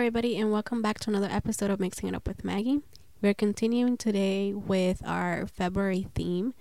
everybody, 0.00 0.38
and 0.38 0.50
welcome 0.50 0.80
back 0.80 0.98
to 0.98 1.10
another 1.10 1.28
episode 1.30 1.70
of 1.70 1.78
Mixing 1.78 2.08
It 2.08 2.14
Up 2.14 2.26
with 2.26 2.42
Maggie. 2.42 2.80
We're 3.20 3.34
continuing 3.34 3.98
today 3.98 4.54
with 4.54 5.06
our 5.06 5.46
February 5.46 6.06
theme, 6.14 6.54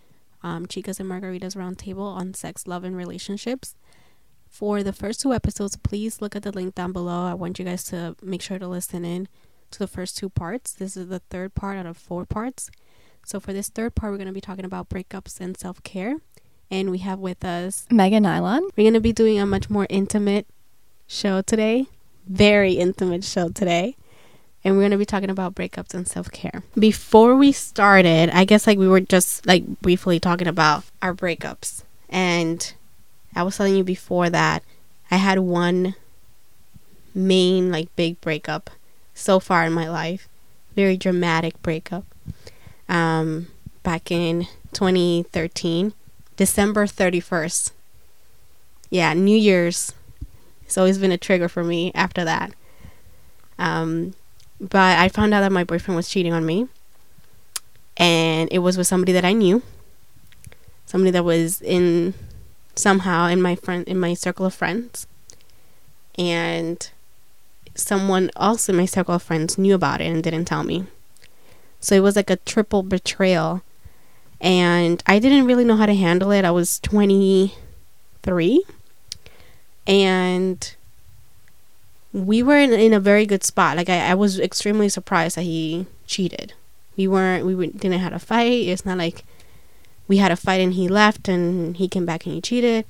um, 0.43 0.65
Chicas 0.65 0.99
and 0.99 1.09
Margaritas 1.09 1.55
Roundtable 1.55 2.01
on 2.01 2.33
sex, 2.33 2.67
love, 2.67 2.83
and 2.83 2.97
relationships. 2.97 3.75
For 4.49 4.83
the 4.83 4.91
first 4.91 5.21
two 5.21 5.33
episodes, 5.33 5.77
please 5.77 6.21
look 6.21 6.35
at 6.35 6.43
the 6.43 6.51
link 6.51 6.75
down 6.75 6.91
below. 6.91 7.27
I 7.27 7.33
want 7.33 7.59
you 7.59 7.63
guys 7.63 7.85
to 7.85 8.17
make 8.21 8.41
sure 8.41 8.59
to 8.59 8.67
listen 8.67 9.05
in 9.05 9.29
to 9.71 9.79
the 9.79 9.87
first 9.87 10.17
two 10.17 10.27
parts. 10.27 10.73
This 10.73 10.97
is 10.97 11.07
the 11.07 11.19
third 11.19 11.55
part 11.55 11.77
out 11.77 11.85
of 11.85 11.95
four 11.95 12.25
parts. 12.25 12.69
So, 13.23 13.39
for 13.39 13.53
this 13.53 13.69
third 13.69 13.95
part, 13.95 14.11
we're 14.11 14.17
going 14.17 14.27
to 14.27 14.33
be 14.33 14.41
talking 14.41 14.65
about 14.65 14.89
breakups 14.89 15.39
and 15.39 15.55
self 15.55 15.81
care. 15.83 16.17
And 16.69 16.91
we 16.91 16.97
have 16.97 17.19
with 17.19 17.45
us 17.45 17.87
Megan 17.89 18.23
Nylon. 18.23 18.63
We're 18.75 18.83
going 18.83 18.93
to 18.95 18.99
be 18.99 19.13
doing 19.13 19.39
a 19.39 19.45
much 19.45 19.69
more 19.69 19.87
intimate 19.89 20.45
show 21.07 21.41
today, 21.41 21.87
very 22.29 22.73
intimate 22.73 23.23
show 23.23 23.49
today. 23.49 23.95
And 24.63 24.75
we're 24.75 24.81
going 24.81 24.91
to 24.91 24.97
be 24.97 25.05
talking 25.05 25.29
about 25.29 25.55
breakups 25.55 25.93
and 25.93 26.07
self 26.07 26.31
care. 26.31 26.63
Before 26.77 27.35
we 27.35 27.51
started, 27.51 28.29
I 28.29 28.43
guess 28.43 28.67
like 28.67 28.77
we 28.77 28.87
were 28.87 28.99
just 28.99 29.45
like 29.47 29.65
briefly 29.81 30.19
talking 30.19 30.47
about 30.47 30.83
our 31.01 31.13
breakups. 31.13 31.83
And 32.09 32.73
I 33.35 33.43
was 33.43 33.57
telling 33.57 33.75
you 33.75 33.83
before 33.83 34.29
that 34.29 34.63
I 35.09 35.15
had 35.15 35.39
one 35.39 35.95
main 37.15 37.71
like 37.71 37.95
big 37.95 38.19
breakup 38.21 38.69
so 39.13 39.39
far 39.39 39.65
in 39.65 39.73
my 39.73 39.89
life. 39.89 40.27
Very 40.75 40.97
dramatic 40.97 41.61
breakup. 41.61 42.05
Um, 42.87 43.47
back 43.83 44.11
in 44.11 44.47
2013, 44.73 45.93
December 46.35 46.85
31st. 46.85 47.71
Yeah, 48.89 49.13
New 49.13 49.37
Year's. 49.37 49.93
It's 50.69 50.77
always 50.77 50.99
been 50.99 51.11
a 51.11 51.17
trigger 51.17 51.49
for 51.49 51.63
me 51.63 51.91
after 51.95 52.23
that. 52.23 52.53
Um, 53.57 54.13
but 54.61 54.99
I 54.99 55.09
found 55.09 55.33
out 55.33 55.41
that 55.41 55.51
my 55.51 55.63
boyfriend 55.63 55.95
was 55.95 56.07
cheating 56.07 56.31
on 56.31 56.45
me. 56.45 56.67
And 57.97 58.47
it 58.51 58.59
was 58.59 58.77
with 58.77 58.85
somebody 58.85 59.11
that 59.13 59.25
I 59.25 59.33
knew. 59.33 59.63
Somebody 60.85 61.09
that 61.09 61.25
was 61.25 61.59
in 61.63 62.13
somehow 62.75 63.25
in 63.25 63.41
my 63.41 63.55
friend 63.55 63.83
in 63.87 63.99
my 63.99 64.13
circle 64.13 64.45
of 64.45 64.53
friends. 64.53 65.07
And 66.19 66.87
someone 67.73 68.29
else 68.35 68.69
in 68.69 68.75
my 68.75 68.85
circle 68.85 69.15
of 69.15 69.23
friends 69.23 69.57
knew 69.57 69.73
about 69.73 70.01
it 70.01 70.05
and 70.05 70.21
didn't 70.21 70.45
tell 70.45 70.63
me. 70.63 70.85
So 71.79 71.95
it 71.95 72.01
was 72.01 72.15
like 72.15 72.29
a 72.29 72.35
triple 72.35 72.83
betrayal. 72.83 73.63
And 74.39 75.01
I 75.07 75.17
didn't 75.17 75.47
really 75.47 75.65
know 75.65 75.77
how 75.77 75.87
to 75.87 75.95
handle 75.95 76.29
it. 76.29 76.45
I 76.45 76.51
was 76.51 76.79
23. 76.81 78.63
And 79.87 80.75
we 82.13 82.43
were 82.43 82.57
in, 82.57 82.73
in 82.73 82.93
a 82.93 82.99
very 82.99 83.25
good 83.25 83.43
spot. 83.43 83.77
Like, 83.77 83.89
I, 83.89 84.11
I 84.11 84.13
was 84.13 84.39
extremely 84.39 84.89
surprised 84.89 85.37
that 85.37 85.43
he 85.43 85.85
cheated. 86.05 86.53
We 86.97 87.07
weren't, 87.07 87.45
we 87.45 87.67
didn't 87.67 87.99
have 87.99 88.13
a 88.13 88.19
fight. 88.19 88.67
It's 88.67 88.85
not 88.85 88.97
like 88.97 89.23
we 90.07 90.17
had 90.17 90.31
a 90.31 90.35
fight 90.35 90.61
and 90.61 90.73
he 90.73 90.87
left 90.87 91.27
and 91.27 91.77
he 91.77 91.87
came 91.87 92.05
back 92.05 92.25
and 92.25 92.35
he 92.35 92.41
cheated. 92.41 92.85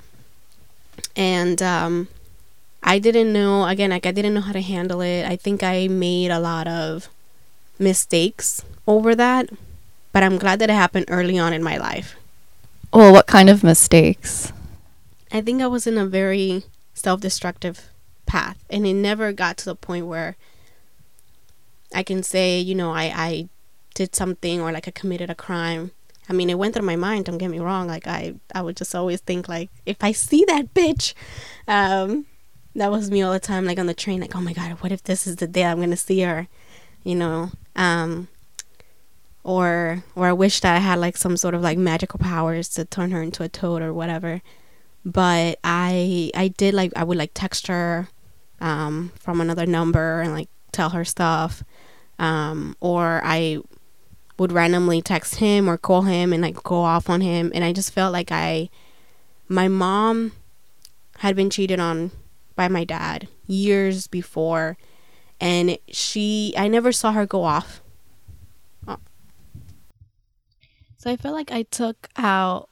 And, 1.16 1.62
um, 1.62 2.08
I 2.82 2.98
didn't 2.98 3.32
know, 3.32 3.66
again, 3.66 3.90
like, 3.90 4.06
I 4.06 4.10
didn't 4.10 4.32
know 4.32 4.40
how 4.40 4.52
to 4.52 4.62
handle 4.62 5.02
it. 5.02 5.26
I 5.26 5.36
think 5.36 5.62
I 5.62 5.86
made 5.86 6.30
a 6.30 6.40
lot 6.40 6.66
of 6.66 7.08
mistakes 7.78 8.64
over 8.86 9.14
that, 9.14 9.50
but 10.12 10.22
I'm 10.22 10.38
glad 10.38 10.58
that 10.60 10.70
it 10.70 10.74
happened 10.74 11.06
early 11.08 11.38
on 11.38 11.52
in 11.52 11.62
my 11.62 11.76
life. 11.76 12.16
Well, 12.92 13.12
what 13.12 13.26
kind 13.26 13.50
of 13.50 13.62
mistakes? 13.62 14.52
I 15.30 15.42
think 15.42 15.62
I 15.62 15.66
was 15.66 15.86
in 15.86 15.98
a 15.98 16.06
very 16.06 16.64
self 17.00 17.20
destructive 17.20 17.88
path, 18.26 18.64
and 18.70 18.86
it 18.86 18.94
never 18.94 19.32
got 19.32 19.56
to 19.58 19.64
the 19.64 19.74
point 19.74 20.06
where 20.06 20.36
I 21.94 22.02
can 22.02 22.22
say, 22.22 22.60
you 22.60 22.74
know, 22.74 22.92
I, 22.92 23.04
I 23.14 23.48
did 23.94 24.14
something 24.14 24.60
or 24.60 24.72
like 24.72 24.86
I 24.86 24.92
committed 24.92 25.30
a 25.30 25.34
crime. 25.34 25.90
I 26.28 26.32
mean, 26.32 26.48
it 26.48 26.58
went 26.58 26.74
through 26.74 26.86
my 26.86 26.96
mind. 26.96 27.24
Don't 27.24 27.38
get 27.38 27.50
me 27.50 27.58
wrong. 27.58 27.88
Like 27.88 28.06
I, 28.06 28.34
I 28.54 28.62
would 28.62 28.76
just 28.76 28.94
always 28.94 29.20
think 29.20 29.48
like, 29.48 29.68
if 29.84 29.96
I 30.00 30.12
see 30.12 30.44
that 30.46 30.72
bitch, 30.74 31.14
um, 31.66 32.26
that 32.76 32.90
was 32.90 33.10
me 33.10 33.22
all 33.22 33.32
the 33.32 33.40
time. 33.40 33.64
Like 33.64 33.78
on 33.78 33.86
the 33.86 33.94
train, 33.94 34.20
like, 34.20 34.36
oh 34.36 34.40
my 34.40 34.52
god, 34.52 34.70
what 34.80 34.92
if 34.92 35.02
this 35.02 35.26
is 35.26 35.36
the 35.36 35.48
day 35.48 35.64
I'm 35.64 35.80
gonna 35.80 35.96
see 35.96 36.20
her? 36.20 36.46
You 37.02 37.16
know, 37.16 37.50
um, 37.74 38.28
or 39.42 40.04
or 40.14 40.26
I 40.26 40.32
wish 40.32 40.60
that 40.60 40.76
I 40.76 40.78
had 40.78 40.98
like 41.00 41.16
some 41.16 41.36
sort 41.36 41.54
of 41.54 41.62
like 41.62 41.78
magical 41.78 42.18
powers 42.18 42.68
to 42.70 42.84
turn 42.84 43.10
her 43.10 43.22
into 43.22 43.42
a 43.42 43.48
toad 43.48 43.82
or 43.82 43.92
whatever. 43.92 44.42
But 45.04 45.58
I 45.64 46.30
I 46.34 46.48
did 46.48 46.74
like 46.74 46.92
I 46.96 47.04
would 47.04 47.16
like 47.16 47.32
text 47.34 47.66
her 47.68 48.08
um, 48.60 49.12
from 49.18 49.40
another 49.40 49.66
number 49.66 50.20
and 50.20 50.32
like 50.32 50.48
tell 50.72 50.90
her 50.90 51.04
stuff, 51.04 51.62
um, 52.18 52.76
or 52.80 53.20
I 53.24 53.58
would 54.38 54.52
randomly 54.52 55.02
text 55.02 55.36
him 55.36 55.68
or 55.68 55.76
call 55.76 56.02
him 56.02 56.32
and 56.32 56.42
like 56.42 56.62
go 56.62 56.80
off 56.80 57.08
on 57.10 57.20
him, 57.20 57.50
and 57.54 57.64
I 57.64 57.72
just 57.72 57.92
felt 57.92 58.12
like 58.12 58.30
I 58.30 58.68
my 59.48 59.68
mom 59.68 60.32
had 61.18 61.36
been 61.36 61.50
cheated 61.50 61.80
on 61.80 62.10
by 62.54 62.68
my 62.68 62.84
dad 62.84 63.28
years 63.46 64.06
before. 64.06 64.76
And 65.40 65.78
she 65.88 66.54
I 66.56 66.68
never 66.68 66.92
saw 66.92 67.12
her 67.12 67.26
go 67.26 67.44
off. 67.44 67.80
So 71.00 71.10
I 71.10 71.16
felt 71.16 71.34
like 71.34 71.50
I 71.50 71.62
took 71.62 72.08
out 72.18 72.68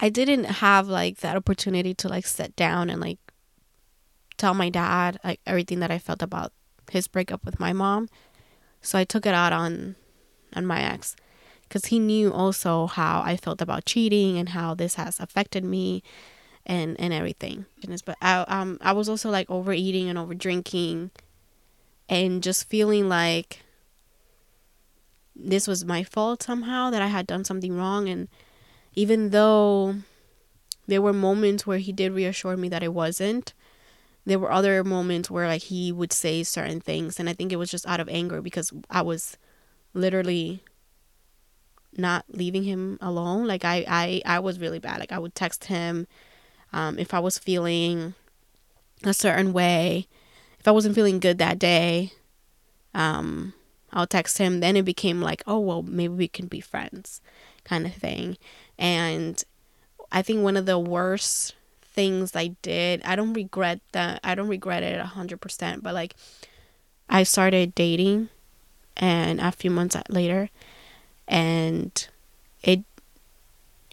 I 0.00 0.08
didn't 0.08 0.44
have 0.44 0.88
like 0.88 1.18
that 1.18 1.36
opportunity 1.36 1.94
to 1.94 2.08
like 2.08 2.26
sit 2.26 2.56
down 2.56 2.90
and 2.90 3.00
like 3.00 3.18
tell 4.36 4.54
my 4.54 4.68
dad 4.68 5.18
like 5.24 5.40
everything 5.46 5.80
that 5.80 5.90
I 5.90 5.98
felt 5.98 6.22
about 6.22 6.52
his 6.90 7.08
breakup 7.08 7.44
with 7.44 7.60
my 7.60 7.72
mom. 7.72 8.08
So 8.82 8.98
I 8.98 9.04
took 9.04 9.26
it 9.26 9.34
out 9.34 9.52
on 9.52 9.96
on 10.54 10.66
my 10.66 10.82
ex 10.82 11.16
cuz 11.70 11.86
he 11.86 11.98
knew 11.98 12.32
also 12.32 12.86
how 12.86 13.22
I 13.24 13.36
felt 13.36 13.62
about 13.62 13.86
cheating 13.86 14.38
and 14.38 14.50
how 14.50 14.74
this 14.74 14.94
has 14.94 15.20
affected 15.20 15.64
me 15.64 16.02
and 16.66 16.98
and 17.00 17.12
everything. 17.12 17.66
But 18.04 18.16
I 18.20 18.40
um 18.42 18.78
I 18.80 18.92
was 18.92 19.08
also 19.08 19.30
like 19.30 19.48
overeating 19.50 20.08
and 20.08 20.18
over 20.18 20.34
drinking 20.34 21.10
and 22.08 22.42
just 22.42 22.68
feeling 22.68 23.08
like 23.08 23.60
this 25.34 25.66
was 25.66 25.84
my 25.84 26.04
fault 26.04 26.42
somehow 26.42 26.90
that 26.90 27.02
I 27.02 27.08
had 27.08 27.26
done 27.26 27.44
something 27.44 27.76
wrong 27.76 28.08
and 28.08 28.28
even 28.94 29.30
though 29.30 29.96
there 30.86 31.02
were 31.02 31.12
moments 31.12 31.66
where 31.66 31.78
he 31.78 31.92
did 31.92 32.12
reassure 32.12 32.56
me 32.56 32.68
that 32.68 32.82
it 32.82 32.92
wasn't 32.92 33.52
there 34.26 34.38
were 34.38 34.52
other 34.52 34.82
moments 34.82 35.30
where 35.30 35.46
like 35.46 35.62
he 35.62 35.92
would 35.92 36.12
say 36.12 36.42
certain 36.42 36.80
things 36.80 37.20
and 37.20 37.28
I 37.28 37.34
think 37.34 37.52
it 37.52 37.56
was 37.56 37.70
just 37.70 37.86
out 37.86 38.00
of 38.00 38.08
anger 38.08 38.40
because 38.40 38.72
I 38.90 39.02
was 39.02 39.36
literally 39.92 40.62
not 41.96 42.24
leaving 42.28 42.64
him 42.64 42.98
alone 43.00 43.46
like 43.46 43.64
I 43.64 43.84
I 43.86 44.22
I 44.24 44.38
was 44.40 44.58
really 44.58 44.78
bad 44.78 44.98
like 44.98 45.12
I 45.12 45.18
would 45.18 45.34
text 45.34 45.64
him 45.64 46.06
um 46.72 46.98
if 46.98 47.14
I 47.14 47.20
was 47.20 47.38
feeling 47.38 48.14
a 49.04 49.14
certain 49.14 49.52
way 49.52 50.08
if 50.58 50.66
I 50.66 50.72
wasn't 50.72 50.94
feeling 50.94 51.20
good 51.20 51.38
that 51.38 51.58
day 51.58 52.12
um 52.94 53.52
I'll 53.94 54.06
text 54.08 54.38
him. 54.38 54.60
Then 54.60 54.76
it 54.76 54.84
became 54.84 55.22
like, 55.22 55.42
oh, 55.46 55.60
well, 55.60 55.82
maybe 55.82 56.14
we 56.14 56.28
can 56.28 56.46
be 56.46 56.60
friends 56.60 57.20
kind 57.62 57.86
of 57.86 57.94
thing. 57.94 58.36
And 58.78 59.42
I 60.10 60.22
think 60.22 60.42
one 60.42 60.56
of 60.56 60.66
the 60.66 60.78
worst 60.78 61.54
things 61.82 62.34
I 62.34 62.48
did, 62.62 63.02
I 63.04 63.16
don't 63.16 63.32
regret 63.32 63.80
that. 63.92 64.20
I 64.24 64.34
don't 64.34 64.48
regret 64.48 64.82
it 64.82 65.00
100%, 65.00 65.82
but 65.82 65.94
like 65.94 66.14
I 67.08 67.22
started 67.22 67.74
dating 67.74 68.28
and 68.96 69.40
a 69.40 69.52
few 69.52 69.70
months 69.70 69.96
later 70.08 70.50
and 71.26 72.08
it 72.62 72.84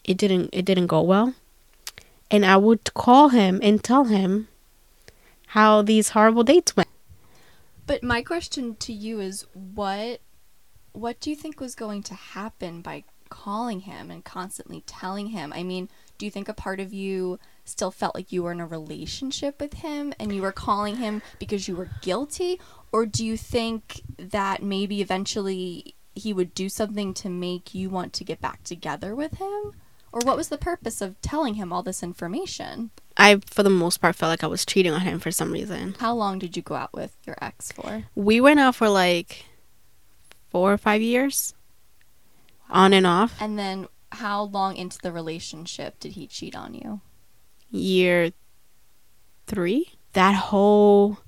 it 0.04 0.18
didn't 0.18 0.50
it 0.52 0.66
didn't 0.66 0.88
go 0.88 1.02
well. 1.02 1.34
And 2.30 2.46
I 2.46 2.58
would 2.58 2.94
call 2.94 3.30
him 3.30 3.60
and 3.62 3.84
tell 3.84 4.06
him 4.06 4.48
how 5.48 5.82
these 5.82 6.10
horrible 6.10 6.44
dates 6.44 6.76
went. 6.76 6.90
But 7.86 8.04
my 8.04 8.22
question 8.22 8.76
to 8.78 8.94
you 8.94 9.20
is 9.20 9.46
what 9.54 10.22
what 10.94 11.20
do 11.20 11.30
you 11.30 11.36
think 11.36 11.60
was 11.60 11.76
going 11.76 12.04
to 12.04 12.14
happen 12.14 12.82
by 12.82 13.04
calling 13.32 13.82
him 13.82 14.12
and 14.12 14.24
constantly 14.24 14.84
telling 14.86 15.28
him? 15.28 15.52
I 15.56 15.64
mean, 15.64 15.90
do 16.20 16.26
you 16.26 16.32
think 16.32 16.48
a 16.48 16.54
part 16.54 16.80
of 16.80 16.94
you 16.94 17.40
still 17.66 17.90
felt 17.90 18.14
like 18.14 18.32
you 18.32 18.44
were 18.44 18.52
in 18.52 18.60
a 18.60 18.68
relationship 18.68 19.60
with 19.60 19.76
him 19.76 20.14
and 20.20 20.36
you 20.36 20.44
were 20.44 20.52
calling 20.52 20.98
him 20.98 21.24
because 21.40 21.68
you 21.68 21.76
were 21.76 21.90
guilty 22.02 22.60
or 22.92 23.06
do 23.06 23.26
you 23.26 23.38
think 23.38 24.02
that 24.18 24.62
maybe 24.62 25.02
eventually 25.02 25.96
he 26.14 26.34
would 26.34 26.54
do 26.54 26.70
something 26.70 27.14
to 27.16 27.30
make 27.30 27.74
you 27.74 27.90
want 27.90 28.14
to 28.14 28.24
get 28.24 28.42
back 28.42 28.64
together 28.64 29.16
with 29.16 29.38
him? 29.38 29.74
Or 30.12 30.20
what 30.24 30.36
was 30.36 30.50
the 30.50 30.58
purpose 30.58 31.02
of 31.02 31.20
telling 31.22 31.54
him 31.54 31.72
all 31.72 31.84
this 31.84 32.04
information? 32.04 32.92
I, 33.16 33.40
for 33.46 33.64
the 33.64 33.70
most 33.70 34.02
part, 34.02 34.16
felt 34.16 34.30
like 34.30 34.44
I 34.44 34.48
was 34.48 34.66
cheating 34.66 34.92
on 34.92 35.02
him 35.02 35.20
for 35.20 35.32
some 35.32 35.54
reason. 35.54 35.96
How 36.00 36.14
long 36.14 36.38
did 36.38 36.58
you 36.58 36.62
go 36.62 36.76
out 36.76 36.94
with 36.94 37.16
your 37.26 37.38
ex 37.42 37.72
for? 37.72 38.04
We 38.14 38.42
went 38.42 38.60
out 38.60 38.76
for 38.76 38.90
like 38.90 39.46
four 40.50 40.74
or 40.74 40.78
five 40.78 41.02
years, 41.02 41.54
on 42.72 42.94
and 42.94 43.06
off. 43.06 43.36
And 43.40 43.58
then 43.58 43.88
how 44.12 44.44
long 44.44 44.76
into 44.76 44.98
the 45.02 45.12
relationship 45.12 46.00
did 46.00 46.14
he 46.14 46.28
cheat 46.28 46.56
on 46.56 46.74
you? 46.74 47.02
Year 47.70 48.32
three. 49.48 49.94
That 50.14 50.36
whole 50.36 51.20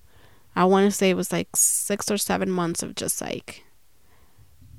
I 0.56 0.66
want 0.66 0.86
to 0.86 0.92
say 0.92 1.10
it 1.10 1.18
was 1.18 1.31
like 1.31 1.50
six 1.56 2.12
or 2.12 2.18
seven 2.18 2.50
months 2.50 2.84
of 2.84 2.95
just 2.95 3.22
like, 3.22 3.63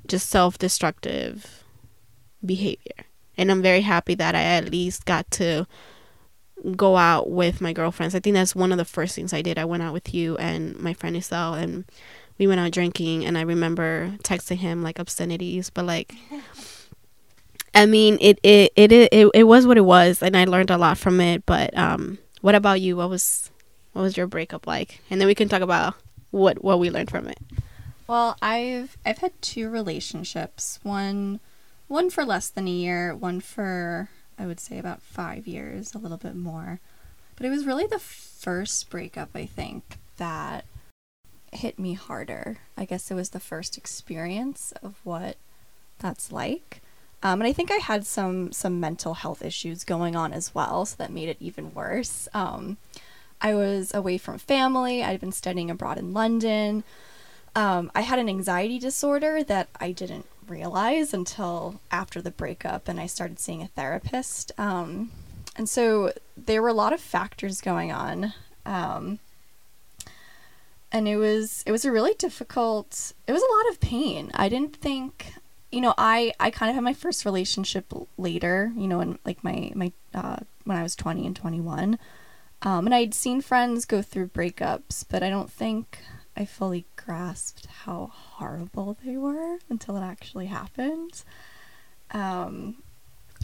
just 0.07 0.29
self 0.29 0.59
destructive 0.59 1.65
behavior. 2.45 3.07
And 3.37 3.51
I'm 3.51 3.63
very 3.63 3.81
happy 3.81 4.15
that 4.15 4.35
I 4.35 4.43
at 4.43 4.71
least 4.71 5.05
got 5.05 5.29
to 5.33 5.67
go 6.77 6.97
out 6.97 7.29
with 7.29 7.61
my 7.61 7.73
girlfriends. 7.73 8.15
I 8.15 8.21
think 8.21 8.35
that's 8.35 8.55
one 8.55 8.71
of 8.71 8.79
the 8.79 8.85
first 8.85 9.17
things 9.17 9.33
I 9.33 9.43
did. 9.43 9.59
I 9.59 9.65
went 9.65 9.83
out 9.83 9.93
with 9.93 10.15
you 10.15 10.37
and 10.37 10.79
my 10.79 10.95
friend 10.95 11.17
Isel, 11.17 11.61
and 11.61 11.85
we 12.39 12.47
went 12.47 12.61
out 12.61 12.73
drinking. 12.73 13.25
And 13.25 13.39
I 13.39 13.43
remember 13.43 14.15
texting 14.23 14.59
him 14.59 14.83
like 14.83 14.99
obscenities, 14.99 15.71
but 15.71 15.85
like, 15.85 16.15
I 17.75 17.87
mean, 17.87 18.19
it 18.21 18.39
it 18.43 18.73
it 18.77 18.93
it, 18.93 19.31
it 19.35 19.45
was 19.45 19.67
what 19.67 19.77
it 19.77 19.85
was, 19.85 20.23
and 20.23 20.37
I 20.37 20.45
learned 20.45 20.71
a 20.71 20.79
lot 20.79 20.99
from 20.99 21.21
it. 21.21 21.45
But 21.47 21.77
um, 21.77 22.19
what 22.41 22.55
about 22.55 22.81
you? 22.81 22.97
What 22.97 23.11
was 23.11 23.51
what 23.93 24.03
was 24.03 24.17
your 24.17 24.27
breakup 24.27 24.67
like? 24.67 25.01
And 25.11 25.21
then 25.21 25.27
we 25.27 25.35
can 25.35 25.49
talk 25.49 25.63
about 25.63 25.95
what 26.31 26.63
what 26.63 26.79
we 26.79 26.91
learned 26.91 27.11
from 27.11 27.29
it. 27.29 27.39
Well, 28.07 28.37
I've 28.43 28.97
I've 29.05 29.19
had 29.19 29.41
two 29.41 29.69
relationships. 29.71 30.79
One 30.83 31.41
one 31.89 32.11
for 32.11 32.25
less 32.25 32.49
than 32.49 32.69
a 32.69 32.71
year, 32.71 33.15
one 33.15 33.41
for 33.41 34.09
I 34.39 34.47
would 34.47 34.59
say 34.59 34.79
about 34.79 35.01
5 35.01 35.47
years, 35.47 35.95
a 35.95 35.99
little 35.99 36.17
bit 36.17 36.35
more. 36.35 36.81
But 37.37 37.47
it 37.47 37.51
was 37.51 37.67
really 37.67 37.87
the 37.87 38.01
first 38.01 38.91
breakup 38.91 39.31
I 39.35 39.47
think 39.47 39.99
that 40.17 40.65
hit 41.56 41.79
me 41.79 41.95
harder. 41.95 42.59
I 42.77 42.85
guess 42.85 43.11
it 43.11 43.15
was 43.15 43.31
the 43.31 43.41
first 43.41 43.77
experience 43.77 44.73
of 44.83 44.95
what 45.05 45.37
that's 45.99 46.33
like. 46.33 46.81
Um, 47.23 47.41
and 47.41 47.49
I 47.49 47.53
think 47.53 47.71
I 47.71 47.77
had 47.77 48.05
some 48.05 48.53
some 48.53 48.81
mental 48.81 49.15
health 49.15 49.43
issues 49.43 49.83
going 49.85 50.15
on 50.15 50.33
as 50.33 50.55
well, 50.55 50.85
so 50.85 50.97
that 50.99 51.11
made 51.11 51.29
it 51.29 51.39
even 51.41 51.73
worse. 51.73 52.29
Um, 52.35 52.77
I 53.41 53.55
was 53.55 53.95
away 53.95 54.19
from 54.19 54.39
family. 54.39 55.03
I'd 55.03 55.21
been 55.21 55.33
studying 55.33 55.71
abroad 55.71 55.99
in 55.99 56.12
London. 56.12 56.85
Um, 57.56 57.91
I 57.95 58.03
had 58.03 58.19
an 58.19 58.29
anxiety 58.29 58.79
disorder 58.79 59.43
that 59.45 59.69
I 59.81 59.93
didn't 59.93 60.27
realize 60.47 61.15
until 61.15 61.81
after 61.91 62.21
the 62.21 62.31
breakup 62.31 62.89
and 62.89 63.01
I 63.01 63.06
started 63.06 63.39
seeing 63.39 63.62
a 63.62 63.69
therapist. 63.69 64.53
Um, 64.59 65.12
and 65.56 65.69
so 65.69 66.12
there 66.37 66.61
were 66.62 66.69
a 66.69 66.75
lot 66.75 66.93
of 66.93 67.01
factors 67.01 67.61
going 67.61 67.93
on. 67.93 68.35
And 70.94 71.08
it 71.08 71.17
was 71.17 71.64
it 71.67 71.73
was 71.73 71.85
a 71.85 71.91
really 71.91 72.14
difficult 72.14 73.12
it 73.26 73.32
was 73.32 73.43
a 73.43 73.52
lot 73.52 73.73
of 73.73 73.81
pain. 73.81 74.31
I 74.32 74.49
didn't 74.49 74.76
think 74.76 75.35
you 75.73 75.81
know, 75.81 75.93
I 75.99 76.32
I 76.38 76.50
kind 76.50 76.70
of 76.70 76.76
had 76.76 76.85
my 76.85 76.94
first 76.94 77.25
relationship 77.25 77.93
later, 78.17 78.73
you 78.76 78.87
know, 78.87 79.00
in 79.00 79.19
like 79.26 79.43
my 79.43 79.73
my 79.75 79.93
uh, 80.14 80.37
when 80.62 80.79
I 80.79 80.85
was 80.85 80.94
20 80.94 81.26
and 81.26 81.35
21. 81.35 81.99
Um, 82.62 82.87
and 82.87 82.94
I'd 82.94 83.12
seen 83.12 83.41
friends 83.41 83.85
go 83.85 84.00
through 84.00 84.29
breakups, 84.29 85.05
but 85.11 85.23
I 85.23 85.31
don't 85.31 85.50
think 85.50 85.99
I 86.37 86.44
fully 86.44 86.87
grasped 86.94 87.67
how 87.67 88.12
horrible 88.14 88.96
they 89.05 89.17
were 89.17 89.58
until 89.69 89.96
it 89.96 90.02
actually 90.02 90.46
happened. 90.46 91.25
Um, 92.12 92.76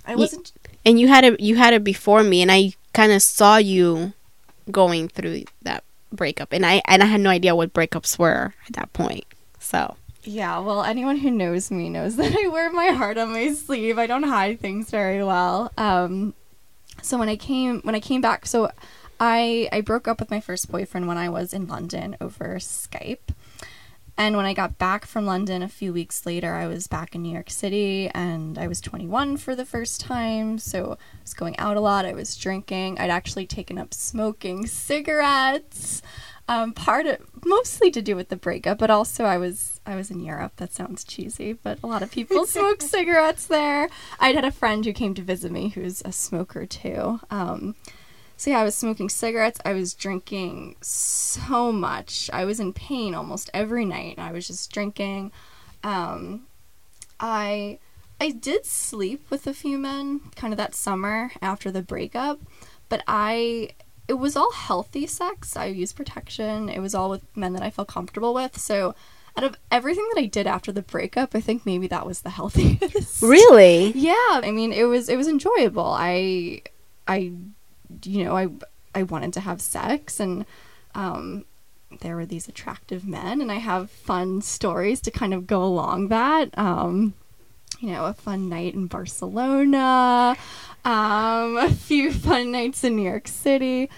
I 0.07 0.15
wasn't. 0.15 0.53
And 0.87 1.01
you 1.01 1.09
had 1.09 1.25
it. 1.25 1.41
You 1.41 1.57
had 1.57 1.75
it 1.75 1.83
before 1.83 2.23
me, 2.23 2.43
and 2.43 2.53
I 2.53 2.75
kind 2.95 3.11
of 3.11 3.23
saw 3.23 3.57
you 3.57 4.13
going 4.71 5.09
through 5.09 5.45
that 5.63 5.83
breakup, 6.13 6.53
and 6.53 6.65
I 6.65 6.83
and 6.87 7.03
I 7.03 7.07
had 7.07 7.21
no 7.21 7.31
idea 7.31 7.55
what 7.55 7.73
breakups 7.73 8.19
were 8.19 8.55
at 8.67 8.75
that 8.75 8.93
point. 8.93 9.25
So. 9.59 9.97
Yeah, 10.23 10.59
well, 10.59 10.83
anyone 10.83 11.17
who 11.17 11.31
knows 11.31 11.71
me 11.71 11.89
knows 11.89 12.17
that 12.17 12.37
I 12.37 12.49
wear 12.49 12.71
my 12.71 12.89
heart 12.89 13.17
on 13.17 13.33
my 13.33 13.53
sleeve. 13.53 13.99
I 13.99 14.07
don't 14.07 14.23
hide 14.25 14.61
things 14.61 14.91
very 14.91 15.25
well. 15.25 15.73
Um, 15.79 16.35
so 17.03 17.19
when 17.19 17.29
I 17.29 17.37
came 17.37 17.81
when 17.83 17.95
I 17.95 18.01
came 18.01 18.21
back, 18.21 18.47
so 18.47 18.71
I 19.19 19.69
I 19.73 19.81
broke 19.81 20.09
up 20.09 20.21
with 20.21 20.31
my 20.31 20.41
first 20.41 20.71
boyfriend 20.71 21.09
when 21.09 21.19
I 21.19 21.29
was 21.29 21.53
in 21.53 21.67
London 21.67 22.17
over 22.21 22.57
Skype. 22.57 23.35
And 24.17 24.37
when 24.37 24.47
I 24.47 24.53
got 24.53 24.79
back 24.79 25.07
from 25.07 25.27
London 25.27 25.63
a 25.63 25.69
few 25.69 25.93
weeks 25.93 26.27
later, 26.27 26.55
I 26.55 26.67
was 26.67 26.87
back 26.87 27.15
in 27.15 27.23
New 27.23 27.33
York 27.33 27.51
City 27.51 28.11
and 28.15 28.59
I 28.59 28.69
was 28.69 28.81
21 28.81 29.39
for 29.39 29.55
the 29.55 29.65
first 29.65 30.01
time. 30.01 30.59
So 30.59 30.93
I 30.93 31.23
was 31.23 31.35
going 31.35 31.59
out 31.59 31.77
a 31.77 31.81
lot. 31.81 32.05
I 32.05 32.13
was 32.13 32.37
drinking. 32.37 32.99
I'd 32.99 33.11
actually 33.11 33.47
taken 33.47 33.79
up 33.79 33.95
smoking 33.95 34.67
cigarettes. 34.69 36.03
Um, 36.49 36.73
part 36.73 37.07
of 37.07 37.19
mostly 37.45 37.93
to 37.93 38.03
do 38.03 38.17
with 38.17 38.29
the 38.29 38.37
breakup, 38.37 38.79
but 38.79 38.91
also 38.91 39.25
I 39.25 39.39
was 39.39 39.81
I 39.87 39.95
was 39.95 40.11
in 40.11 40.19
Europe. 40.19 40.55
That 40.57 40.73
sounds 40.73 41.05
cheesy, 41.05 41.53
but 41.53 41.79
a 41.83 41.87
lot 41.87 42.03
of 42.03 42.11
people 42.11 42.45
smoke 42.49 42.83
cigarettes 42.83 43.47
there. 43.47 43.89
I'd 44.19 44.35
had 44.35 44.45
a 44.45 44.51
friend 44.51 44.85
who 44.85 44.93
came 44.93 45.15
to 45.15 45.23
visit 45.23 45.53
me 45.53 45.69
who's 45.69 46.03
a 46.05 46.11
smoker 46.11 46.67
too. 46.67 47.21
Um, 47.31 47.77
so 48.41 48.53
yeah, 48.53 48.61
I 48.61 48.65
was 48.65 48.75
smoking 48.75 49.11
cigarettes. 49.11 49.61
I 49.67 49.75
was 49.75 49.93
drinking 49.93 50.77
so 50.81 51.71
much. 51.71 52.31
I 52.33 52.47
was 52.47 52.59
in 52.59 52.73
pain 52.73 53.15
almost 53.15 53.51
every 53.53 53.85
night. 53.85 54.15
And 54.17 54.27
I 54.27 54.33
was 54.33 54.47
just 54.47 54.73
drinking. 54.73 55.31
Um, 55.85 56.47
I 57.21 57.81
I 58.19 58.31
did 58.31 58.65
sleep 58.65 59.31
with 59.31 59.47
a 59.47 59.53
few 59.53 59.77
men 59.77 60.23
kind 60.37 60.55
of 60.55 60.57
that 60.57 60.75
summer 60.75 61.33
after 61.43 61.71
the 61.71 61.83
breakup, 61.83 62.41
but 62.89 63.03
I 63.07 63.73
it 64.09 64.15
was 64.15 64.37
all 64.37 64.53
healthy 64.53 65.07
sex. 65.07 65.55
I 65.55 65.67
used 65.67 65.95
protection. 65.95 66.71
It 66.71 66.81
was 66.81 66.95
all 66.95 67.11
with 67.11 67.37
men 67.37 67.53
that 67.53 67.63
I 67.63 67.69
felt 67.69 67.89
comfortable 67.89 68.33
with. 68.33 68.59
So 68.59 68.95
out 69.37 69.45
of 69.45 69.59
everything 69.71 70.09
that 70.15 70.21
I 70.23 70.25
did 70.25 70.47
after 70.47 70.73
the 70.73 70.81
breakup, 70.81 71.35
I 71.35 71.43
think 71.43 71.67
maybe 71.67 71.89
that 71.89 72.07
was 72.07 72.23
the 72.23 72.31
healthiest. 72.39 73.21
Really? 73.21 73.93
Yeah. 73.93 74.41
I 74.43 74.51
mean, 74.51 74.73
it 74.73 74.85
was 74.85 75.11
it 75.11 75.17
was 75.17 75.29
enjoyable. 75.29 75.95
I 75.95 76.63
I 77.07 77.33
you 78.05 78.25
know, 78.25 78.37
I 78.37 78.49
I 78.95 79.05
wanted 79.05 79.33
to 79.35 79.41
have 79.41 79.61
sex 79.61 80.21
and 80.21 80.45
um, 80.95 81.45
there 82.01 82.17
were 82.17 82.27
these 82.27 82.49
attractive 82.49 83.07
men 83.07 83.41
and 83.41 83.51
I 83.51 83.57
have 83.57 83.91
fun 83.91 84.43
stories 84.43 85.01
to 85.03 85.11
kind 85.11 85.35
of 85.35 85.47
go 85.47 85.63
along 85.63 86.09
that. 86.09 86.57
Um, 86.59 87.15
you 87.81 87.93
know, 87.93 88.05
a 88.05 88.13
fun 88.13 88.49
night 88.49 88.75
in 88.75 88.87
Barcelona, 88.87 90.37
um, 90.85 91.57
a 91.57 91.71
few 91.71 92.13
fun 92.27 92.53
nights 92.53 92.85
in 92.85 92.97
New 92.97 93.09
York 93.09 93.27
City. 93.27 93.89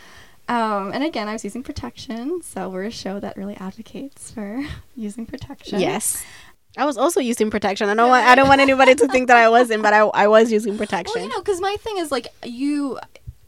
Um, 0.48 0.92
and 0.92 1.02
again, 1.02 1.28
I 1.28 1.32
was 1.32 1.44
using 1.44 1.62
protection, 1.62 2.42
so 2.42 2.68
we're 2.68 2.84
a 2.84 2.90
show 2.90 3.20
that 3.20 3.36
really 3.36 3.56
advocates 3.56 4.30
for 4.30 4.64
using 4.96 5.26
protection. 5.26 5.80
Yes. 5.80 6.24
I 6.76 6.86
was 6.86 6.96
also 6.96 7.20
using 7.20 7.50
protection. 7.50 7.88
I 7.90 7.94
don't 7.94 8.08
want 8.08 8.26
I 8.26 8.34
don't 8.34 8.48
want 8.48 8.62
anybody 8.62 8.94
to 8.94 9.06
think 9.08 9.28
that 9.28 9.36
I 9.36 9.48
wasn't, 9.50 9.82
but 9.82 9.92
I, 9.92 10.00
I 10.00 10.26
was 10.26 10.50
using 10.50 10.78
protection. 10.78 11.12
Well, 11.14 11.24
you 11.24 11.30
know, 11.30 11.40
because 11.40 11.60
my 11.60 11.76
thing 11.80 11.98
is 11.98 12.10
like 12.10 12.28
you 12.44 12.98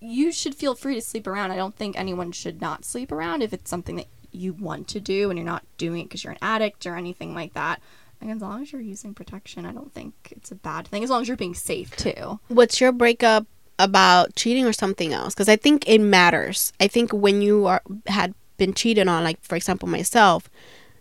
you 0.04 0.32
should 0.32 0.54
feel 0.54 0.74
free 0.74 0.94
to 0.94 1.00
sleep 1.00 1.26
around. 1.26 1.50
I 1.50 1.56
don't 1.56 1.74
think 1.74 1.98
anyone 1.98 2.32
should 2.32 2.60
not 2.60 2.84
sleep 2.84 3.10
around 3.10 3.42
if 3.42 3.52
it's 3.52 3.70
something 3.70 3.96
that 3.96 4.08
you 4.30 4.52
want 4.52 4.88
to 4.88 5.00
do 5.00 5.30
and 5.30 5.38
you're 5.38 5.46
not 5.46 5.64
doing 5.78 6.02
it 6.02 6.04
because 6.04 6.24
you're 6.24 6.32
an 6.32 6.38
addict 6.42 6.86
or 6.86 6.96
anything 6.96 7.34
like 7.34 7.54
that. 7.54 7.80
Like, 8.20 8.30
as 8.30 8.42
long 8.42 8.62
as 8.62 8.72
you're 8.72 8.80
using 8.80 9.14
protection, 9.14 9.66
I 9.66 9.72
don't 9.72 9.92
think 9.92 10.14
it's 10.30 10.50
a 10.50 10.54
bad 10.54 10.88
thing. 10.88 11.02
As 11.02 11.10
long 11.10 11.22
as 11.22 11.28
you're 11.28 11.36
being 11.36 11.54
safe 11.54 11.96
too. 11.96 12.40
What's 12.48 12.80
your 12.80 12.92
breakup 12.92 13.46
about 13.78 14.34
cheating 14.36 14.66
or 14.66 14.72
something 14.72 15.12
else? 15.12 15.34
Because 15.34 15.48
I 15.48 15.56
think 15.56 15.88
it 15.88 16.00
matters. 16.00 16.72
I 16.80 16.86
think 16.86 17.12
when 17.12 17.42
you 17.42 17.66
are 17.66 17.82
had 18.06 18.34
been 18.56 18.74
cheated 18.74 19.08
on, 19.08 19.24
like 19.24 19.42
for 19.42 19.56
example 19.56 19.88
myself, 19.88 20.48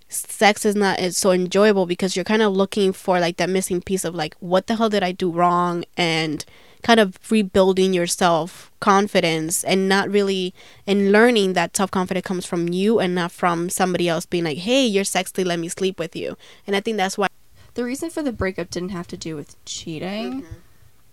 sex 0.10 0.65
is 0.65 0.75
not 0.75 1.00
is 1.00 1.17
so 1.17 1.31
enjoyable 1.31 1.86
because 1.86 2.15
you're 2.15 2.25
kind 2.25 2.41
of 2.41 2.53
looking 2.53 2.93
for 2.93 3.19
like 3.19 3.38
that 3.38 3.50
missing 3.50 3.81
piece 3.81 4.05
of 4.05 4.15
like 4.15 4.36
what 4.39 4.67
the 4.67 4.75
hell 4.75 4.89
did 4.89 5.03
I 5.03 5.12
do 5.12 5.31
wrong 5.31 5.86
and 5.98 6.45
kind 6.84 7.00
of 7.00 7.18
rebuilding 7.32 7.94
your 7.94 8.08
self 8.08 8.72
confidence 8.80 9.63
and 9.63 9.88
not 9.88 10.10
really 10.10 10.54
and 10.86 11.12
learning 11.12 11.54
that 11.54 11.75
self 11.75 11.90
confidence 11.90 12.25
comes 12.25 12.46
from 12.46 12.68
you 12.68 13.00
and 13.00 13.16
not 13.16 13.32
from 13.32 13.70
somebody 13.70 14.08
else 14.08 14.25
being 14.25 14.44
like, 14.44 14.60
hey, 14.60 14.86
you're 14.86 15.04
sexy, 15.04 15.44
let 15.44 15.60
me 15.60 15.70
sleep 15.70 15.98
with 15.98 16.16
you. 16.16 16.38
And 16.68 16.75
I 16.75 16.82
think 16.82 16.98
that's 16.98 17.18
why. 17.18 17.28
The 17.74 17.84
reason 17.84 18.10
for 18.12 18.22
the 18.22 18.34
breakup 18.34 18.70
didn't 18.70 18.90
have 18.90 19.08
to 19.08 19.18
do 19.18 19.36
with 19.36 19.63
cheating. 19.66 20.44
Mm-hmm. 20.44 20.54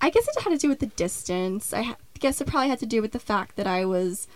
I 0.02 0.10
guess 0.10 0.26
it 0.28 0.42
had 0.42 0.50
to 0.50 0.58
do 0.58 0.68
with 0.68 0.80
the 0.80 0.86
distance. 0.86 1.72
I 1.72 1.82
ha- 1.82 1.96
guess 2.18 2.40
it 2.40 2.46
probably 2.46 2.68
had 2.68 2.78
to 2.80 2.86
do 2.86 3.00
with 3.00 3.12
the 3.12 3.18
fact 3.18 3.56
that 3.56 3.66
I 3.66 3.84
was, 3.84 4.26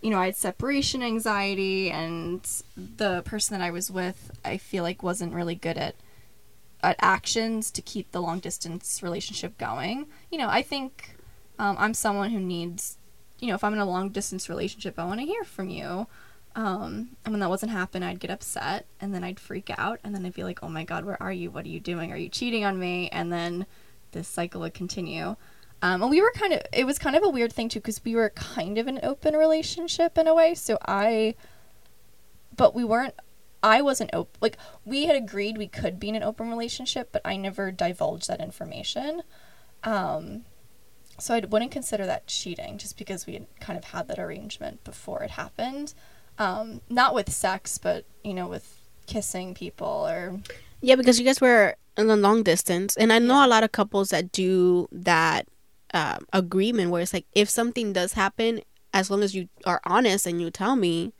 you 0.00 0.10
know, 0.10 0.18
I 0.18 0.26
had 0.26 0.36
separation 0.36 1.02
anxiety 1.02 1.90
and 1.90 2.40
the 2.76 3.22
person 3.22 3.58
that 3.58 3.64
I 3.64 3.70
was 3.70 3.90
with, 3.90 4.30
I 4.44 4.56
feel 4.56 4.82
like 4.82 5.02
wasn't 5.02 5.34
really 5.34 5.54
good 5.54 5.76
at 5.76 5.94
at 6.82 6.96
actions 7.00 7.70
to 7.72 7.82
keep 7.82 8.12
the 8.12 8.20
long 8.20 8.38
distance 8.38 9.02
relationship 9.02 9.58
going. 9.58 10.06
You 10.30 10.38
know, 10.38 10.48
I 10.48 10.62
think 10.62 11.16
um, 11.58 11.76
I'm 11.78 11.94
someone 11.94 12.30
who 12.30 12.40
needs, 12.40 12.98
you 13.40 13.48
know, 13.48 13.54
if 13.54 13.64
I'm 13.64 13.72
in 13.72 13.80
a 13.80 13.84
long 13.84 14.10
distance 14.10 14.48
relationship, 14.48 14.98
I 14.98 15.04
want 15.04 15.20
to 15.20 15.26
hear 15.26 15.44
from 15.44 15.68
you. 15.68 16.06
Um, 16.54 17.10
and 17.24 17.32
when 17.32 17.40
that 17.40 17.48
wasn't 17.48 17.72
happen, 17.72 18.02
I'd 18.02 18.20
get 18.20 18.30
upset 18.30 18.86
and 19.00 19.14
then 19.14 19.22
I'd 19.22 19.38
freak 19.38 19.70
out 19.76 20.00
and 20.02 20.14
then 20.14 20.26
I'd 20.26 20.34
be 20.34 20.44
like, 20.44 20.62
oh 20.62 20.68
my 20.68 20.84
God, 20.84 21.04
where 21.04 21.22
are 21.22 21.32
you? 21.32 21.50
What 21.50 21.64
are 21.64 21.68
you 21.68 21.80
doing? 21.80 22.10
Are 22.10 22.16
you 22.16 22.28
cheating 22.28 22.64
on 22.64 22.78
me? 22.78 23.08
And 23.10 23.32
then 23.32 23.66
this 24.12 24.26
cycle 24.26 24.62
would 24.62 24.74
continue. 24.74 25.36
Um, 25.82 26.02
and 26.02 26.10
we 26.10 26.20
were 26.20 26.32
kind 26.32 26.52
of, 26.52 26.62
it 26.72 26.84
was 26.84 26.98
kind 26.98 27.14
of 27.14 27.22
a 27.22 27.28
weird 27.28 27.52
thing 27.52 27.68
too, 27.68 27.78
because 27.78 28.04
we 28.04 28.16
were 28.16 28.30
kind 28.30 28.78
of 28.78 28.88
an 28.88 28.98
open 29.02 29.34
relationship 29.34 30.18
in 30.18 30.26
a 30.26 30.34
way. 30.34 30.54
So 30.54 30.78
I, 30.86 31.36
but 32.56 32.74
we 32.74 32.82
weren't 32.82 33.14
I 33.62 33.82
wasn't 33.82 34.10
open. 34.12 34.32
Like 34.40 34.56
we 34.84 35.06
had 35.06 35.16
agreed 35.16 35.58
we 35.58 35.68
could 35.68 35.98
be 35.98 36.08
in 36.08 36.14
an 36.14 36.22
open 36.22 36.48
relationship, 36.48 37.10
but 37.12 37.22
I 37.24 37.36
never 37.36 37.70
divulged 37.70 38.28
that 38.28 38.40
information. 38.40 39.22
Um, 39.84 40.44
so 41.18 41.34
I 41.34 41.40
wouldn't 41.40 41.72
consider 41.72 42.06
that 42.06 42.28
cheating, 42.28 42.78
just 42.78 42.96
because 42.96 43.26
we 43.26 43.34
had 43.34 43.46
kind 43.60 43.76
of 43.76 43.84
had 43.84 44.08
that 44.08 44.18
arrangement 44.18 44.84
before 44.84 45.22
it 45.22 45.30
happened. 45.30 45.94
Um, 46.38 46.80
not 46.88 47.14
with 47.14 47.32
sex, 47.32 47.78
but 47.78 48.04
you 48.22 48.34
know, 48.34 48.46
with 48.46 48.78
kissing 49.06 49.54
people 49.54 50.06
or 50.08 50.38
Yeah, 50.80 50.94
because 50.94 51.18
you 51.18 51.24
guys 51.24 51.40
were 51.40 51.74
in 51.96 52.08
a 52.08 52.16
long 52.16 52.44
distance, 52.44 52.96
and 52.96 53.12
I 53.12 53.18
know 53.18 53.44
a 53.44 53.48
lot 53.48 53.64
of 53.64 53.72
couples 53.72 54.10
that 54.10 54.30
do 54.30 54.88
that 54.92 55.48
uh, 55.92 56.18
agreement 56.32 56.90
where 56.90 57.02
it's 57.02 57.12
like 57.12 57.26
if 57.34 57.50
something 57.50 57.92
does 57.92 58.12
happen, 58.12 58.60
as 58.94 59.10
long 59.10 59.22
as 59.22 59.34
you 59.34 59.48
are 59.66 59.80
honest 59.84 60.26
and 60.26 60.40
you 60.40 60.50
tell 60.50 60.76
me, 60.76 61.12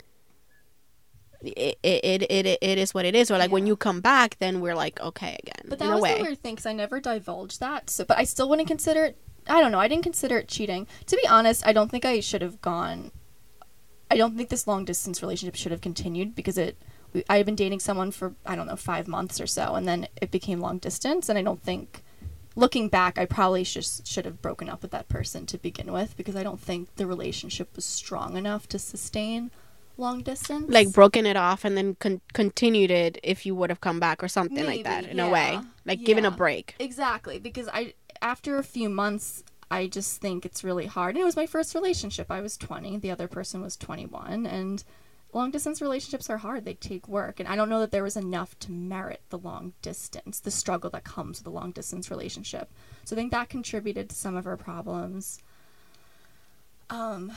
it 1.42 1.78
it 1.83 2.23
it, 2.23 2.47
it, 2.47 2.59
it 2.61 2.78
is 2.78 2.95
what 2.95 3.04
it 3.04 3.14
is. 3.14 3.30
Or 3.30 3.38
like 3.38 3.50
when 3.50 3.66
you 3.66 3.76
come 3.76 4.00
back, 4.00 4.37
then 4.38 4.61
we're 4.61 4.75
like 4.75 5.00
okay 5.00 5.38
again. 5.42 5.66
But 5.68 5.78
that 5.78 5.92
was 5.92 6.02
way. 6.02 6.16
the 6.16 6.23
weird 6.23 6.42
thing 6.42 6.54
because 6.54 6.66
I 6.66 6.73
never 6.73 7.00
divulged 7.00 7.61
that. 7.61 7.90
So, 7.90 8.04
but 8.04 8.18
I 8.18 8.25
still 8.25 8.49
wouldn't 8.49 8.68
consider 8.68 9.04
it. 9.04 9.16
I 9.49 9.61
don't 9.61 9.73
know. 9.73 9.80
I 9.80 9.88
didn't 9.88 10.04
consider 10.04 10.38
it 10.38 10.49
cheating. 10.49 10.87
To 11.07 11.16
be 11.16 11.26
honest, 11.26 11.66
I 11.66 11.73
don't 11.73 11.90
think 11.90 12.04
I 12.04 12.21
should 12.21 12.42
have 12.42 12.61
gone. 12.61 13.12
I 14.11 14.16
don't 14.16 14.37
think 14.37 14.49
this 14.49 14.66
long 14.66 14.85
distance 14.85 15.23
relationship 15.23 15.54
should 15.54 15.73
have 15.73 15.80
continued 15.80 16.35
because 16.35 16.59
it. 16.59 16.76
I 17.30 17.38
had 17.38 17.47
been 17.47 17.54
dating 17.54 17.80
someone 17.80 18.11
for 18.11 18.35
I 18.45 18.54
don't 18.54 18.66
know 18.66 18.76
five 18.76 19.09
months 19.09 19.40
or 19.40 19.47
so, 19.47 19.75
and 19.75 19.88
then 19.88 20.09
it 20.21 20.30
became 20.30 20.61
long 20.61 20.78
distance. 20.78 21.28
And 21.28 21.38
I 21.38 21.42
don't 21.42 21.62
think, 21.62 22.02
looking 22.54 22.88
back, 22.88 23.16
I 23.16 23.25
probably 23.25 23.64
just 23.64 24.07
should 24.07 24.26
have 24.26 24.42
broken 24.42 24.68
up 24.68 24.83
with 24.83 24.90
that 24.90 25.09
person 25.09 25.47
to 25.47 25.57
begin 25.57 25.90
with 25.90 26.16
because 26.16 26.37
I 26.37 26.42
don't 26.42 26.61
think 26.61 26.95
the 26.97 27.07
relationship 27.07 27.75
was 27.76 27.87
strong 27.87 28.37
enough 28.37 28.68
to 28.68 28.78
sustain 28.78 29.50
long 29.99 30.23
distance. 30.23 30.71
like 30.71 30.93
broken 30.93 31.26
it 31.26 31.37
off 31.37 31.64
and 31.64 31.76
then 31.76 31.95
con- 31.97 32.21
continued 32.33 32.90
it 32.90 33.19
if 33.23 33.45
you 33.45 33.55
would 33.55 33.69
have 33.69 33.81
come 33.81 33.99
back 34.00 34.23
or 34.23 34.28
something 34.28 34.64
like 34.64 34.85
that 34.85 35.02
Maybe, 35.02 35.12
in 35.12 35.21
a 35.21 35.28
way 35.28 35.52
yeah. 35.52 35.62
like 35.85 36.05
giving 36.05 36.25
a 36.25 36.31
break 36.31 36.75
Exactly, 36.78 37.38
because 37.38 37.69
I 37.73 37.95
after 38.23 38.57
a 38.59 38.62
few 38.62 38.88
months 38.88 39.45
I 39.71 39.87
just 39.87 40.21
think 40.21 40.47
it's 40.47 40.64
really 40.64 40.87
hard. 40.87 41.14
And 41.14 41.23
it 41.23 41.26
was 41.26 41.37
my 41.37 41.47
first 41.47 41.75
relationship. 41.75 42.31
I 42.31 42.40
was 42.40 42.57
20, 42.57 42.99
the 42.99 43.11
other 43.11 43.28
person 43.28 43.61
was 43.61 43.76
21, 43.76 44.47
and 44.47 44.83
long 45.33 45.50
distance 45.50 45.83
relationships 45.83 46.31
are 46.31 46.38
hard. 46.38 46.64
They 46.64 46.75
take 46.75 47.07
work, 47.07 47.38
and 47.38 47.49
I 47.49 47.57
don't 47.57 47.69
know 47.69 47.81
that 47.81 47.90
there 47.90 48.02
was 48.02 48.17
enough 48.17 48.59
to 48.61 48.73
merit 48.73 49.23
the 49.28 49.38
long 49.38 49.75
distance, 49.83 50.40
the 50.40 50.50
struggle 50.50 50.90
that 50.90 51.05
comes 51.05 51.40
with 51.40 51.47
a 51.47 51.50
long 51.50 51.73
distance 51.73 52.11
relationship. 52.11 52.71
So 53.05 53.14
I 53.14 53.19
think 53.19 53.31
that 53.33 53.50
contributed 53.50 54.09
to 54.09 54.17
some 54.17 54.37
of 54.37 54.47
our 54.47 54.57
problems. 54.57 55.43
Um, 56.88 57.31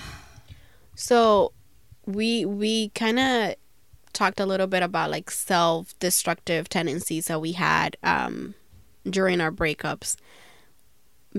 so 0.96 1.52
we 2.14 2.46
we 2.46 2.90
kind 2.90 3.20
of 3.20 3.56
talked 4.14 4.40
a 4.40 4.46
little 4.46 4.68
bit 4.68 4.84
about 4.84 5.10
like 5.10 5.32
self-destructive 5.32 6.68
tendencies 6.70 7.28
that 7.28 7.42
we 7.42 7.54
had 7.54 7.98
um 8.04 8.54
during 9.10 9.40
our 9.42 9.52
breakups 9.52 10.16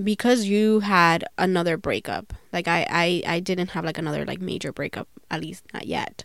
because 0.03 0.45
you 0.45 0.79
had 0.79 1.23
another 1.37 1.77
breakup 1.77 2.33
like 2.51 2.67
I, 2.67 2.85
I 2.89 3.23
i 3.27 3.39
didn't 3.39 3.71
have 3.71 3.85
like 3.85 3.97
another 3.97 4.25
like 4.25 4.41
major 4.41 4.73
breakup 4.73 5.07
at 5.29 5.41
least 5.41 5.63
not 5.73 5.85
yet 5.85 6.23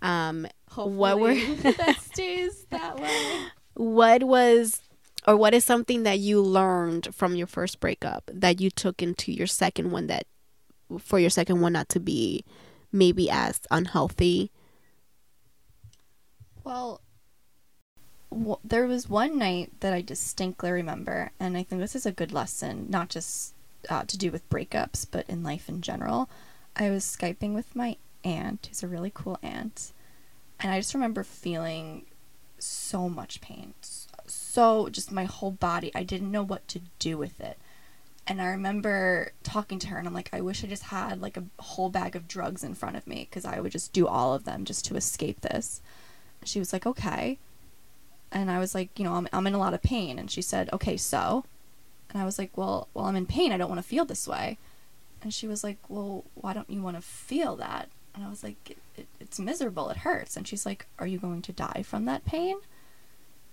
um 0.00 0.46
what 0.74 1.20
were 1.20 1.34
hopefully 1.34 1.72
that 1.72 2.00
stays 2.00 2.64
that 2.70 2.98
way. 2.98 3.46
what 3.74 4.24
was 4.24 4.80
or 5.26 5.36
what 5.36 5.52
is 5.52 5.64
something 5.64 6.04
that 6.04 6.18
you 6.18 6.40
learned 6.40 7.14
from 7.14 7.34
your 7.34 7.46
first 7.46 7.78
breakup 7.78 8.30
that 8.32 8.60
you 8.60 8.70
took 8.70 9.02
into 9.02 9.32
your 9.32 9.46
second 9.46 9.90
one 9.90 10.06
that 10.06 10.26
for 10.98 11.18
your 11.18 11.30
second 11.30 11.60
one 11.60 11.74
not 11.74 11.88
to 11.90 12.00
be 12.00 12.42
maybe 12.92 13.30
as 13.30 13.60
unhealthy 13.70 14.50
Well, 16.64 17.00
w- 18.30 18.58
there 18.64 18.86
was 18.86 19.08
one 19.08 19.38
night 19.38 19.72
that 19.80 19.92
I 19.92 20.00
distinctly 20.02 20.70
remember, 20.70 21.32
and 21.40 21.56
I 21.56 21.62
think 21.62 21.80
this 21.80 21.96
is 21.96 22.06
a 22.06 22.12
good 22.12 22.32
lesson, 22.32 22.86
not 22.88 23.08
just 23.08 23.54
uh, 23.88 24.04
to 24.04 24.18
do 24.18 24.30
with 24.30 24.48
breakups, 24.50 25.06
but 25.10 25.28
in 25.28 25.42
life 25.42 25.68
in 25.68 25.80
general. 25.80 26.28
I 26.76 26.90
was 26.90 27.04
Skyping 27.04 27.54
with 27.54 27.74
my 27.74 27.96
aunt, 28.24 28.66
who's 28.68 28.82
a 28.82 28.88
really 28.88 29.10
cool 29.12 29.38
aunt, 29.42 29.92
and 30.60 30.70
I 30.72 30.78
just 30.78 30.94
remember 30.94 31.24
feeling 31.24 32.06
so 32.58 33.08
much 33.08 33.40
pain. 33.40 33.74
So, 34.26 34.88
just 34.90 35.10
my 35.10 35.24
whole 35.24 35.50
body, 35.50 35.90
I 35.94 36.02
didn't 36.02 36.30
know 36.30 36.42
what 36.42 36.68
to 36.68 36.80
do 36.98 37.16
with 37.18 37.40
it. 37.40 37.58
And 38.30 38.40
I 38.40 38.46
remember 38.46 39.32
talking 39.42 39.78
to 39.80 39.88
her, 39.88 39.98
and 39.98 40.06
I'm 40.06 40.14
like, 40.14 40.30
I 40.32 40.40
wish 40.40 40.64
I 40.64 40.68
just 40.68 40.84
had 40.84 41.20
like 41.20 41.36
a 41.36 41.44
whole 41.58 41.90
bag 41.90 42.16
of 42.16 42.26
drugs 42.26 42.64
in 42.64 42.74
front 42.74 42.96
of 42.96 43.06
me 43.06 43.26
because 43.28 43.44
I 43.44 43.60
would 43.60 43.72
just 43.72 43.92
do 43.92 44.06
all 44.06 44.32
of 44.32 44.44
them 44.44 44.64
just 44.64 44.86
to 44.86 44.96
escape 44.96 45.42
this 45.42 45.82
she 46.44 46.58
was 46.58 46.72
like, 46.72 46.86
okay. 46.86 47.38
And 48.32 48.50
I 48.50 48.58
was 48.58 48.74
like, 48.74 48.98
you 48.98 49.04
know, 49.04 49.14
I'm, 49.14 49.28
I'm 49.32 49.46
in 49.46 49.54
a 49.54 49.58
lot 49.58 49.74
of 49.74 49.82
pain. 49.82 50.18
And 50.18 50.30
she 50.30 50.42
said, 50.42 50.70
okay, 50.72 50.96
so. 50.96 51.44
And 52.10 52.20
I 52.20 52.24
was 52.24 52.38
like, 52.38 52.56
well, 52.56 52.88
well, 52.94 53.06
I'm 53.06 53.16
in 53.16 53.26
pain. 53.26 53.52
I 53.52 53.56
don't 53.56 53.68
want 53.68 53.80
to 53.80 53.86
feel 53.86 54.04
this 54.04 54.26
way. 54.26 54.58
And 55.22 55.34
she 55.34 55.46
was 55.46 55.62
like, 55.62 55.78
well, 55.88 56.24
why 56.34 56.52
don't 56.52 56.70
you 56.70 56.82
want 56.82 56.96
to 56.96 57.02
feel 57.02 57.56
that? 57.56 57.88
And 58.14 58.24
I 58.24 58.30
was 58.30 58.42
like, 58.42 58.56
it, 58.70 58.78
it, 58.96 59.06
it's 59.20 59.38
miserable. 59.38 59.90
It 59.90 59.98
hurts. 59.98 60.36
And 60.36 60.46
she's 60.46 60.64
like, 60.64 60.86
are 60.98 61.06
you 61.06 61.18
going 61.18 61.42
to 61.42 61.52
die 61.52 61.82
from 61.84 62.04
that 62.06 62.24
pain? 62.24 62.56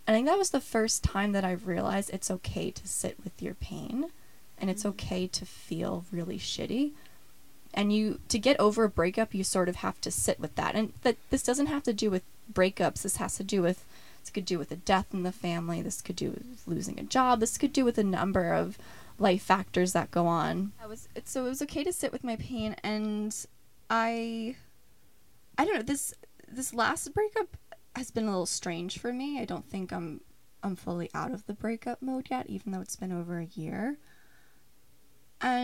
And 0.05 0.15
I 0.15 0.17
think 0.17 0.27
that 0.27 0.37
was 0.37 0.51
the 0.51 0.61
first 0.61 1.03
time 1.03 1.33
that 1.33 1.43
I 1.43 1.51
realized 1.51 2.09
it's 2.11 2.31
okay 2.31 2.71
to 2.71 2.87
sit 2.87 3.17
with 3.23 3.41
your 3.41 3.55
pain 3.55 4.11
and 4.59 4.69
it's 4.69 4.85
okay 4.85 5.27
to 5.27 5.45
feel 5.45 6.05
really 6.11 6.39
shitty. 6.39 6.91
And 7.73 7.93
you 7.93 8.19
to 8.29 8.39
get 8.39 8.59
over 8.59 8.85
a 8.85 8.89
breakup 8.89 9.33
you 9.33 9.43
sort 9.43 9.69
of 9.69 9.77
have 9.77 10.01
to 10.01 10.11
sit 10.11 10.39
with 10.39 10.55
that. 10.55 10.75
And 10.75 10.93
that 11.03 11.17
this 11.29 11.43
doesn't 11.43 11.67
have 11.67 11.83
to 11.83 11.93
do 11.93 12.09
with 12.09 12.23
breakups. 12.51 13.03
This 13.03 13.17
has 13.17 13.37
to 13.37 13.43
do 13.43 13.61
with 13.61 13.85
this 14.21 14.29
could 14.29 14.45
do 14.45 14.59
with 14.59 14.71
a 14.71 14.75
death 14.75 15.13
in 15.13 15.23
the 15.23 15.31
family. 15.31 15.81
This 15.81 16.01
could 16.01 16.15
do 16.15 16.31
with 16.31 16.63
losing 16.65 16.99
a 16.99 17.03
job. 17.03 17.39
This 17.39 17.57
could 17.57 17.71
do 17.71 17.85
with 17.85 17.97
a 17.97 18.03
number 18.03 18.53
of 18.53 18.77
life 19.19 19.41
factors 19.41 19.93
that 19.93 20.11
go 20.11 20.27
on. 20.27 20.73
I 20.81 20.87
was 20.87 21.07
so 21.25 21.45
it 21.45 21.49
was 21.49 21.61
okay 21.61 21.83
to 21.83 21.93
sit 21.93 22.11
with 22.11 22.23
my 22.23 22.35
pain 22.35 22.75
and 22.83 23.35
i 23.89 24.55
i 25.57 25.65
don't 25.65 25.75
know 25.75 25.81
this 25.81 26.13
this 26.47 26.73
last 26.73 27.13
breakup 27.13 27.57
has 27.95 28.11
been 28.11 28.25
a 28.25 28.29
little 28.29 28.45
strange 28.45 28.99
for 28.99 29.11
me. 29.11 29.39
I 29.39 29.45
don't 29.45 29.65
think 29.65 29.91
i'm 29.91 30.21
i'm 30.63 30.75
fully 30.75 31.09
out 31.13 31.31
of 31.31 31.45
the 31.45 31.53
breakup 31.53 32.01
mode 32.01 32.27
yet 32.29 32.47
even 32.47 32.71
though 32.71 32.81
it's 32.81 32.95
been 32.95 33.11
over 33.11 33.39
a 33.39 33.45
year 33.45 33.97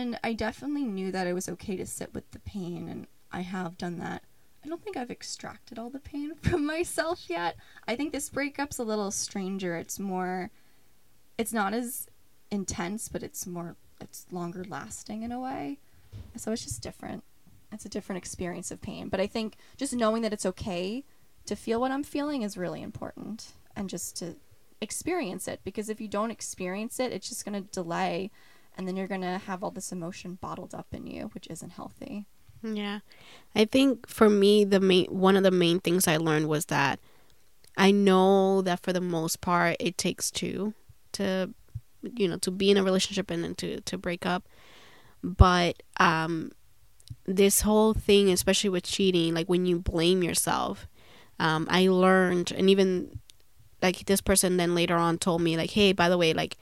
and 0.04 0.20
I 0.22 0.34
definitely 0.34 0.84
knew 0.84 1.10
that 1.12 1.26
it 1.26 1.32
was 1.32 1.48
okay 1.48 1.76
to 1.76 1.86
sit 1.86 2.12
with 2.12 2.30
the 2.30 2.38
pain, 2.40 2.88
and 2.88 3.06
I 3.32 3.40
have 3.40 3.78
done 3.78 3.98
that. 4.00 4.22
I 4.62 4.68
don't 4.68 4.84
think 4.84 4.98
I've 4.98 5.10
extracted 5.10 5.78
all 5.78 5.88
the 5.88 5.98
pain 5.98 6.34
from 6.42 6.66
myself 6.66 7.30
yet. 7.30 7.56
I 7.88 7.96
think 7.96 8.12
this 8.12 8.28
breakup's 8.28 8.78
a 8.78 8.84
little 8.84 9.10
stranger. 9.10 9.76
It's 9.76 9.98
more, 9.98 10.50
it's 11.38 11.54
not 11.54 11.72
as 11.72 12.06
intense, 12.50 13.08
but 13.08 13.22
it's 13.22 13.46
more, 13.46 13.76
it's 13.98 14.26
longer 14.30 14.62
lasting 14.68 15.22
in 15.22 15.32
a 15.32 15.40
way. 15.40 15.78
So 16.36 16.52
it's 16.52 16.64
just 16.64 16.82
different. 16.82 17.24
It's 17.72 17.86
a 17.86 17.88
different 17.88 18.18
experience 18.18 18.70
of 18.70 18.82
pain. 18.82 19.08
But 19.08 19.20
I 19.20 19.26
think 19.26 19.56
just 19.78 19.94
knowing 19.94 20.20
that 20.20 20.34
it's 20.34 20.46
okay 20.46 21.02
to 21.46 21.56
feel 21.56 21.80
what 21.80 21.92
I'm 21.92 22.04
feeling 22.04 22.42
is 22.42 22.58
really 22.58 22.82
important, 22.82 23.52
and 23.74 23.88
just 23.88 24.18
to 24.18 24.36
experience 24.82 25.48
it. 25.48 25.60
Because 25.64 25.88
if 25.88 25.98
you 25.98 26.08
don't 26.08 26.30
experience 26.30 27.00
it, 27.00 27.10
it's 27.10 27.28
just 27.30 27.46
going 27.46 27.54
to 27.54 27.70
delay 27.70 28.30
and 28.76 28.86
then 28.88 28.96
you're 28.96 29.06
gonna 29.06 29.38
have 29.38 29.62
all 29.62 29.70
this 29.70 29.92
emotion 29.92 30.38
bottled 30.40 30.74
up 30.74 30.88
in 30.92 31.06
you, 31.06 31.30
which 31.34 31.46
isn't 31.48 31.70
healthy. 31.70 32.26
Yeah. 32.62 33.00
I 33.54 33.66
think 33.66 34.08
for 34.08 34.30
me 34.30 34.64
the 34.64 34.80
main 34.80 35.06
one 35.06 35.36
of 35.36 35.42
the 35.42 35.50
main 35.50 35.80
things 35.80 36.08
I 36.08 36.16
learned 36.16 36.48
was 36.48 36.66
that 36.66 36.98
I 37.76 37.90
know 37.90 38.62
that 38.62 38.80
for 38.80 38.92
the 38.92 39.00
most 39.00 39.40
part 39.40 39.76
it 39.78 39.98
takes 39.98 40.30
two 40.30 40.74
to 41.12 41.50
you 42.02 42.28
know 42.28 42.38
to 42.38 42.50
be 42.50 42.70
in 42.70 42.76
a 42.76 42.82
relationship 42.82 43.30
and 43.30 43.44
then 43.44 43.54
to 43.56 43.80
to 43.82 43.98
break 43.98 44.24
up. 44.24 44.48
But 45.22 45.82
um 45.98 46.52
this 47.26 47.60
whole 47.62 47.92
thing 47.92 48.30
especially 48.30 48.70
with 48.70 48.84
cheating 48.84 49.34
like 49.34 49.48
when 49.48 49.66
you 49.66 49.78
blame 49.78 50.22
yourself 50.22 50.86
um 51.38 51.66
I 51.70 51.88
learned 51.88 52.50
and 52.52 52.70
even 52.70 53.20
like 53.82 54.06
this 54.06 54.22
person 54.22 54.56
then 54.56 54.74
later 54.74 54.96
on 54.96 55.18
told 55.18 55.42
me 55.42 55.56
like 55.56 55.70
hey 55.70 55.92
by 55.92 56.08
the 56.08 56.16
way 56.16 56.32
like 56.32 56.56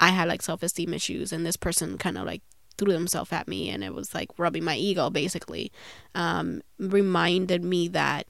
I 0.00 0.10
had 0.10 0.28
like 0.28 0.42
self 0.42 0.62
esteem 0.62 0.94
issues, 0.94 1.32
and 1.32 1.44
this 1.44 1.56
person 1.56 1.98
kind 1.98 2.18
of 2.18 2.26
like 2.26 2.42
threw 2.76 2.92
themselves 2.92 3.32
at 3.32 3.48
me, 3.48 3.70
and 3.70 3.84
it 3.84 3.94
was 3.94 4.14
like 4.14 4.30
rubbing 4.38 4.64
my 4.64 4.76
ego 4.76 5.10
basically. 5.10 5.72
Um, 6.14 6.62
reminded 6.78 7.64
me 7.64 7.88
that 7.88 8.26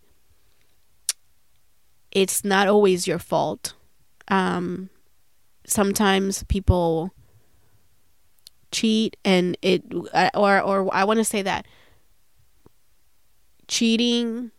it's 2.10 2.44
not 2.44 2.68
always 2.68 3.06
your 3.06 3.18
fault. 3.18 3.74
Um, 4.28 4.90
sometimes 5.66 6.44
people 6.44 7.12
cheat, 8.70 9.16
and 9.24 9.56
it 9.62 9.82
or 10.34 10.60
or 10.60 10.94
I 10.94 11.04
want 11.04 11.18
to 11.18 11.24
say 11.24 11.42
that 11.42 11.66
cheating 13.66 14.50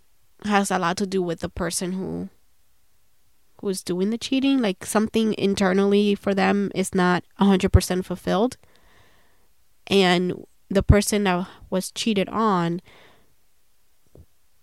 has 0.43 0.71
a 0.71 0.79
lot 0.79 0.97
to 0.97 1.07
do 1.07 1.21
with 1.21 1.39
the 1.39 1.49
person 1.49 1.93
who 1.93 2.29
who's 3.65 3.83
doing 3.83 4.11
the 4.11 4.17
cheating 4.17 4.59
like 4.59 4.85
something 4.85 5.33
internally 5.39 6.13
for 6.13 6.35
them 6.35 6.71
is 6.75 6.93
not 6.93 7.23
100% 7.39 8.05
fulfilled. 8.05 8.57
And 9.87 10.45
the 10.69 10.83
person 10.83 11.23
that 11.23 11.47
was 11.69 11.91
cheated 11.91 12.29
on 12.29 12.81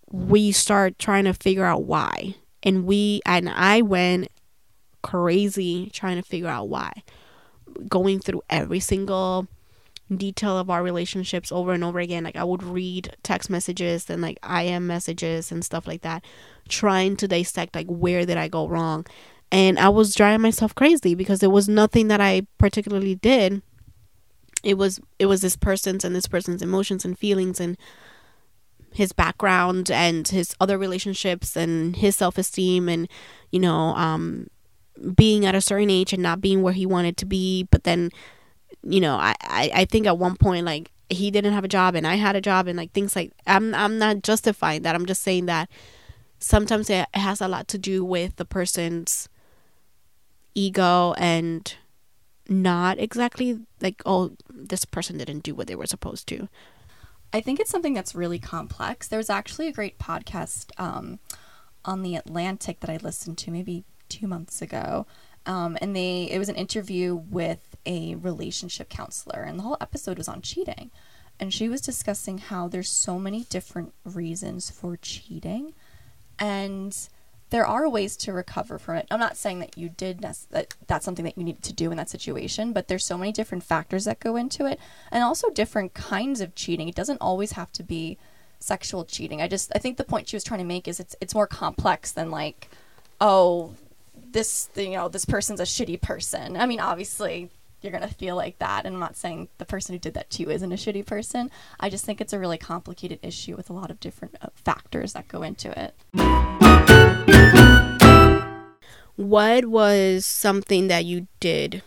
we 0.09 0.51
start 0.51 0.99
trying 0.99 1.25
to 1.25 1.33
figure 1.33 1.65
out 1.65 1.83
why. 1.83 2.35
And 2.61 2.85
we 2.85 3.19
and 3.25 3.49
I 3.49 3.81
went 3.81 4.29
crazy 5.01 5.89
trying 5.91 6.15
to 6.15 6.27
figure 6.27 6.47
out 6.47 6.69
why. 6.69 7.03
Going 7.89 8.19
through 8.19 8.43
every 8.49 8.79
single 8.79 9.47
detail 10.13 10.57
of 10.57 10.69
our 10.69 10.83
relationships 10.83 11.51
over 11.51 11.73
and 11.73 11.83
over 11.83 11.99
again. 11.99 12.23
Like 12.23 12.35
I 12.35 12.43
would 12.43 12.63
read 12.63 13.15
text 13.23 13.49
messages 13.49 14.09
and 14.09 14.21
like 14.21 14.37
IM 14.47 14.87
messages 14.87 15.51
and 15.51 15.63
stuff 15.63 15.87
like 15.87 16.01
that, 16.01 16.23
trying 16.67 17.15
to 17.17 17.27
dissect 17.27 17.75
like 17.75 17.87
where 17.87 18.25
did 18.25 18.37
I 18.37 18.47
go 18.47 18.67
wrong. 18.67 19.05
And 19.51 19.77
I 19.77 19.89
was 19.89 20.15
driving 20.15 20.41
myself 20.41 20.73
crazy 20.73 21.13
because 21.15 21.39
there 21.39 21.49
was 21.49 21.69
nothing 21.69 22.07
that 22.07 22.19
I 22.19 22.47
particularly 22.57 23.15
did. 23.15 23.61
It 24.63 24.77
was 24.77 24.99
it 25.19 25.27
was 25.27 25.41
this 25.41 25.55
person's 25.55 26.03
and 26.03 26.15
this 26.15 26.27
person's 26.27 26.61
emotions 26.61 27.05
and 27.05 27.17
feelings 27.17 27.59
and 27.59 27.77
his 28.93 29.11
background 29.11 29.89
and 29.91 30.27
his 30.27 30.55
other 30.59 30.77
relationships 30.77 31.55
and 31.55 31.95
his 31.95 32.15
self-esteem 32.15 32.87
and 32.87 33.09
you 33.51 33.59
know 33.59 33.95
um 33.95 34.47
being 35.15 35.45
at 35.45 35.55
a 35.55 35.61
certain 35.61 35.89
age 35.89 36.13
and 36.13 36.21
not 36.21 36.39
being 36.39 36.61
where 36.61 36.73
he 36.73 36.85
wanted 36.85 37.17
to 37.17 37.25
be 37.25 37.67
but 37.71 37.83
then 37.83 38.11
you 38.83 38.99
know 39.01 39.15
I, 39.15 39.35
I 39.41 39.71
i 39.73 39.85
think 39.85 40.07
at 40.07 40.17
one 40.17 40.35
point 40.35 40.65
like 40.65 40.91
he 41.09 41.31
didn't 41.31 41.53
have 41.53 41.63
a 41.63 41.69
job 41.69 41.95
and 41.95 42.07
i 42.07 42.15
had 42.15 42.35
a 42.35 42.41
job 42.41 42.67
and 42.67 42.77
like 42.77 42.91
things 42.91 43.15
like 43.15 43.31
i'm 43.47 43.73
i'm 43.75 43.97
not 43.97 44.23
justifying 44.23 44.81
that 44.83 44.95
i'm 44.95 45.05
just 45.05 45.21
saying 45.21 45.45
that 45.47 45.69
sometimes 46.39 46.89
it 46.89 47.07
has 47.13 47.41
a 47.41 47.47
lot 47.47 47.67
to 47.69 47.77
do 47.77 48.03
with 48.03 48.35
the 48.35 48.45
person's 48.45 49.29
ego 50.55 51.13
and 51.17 51.75
not 52.49 52.99
exactly 52.99 53.59
like 53.81 54.01
oh 54.05 54.31
this 54.49 54.85
person 54.85 55.17
didn't 55.17 55.43
do 55.43 55.55
what 55.55 55.67
they 55.67 55.75
were 55.75 55.87
supposed 55.87 56.27
to 56.27 56.47
I 57.33 57.41
think 57.41 57.59
it's 57.59 57.71
something 57.71 57.95
that's 57.95 58.13
really 58.13 58.37
complex. 58.37 59.07
There's 59.07 59.29
actually 59.29 59.67
a 59.67 59.71
great 59.71 59.97
podcast 59.97 60.69
um, 60.79 61.17
on 61.83 62.03
the 62.03 62.15
Atlantic 62.15 62.79
that 62.81 62.91
I 62.91 62.97
listened 62.97 63.39
to 63.39 63.51
maybe 63.51 63.83
two 64.07 64.27
months 64.27 64.61
ago, 64.61 65.07
um, 65.47 65.75
and 65.81 65.95
they 65.95 66.29
it 66.29 66.37
was 66.37 66.47
an 66.47 66.55
interview 66.55 67.15
with 67.15 67.72
a 67.85 68.15
relationship 68.15 68.89
counselor, 68.89 69.43
and 69.43 69.59
the 69.59 69.63
whole 69.63 69.77
episode 69.81 70.17
was 70.17 70.27
on 70.27 70.41
cheating, 70.41 70.91
and 71.39 71.53
she 71.53 71.69
was 71.69 71.81
discussing 71.81 72.37
how 72.37 72.67
there's 72.67 72.89
so 72.89 73.19
many 73.19 73.43
different 73.45 73.93
reasons 74.05 74.69
for 74.69 74.97
cheating, 74.97 75.73
and 76.39 77.09
there 77.53 77.67
are 77.67 77.87
ways 77.87 78.17
to 78.17 78.33
recover 78.33 78.79
from 78.79 78.95
it. 78.95 79.07
I'm 79.11 79.19
not 79.19 79.37
saying 79.37 79.59
that 79.59 79.77
you 79.77 79.87
did 79.87 80.21
that 80.21 80.73
that's 80.87 81.05
something 81.05 81.23
that 81.23 81.37
you 81.37 81.43
need 81.43 81.61
to 81.61 81.71
do 81.71 81.91
in 81.91 81.97
that 81.97 82.09
situation, 82.09 82.73
but 82.73 82.87
there's 82.87 83.05
so 83.05 83.15
many 83.15 83.31
different 83.31 83.63
factors 83.63 84.05
that 84.05 84.19
go 84.19 84.35
into 84.35 84.65
it 84.65 84.79
and 85.11 85.23
also 85.23 85.51
different 85.51 85.93
kinds 85.93 86.41
of 86.41 86.55
cheating. 86.55 86.89
It 86.89 86.95
doesn't 86.95 87.21
always 87.21 87.51
have 87.51 87.71
to 87.73 87.83
be 87.83 88.17
sexual 88.57 89.05
cheating. 89.05 89.39
I 89.39 89.47
just 89.47 89.71
I 89.75 89.77
think 89.77 89.97
the 89.97 90.03
point 90.03 90.29
she 90.29 90.35
was 90.35 90.43
trying 90.43 90.61
to 90.61 90.65
make 90.65 90.87
is 90.87 90.99
it's 90.99 91.15
it's 91.21 91.35
more 91.35 91.45
complex 91.45 92.11
than 92.11 92.31
like 92.31 92.69
oh 93.21 93.75
this 94.31 94.69
you 94.75 94.89
know 94.91 95.07
this 95.07 95.25
person's 95.25 95.59
a 95.59 95.63
shitty 95.63 96.01
person. 96.01 96.57
I 96.57 96.65
mean 96.65 96.79
obviously 96.79 97.51
you're 97.83 97.91
going 97.91 98.07
to 98.07 98.13
feel 98.13 98.35
like 98.35 98.59
that 98.59 98.85
and 98.85 98.95
I'm 98.95 98.99
not 98.99 99.15
saying 99.15 99.49
the 99.57 99.65
person 99.65 99.93
who 99.93 99.99
did 99.99 100.13
that 100.13 100.29
to 100.31 100.43
you 100.43 100.49
isn't 100.49 100.71
a 100.71 100.75
shitty 100.75 101.05
person. 101.05 101.51
I 101.79 101.89
just 101.89 102.05
think 102.05 102.21
it's 102.21 102.33
a 102.33 102.39
really 102.39 102.57
complicated 102.57 103.19
issue 103.21 103.55
with 103.55 103.69
a 103.69 103.73
lot 103.73 103.91
of 103.91 103.99
different 103.99 104.35
uh, 104.41 104.47
factors 104.55 105.13
that 105.13 105.27
go 105.27 105.43
into 105.43 105.71
it. 105.77 105.93
What 109.15 109.65
was 109.65 110.25
something 110.25 110.87
that 110.87 111.05
you 111.05 111.27
did 111.39 111.83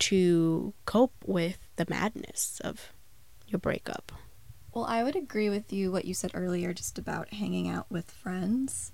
to 0.00 0.74
cope 0.84 1.14
with 1.24 1.58
the 1.76 1.86
madness 1.88 2.60
of 2.64 2.92
your 3.46 3.60
breakup? 3.60 4.10
Well, 4.74 4.84
I 4.84 5.04
would 5.04 5.16
agree 5.16 5.48
with 5.48 5.72
you 5.72 5.92
what 5.92 6.04
you 6.04 6.14
said 6.14 6.32
earlier 6.34 6.72
just 6.72 6.98
about 6.98 7.32
hanging 7.32 7.68
out 7.68 7.86
with 7.90 8.10
friends. 8.10 8.92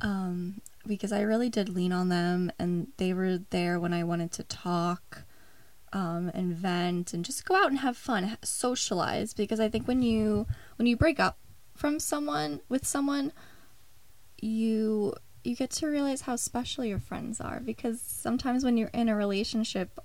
Um, 0.00 0.60
because 0.86 1.12
I 1.12 1.22
really 1.22 1.48
did 1.48 1.68
lean 1.70 1.92
on 1.92 2.10
them 2.10 2.52
and 2.58 2.88
they 2.98 3.14
were 3.14 3.38
there 3.50 3.80
when 3.80 3.94
I 3.94 4.04
wanted 4.04 4.32
to 4.32 4.42
talk 4.42 5.24
um, 5.94 6.30
and 6.34 6.54
vent 6.54 7.14
and 7.14 7.24
just 7.24 7.46
go 7.46 7.54
out 7.54 7.70
and 7.70 7.78
have 7.78 7.96
fun, 7.96 8.36
socialize 8.42 9.32
because 9.32 9.60
I 9.60 9.70
think 9.70 9.88
when 9.88 10.02
you 10.02 10.46
when 10.76 10.86
you 10.86 10.96
break 10.96 11.18
up 11.18 11.38
from 11.74 11.98
someone 11.98 12.60
with 12.68 12.86
someone 12.86 13.32
you 14.40 15.14
you 15.42 15.54
get 15.54 15.70
to 15.70 15.86
realize 15.86 16.22
how 16.22 16.36
special 16.36 16.84
your 16.84 16.98
friends 16.98 17.40
are 17.40 17.60
because 17.60 18.00
sometimes 18.00 18.64
when 18.64 18.76
you're 18.76 18.88
in 18.88 19.08
a 19.08 19.16
relationship 19.16 19.98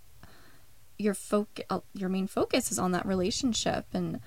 your 0.97 1.13
focus 1.13 1.65
uh, 1.69 1.80
your 1.93 2.10
main 2.10 2.28
focus 2.28 2.71
is 2.71 2.80
on 2.80 2.91
that 2.91 3.06
relationship 3.06 3.86
and 3.93 4.19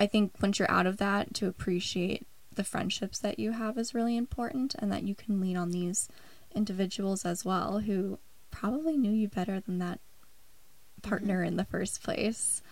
i 0.00 0.06
think 0.06 0.32
once 0.40 0.58
you're 0.58 0.70
out 0.70 0.86
of 0.86 0.96
that 0.96 1.34
to 1.34 1.46
appreciate 1.46 2.26
the 2.54 2.64
friendships 2.64 3.18
that 3.18 3.38
you 3.38 3.52
have 3.52 3.76
is 3.76 3.94
really 3.94 4.16
important 4.16 4.74
and 4.78 4.90
that 4.90 5.02
you 5.02 5.14
can 5.14 5.40
lean 5.40 5.56
on 5.56 5.70
these 5.70 6.08
individuals 6.54 7.24
as 7.24 7.44
well 7.44 7.80
who 7.80 8.18
probably 8.50 8.96
knew 8.96 9.12
you 9.12 9.28
better 9.28 9.60
than 9.60 9.78
that 9.78 10.00
partner 11.02 11.38
mm-hmm. 11.38 11.48
in 11.48 11.56
the 11.56 11.64
first 11.64 12.02
place 12.02 12.62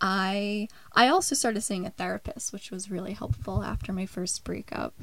i 0.00 0.66
i 0.94 1.08
also 1.08 1.34
started 1.34 1.60
seeing 1.60 1.86
a 1.86 1.90
therapist 1.90 2.52
which 2.52 2.70
was 2.70 2.90
really 2.90 3.12
helpful 3.12 3.62
after 3.62 3.92
my 3.92 4.06
first 4.06 4.44
breakup 4.44 4.94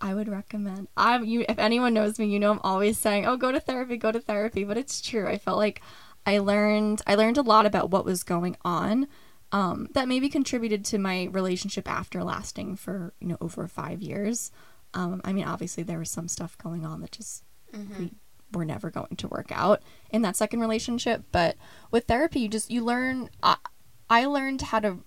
I 0.00 0.14
would 0.14 0.28
recommend. 0.28 0.88
I'm 0.96 1.24
you. 1.24 1.44
If 1.48 1.58
anyone 1.58 1.94
knows 1.94 2.18
me, 2.18 2.26
you 2.26 2.38
know 2.38 2.50
I'm 2.50 2.60
always 2.62 2.98
saying, 2.98 3.26
"Oh, 3.26 3.36
go 3.36 3.50
to 3.50 3.60
therapy, 3.60 3.96
go 3.96 4.12
to 4.12 4.20
therapy." 4.20 4.64
But 4.64 4.76
it's 4.76 5.00
true. 5.00 5.26
I 5.26 5.38
felt 5.38 5.58
like 5.58 5.80
I 6.26 6.38
learned. 6.38 7.02
I 7.06 7.14
learned 7.14 7.38
a 7.38 7.42
lot 7.42 7.66
about 7.66 7.90
what 7.90 8.04
was 8.04 8.22
going 8.22 8.56
on. 8.64 9.08
Um, 9.52 9.88
that 9.94 10.08
maybe 10.08 10.28
contributed 10.28 10.84
to 10.86 10.98
my 10.98 11.28
relationship 11.30 11.88
after 11.88 12.22
lasting 12.24 12.76
for 12.76 13.14
you 13.20 13.28
know 13.28 13.38
over 13.40 13.66
five 13.68 14.02
years. 14.02 14.50
Um, 14.92 15.20
I 15.24 15.32
mean, 15.32 15.44
obviously 15.44 15.82
there 15.82 15.98
was 15.98 16.10
some 16.10 16.28
stuff 16.28 16.58
going 16.58 16.84
on 16.84 17.00
that 17.00 17.12
just 17.12 17.44
mm-hmm. 17.72 17.98
we 17.98 18.12
were 18.52 18.64
never 18.64 18.90
going 18.90 19.16
to 19.16 19.28
work 19.28 19.50
out 19.50 19.82
in 20.10 20.22
that 20.22 20.36
second 20.36 20.60
relationship. 20.60 21.24
But 21.32 21.56
with 21.90 22.04
therapy, 22.04 22.40
you 22.40 22.48
just 22.48 22.70
you 22.70 22.84
learn. 22.84 23.30
I, 23.42 23.56
I 24.08 24.26
learned 24.26 24.62
how 24.62 24.80
to 24.80 24.98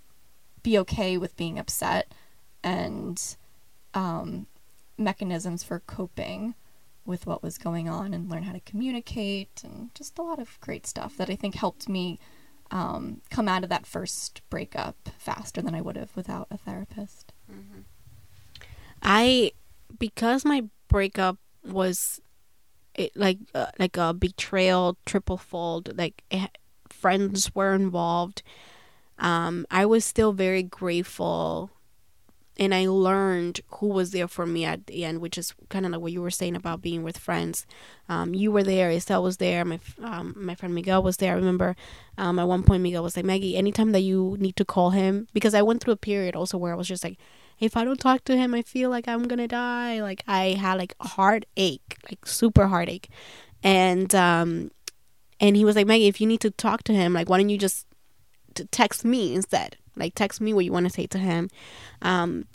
be 0.61 0.77
okay 0.79 1.17
with 1.17 1.37
being 1.37 1.57
upset 1.57 2.13
and 2.63 3.37
um, 3.93 4.47
mechanisms 4.97 5.63
for 5.63 5.79
coping 5.79 6.55
with 7.05 7.25
what 7.25 7.41
was 7.41 7.57
going 7.57 7.89
on 7.89 8.13
and 8.13 8.29
learn 8.29 8.43
how 8.43 8.51
to 8.51 8.59
communicate 8.59 9.61
and 9.63 9.89
just 9.95 10.19
a 10.19 10.21
lot 10.21 10.37
of 10.37 10.59
great 10.59 10.85
stuff 10.85 11.17
that 11.17 11.29
I 11.29 11.35
think 11.35 11.55
helped 11.55 11.89
me 11.89 12.19
um, 12.71 13.21
come 13.31 13.47
out 13.47 13.63
of 13.63 13.69
that 13.69 13.87
first 13.87 14.41
breakup 14.49 15.09
faster 15.17 15.61
than 15.61 15.73
I 15.73 15.81
would 15.81 15.95
have 15.95 16.15
without 16.15 16.47
a 16.51 16.57
therapist. 16.57 17.33
Mm-hmm. 17.51 17.81
I 19.01 19.53
because 19.97 20.45
my 20.45 20.65
breakup 20.87 21.37
was 21.65 22.21
it, 22.95 23.15
like 23.15 23.37
uh, 23.53 23.67
like 23.77 23.97
a 23.97 24.13
betrayal 24.13 24.97
triple 25.05 25.37
fold 25.37 25.97
like 25.97 26.23
it, 26.29 26.57
friends 26.89 27.53
were 27.55 27.73
involved 27.73 28.43
um, 29.17 29.65
I 29.69 29.85
was 29.85 30.05
still 30.05 30.31
very 30.31 30.63
grateful 30.63 31.71
and 32.59 32.75
I 32.75 32.87
learned 32.87 33.61
who 33.75 33.87
was 33.87 34.11
there 34.11 34.27
for 34.27 34.45
me 34.45 34.65
at 34.65 34.87
the 34.87 35.05
end, 35.05 35.19
which 35.21 35.37
is 35.37 35.53
kind 35.69 35.85
of 35.85 35.93
like 35.93 36.01
what 36.01 36.11
you 36.11 36.21
were 36.21 36.29
saying 36.29 36.57
about 36.57 36.81
being 36.81 37.03
with 37.03 37.17
friends. 37.17 37.65
Um, 38.09 38.33
you 38.33 38.51
were 38.51 38.63
there, 38.63 38.91
Estelle 38.91 39.23
was 39.23 39.37
there, 39.37 39.63
my 39.63 39.79
um, 40.03 40.35
my 40.35 40.55
friend 40.55 40.75
Miguel 40.75 41.01
was 41.01 41.17
there. 41.17 41.31
I 41.31 41.37
remember 41.37 41.77
um, 42.17 42.37
at 42.37 42.47
one 42.47 42.63
point 42.63 42.83
Miguel 42.83 43.01
was 43.01 43.15
like, 43.15 43.25
Maggie, 43.25 43.55
anytime 43.55 43.93
that 43.93 44.01
you 44.01 44.35
need 44.39 44.57
to 44.57 44.65
call 44.65 44.89
him, 44.89 45.29
because 45.33 45.53
I 45.53 45.61
went 45.61 45.81
through 45.81 45.93
a 45.93 45.97
period 45.97 46.35
also 46.35 46.57
where 46.57 46.73
I 46.73 46.75
was 46.75 46.87
just 46.87 47.03
like, 47.03 47.17
if 47.59 47.75
I 47.75 47.83
don't 47.83 47.99
talk 47.99 48.23
to 48.25 48.37
him, 48.37 48.53
I 48.53 48.61
feel 48.61 48.89
like 48.89 49.07
I'm 49.07 49.23
gonna 49.23 49.47
die. 49.47 50.01
Like 50.01 50.23
I 50.27 50.57
had 50.59 50.77
like 50.77 50.95
heartache, 51.01 51.97
like 52.09 52.25
super 52.25 52.67
heartache, 52.67 53.09
and 53.63 54.13
um, 54.15 54.71
and 55.39 55.55
he 55.55 55.65
was 55.65 55.75
like, 55.75 55.87
Maggie, 55.87 56.07
if 56.07 56.21
you 56.21 56.27
need 56.27 56.41
to 56.41 56.51
talk 56.51 56.83
to 56.83 56.93
him, 56.93 57.13
like 57.13 57.29
why 57.29 57.37
don't 57.37 57.49
you 57.49 57.57
just 57.57 57.85
text 58.71 59.05
me 59.05 59.35
instead? 59.35 59.77
Like 59.95 60.15
text 60.15 60.39
me 60.39 60.53
what 60.53 60.65
you 60.65 60.71
want 60.71 60.85
to 60.85 60.93
say 60.93 61.07
to 61.07 61.17
him. 61.17 61.49
Um, 62.01 62.45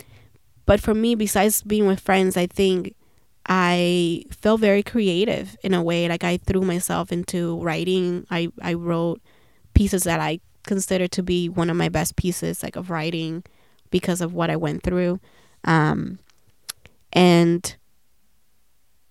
but 0.66 0.80
for 0.80 0.94
me, 0.94 1.14
besides 1.14 1.62
being 1.62 1.86
with 1.86 2.00
friends, 2.00 2.36
I 2.36 2.46
think 2.46 2.94
I 3.46 4.24
felt 4.30 4.60
very 4.60 4.82
creative 4.82 5.56
in 5.62 5.74
a 5.74 5.82
way. 5.82 6.08
Like 6.08 6.24
I 6.24 6.38
threw 6.38 6.62
myself 6.62 7.12
into 7.12 7.60
writing. 7.60 8.26
I, 8.30 8.48
I 8.62 8.72
wrote 8.74 9.20
pieces 9.74 10.04
that 10.04 10.20
I 10.20 10.40
consider 10.66 11.06
to 11.08 11.22
be 11.22 11.50
one 11.50 11.68
of 11.68 11.76
my 11.76 11.90
best 11.90 12.16
pieces 12.16 12.62
like 12.62 12.76
of 12.76 12.88
writing 12.88 13.44
because 13.90 14.20
of 14.20 14.34
what 14.34 14.50
I 14.50 14.56
went 14.56 14.82
through. 14.82 15.20
Um, 15.64 16.18
and 17.12 17.76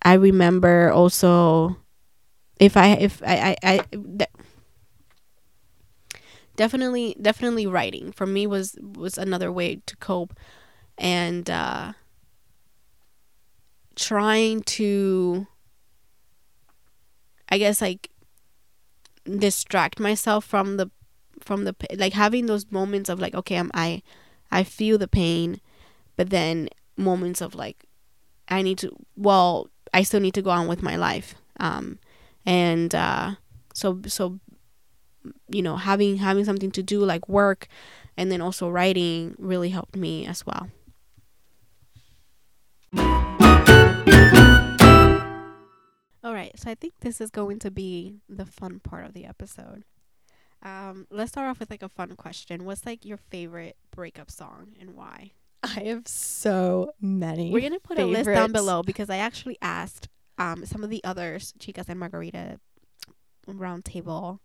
I 0.02 0.14
remember 0.14 0.92
also 0.92 1.76
if 2.60 2.76
I 2.76 2.88
if 2.92 3.22
I 3.22 3.56
I, 3.62 3.80
I 3.90 4.26
definitely 6.56 7.16
definitely 7.20 7.66
writing 7.66 8.12
for 8.12 8.26
me 8.26 8.46
was 8.46 8.76
was 8.80 9.18
another 9.18 9.50
way 9.50 9.80
to 9.86 9.96
cope 9.96 10.34
and 10.96 11.50
uh 11.50 11.92
trying 13.96 14.62
to 14.62 15.46
i 17.48 17.58
guess 17.58 17.80
like 17.80 18.10
distract 19.38 19.98
myself 19.98 20.44
from 20.44 20.76
the 20.76 20.90
from 21.40 21.64
the 21.64 21.74
like 21.96 22.12
having 22.12 22.46
those 22.46 22.70
moments 22.70 23.08
of 23.08 23.18
like 23.18 23.34
okay 23.34 23.56
I'm, 23.56 23.70
i 23.74 24.02
i 24.50 24.62
feel 24.62 24.98
the 24.98 25.08
pain 25.08 25.60
but 26.16 26.30
then 26.30 26.68
moments 26.96 27.40
of 27.40 27.54
like 27.54 27.84
i 28.48 28.62
need 28.62 28.78
to 28.78 28.94
well 29.16 29.68
i 29.94 30.02
still 30.02 30.20
need 30.20 30.34
to 30.34 30.42
go 30.42 30.50
on 30.50 30.66
with 30.66 30.82
my 30.82 30.96
life. 30.96 31.36
Um 31.60 31.98
and 32.44 32.94
uh 32.94 33.36
so 33.72 34.02
so 34.06 34.40
you 35.48 35.62
know 35.62 35.76
having 35.76 36.18
having 36.18 36.44
something 36.44 36.72
to 36.72 36.82
do 36.82 37.02
like 37.02 37.28
work 37.28 37.68
and 38.16 38.30
then 38.30 38.42
also 38.42 38.68
writing 38.68 39.34
really 39.38 39.70
helped 39.70 39.96
me 39.96 40.26
as 40.26 40.44
well. 40.44 40.68
All 46.22 46.34
right 46.34 46.52
so 46.58 46.70
i 46.70 46.74
think 46.74 46.94
this 47.00 47.20
is 47.20 47.30
going 47.30 47.58
to 47.60 47.70
be 47.70 48.16
the 48.28 48.46
fun 48.46 48.80
part 48.80 49.06
of 49.06 49.12
the 49.14 49.24
episode 49.24 49.84
um, 50.64 51.06
let's 51.10 51.30
start 51.32 51.48
off 51.48 51.60
with 51.60 51.70
like 51.70 51.82
a 51.82 51.88
fun 51.88 52.16
question. 52.16 52.64
What's 52.64 52.86
like 52.86 53.04
your 53.04 53.18
favorite 53.18 53.76
breakup 53.90 54.30
song 54.30 54.74
and 54.80 54.94
why? 54.94 55.32
I 55.62 55.80
have 55.84 56.06
so 56.06 56.92
many. 57.00 57.50
we're 57.50 57.62
gonna 57.62 57.80
put 57.80 57.98
a 57.98 58.04
list 58.04 58.26
down 58.26 58.52
below 58.52 58.82
because 58.82 59.08
I 59.10 59.16
actually 59.18 59.58
asked 59.62 60.08
um 60.36 60.66
some 60.66 60.82
of 60.82 60.90
the 60.90 61.02
others 61.04 61.54
chicas 61.58 61.88
and 61.88 62.00
margarita 62.00 62.58
roundtable 63.46 64.40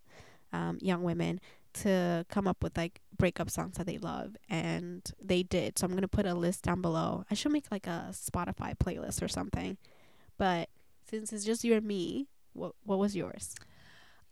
um 0.53 0.77
young 0.82 1.01
women 1.01 1.41
to 1.73 2.25
come 2.29 2.47
up 2.47 2.63
with 2.63 2.77
like 2.77 3.01
breakup 3.17 3.49
songs 3.49 3.77
that 3.77 3.86
they 3.86 3.97
love 3.97 4.36
and 4.49 5.12
they 5.21 5.43
did. 5.43 5.77
So 5.77 5.86
i'm 5.86 5.93
gonna 5.93 6.08
put 6.08 6.25
a 6.25 6.34
list 6.34 6.63
down 6.63 6.82
below. 6.82 7.25
I 7.29 7.34
should 7.34 7.51
make 7.51 7.65
like 7.71 7.88
a 7.88 8.08
spotify 8.12 8.77
playlist 8.77 9.21
or 9.21 9.27
something. 9.27 9.77
But 10.38 10.69
since 11.10 11.34
it's 11.34 11.43
just 11.45 11.63
you 11.63 11.73
and 11.75 11.86
me 11.86 12.27
what 12.53 12.73
what 12.84 12.99
was 12.99 13.15
yours 13.15 13.55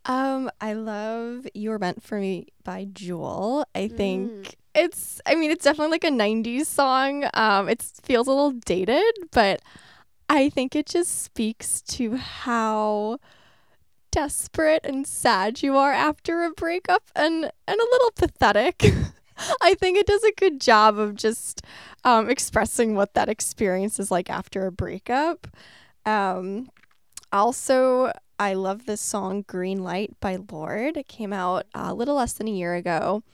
Um, 0.04 0.50
I 0.60 0.72
love 0.72 1.46
"You 1.54 1.70
Were 1.70 1.78
Meant 1.78 2.02
for 2.02 2.18
Me" 2.18 2.46
by 2.64 2.86
Jewel. 2.92 3.64
I 3.74 3.88
think 3.88 4.30
Mm. 4.30 4.54
it's. 4.74 5.20
I 5.26 5.34
mean, 5.34 5.50
it's 5.50 5.64
definitely 5.64 5.90
like 5.92 6.04
a 6.04 6.10
'90s 6.10 6.66
song. 6.68 7.28
Um, 7.34 7.68
it 7.68 7.82
feels 8.02 8.26
a 8.26 8.30
little 8.30 8.52
dated, 8.52 9.12
but 9.32 9.60
I 10.30 10.48
think 10.48 10.74
it 10.76 10.86
just 10.86 11.22
speaks 11.22 11.82
to 11.82 12.16
how 12.16 13.18
desperate 14.10 14.80
and 14.84 15.06
sad 15.06 15.62
you 15.62 15.76
are 15.76 15.92
after 15.92 16.42
a 16.44 16.50
breakup, 16.52 17.02
and 17.14 17.44
and 17.44 17.80
a 17.80 17.90
little 17.92 18.10
pathetic. 18.16 18.82
I 19.60 19.74
think 19.74 19.96
it 19.96 20.06
does 20.06 20.24
a 20.24 20.32
good 20.32 20.60
job 20.60 20.98
of 20.98 21.14
just 21.14 21.62
um, 22.04 22.28
expressing 22.28 22.94
what 22.96 23.14
that 23.14 23.28
experience 23.28 24.00
is 24.00 24.10
like 24.10 24.28
after 24.30 24.66
a 24.66 24.72
breakup. 24.72 25.46
Um, 26.04 26.68
also, 27.32 28.10
I 28.38 28.54
love 28.54 28.86
this 28.86 29.00
song 29.00 29.44
Green 29.48 29.82
Light 29.82 30.12
by 30.20 30.38
Lorde. 30.50 30.96
It 30.96 31.08
came 31.08 31.32
out 31.32 31.66
uh, 31.74 31.88
a 31.88 31.94
little 31.94 32.14
less 32.14 32.32
than 32.34 32.46
a 32.46 32.52
year 32.52 32.74
ago. 32.74 33.24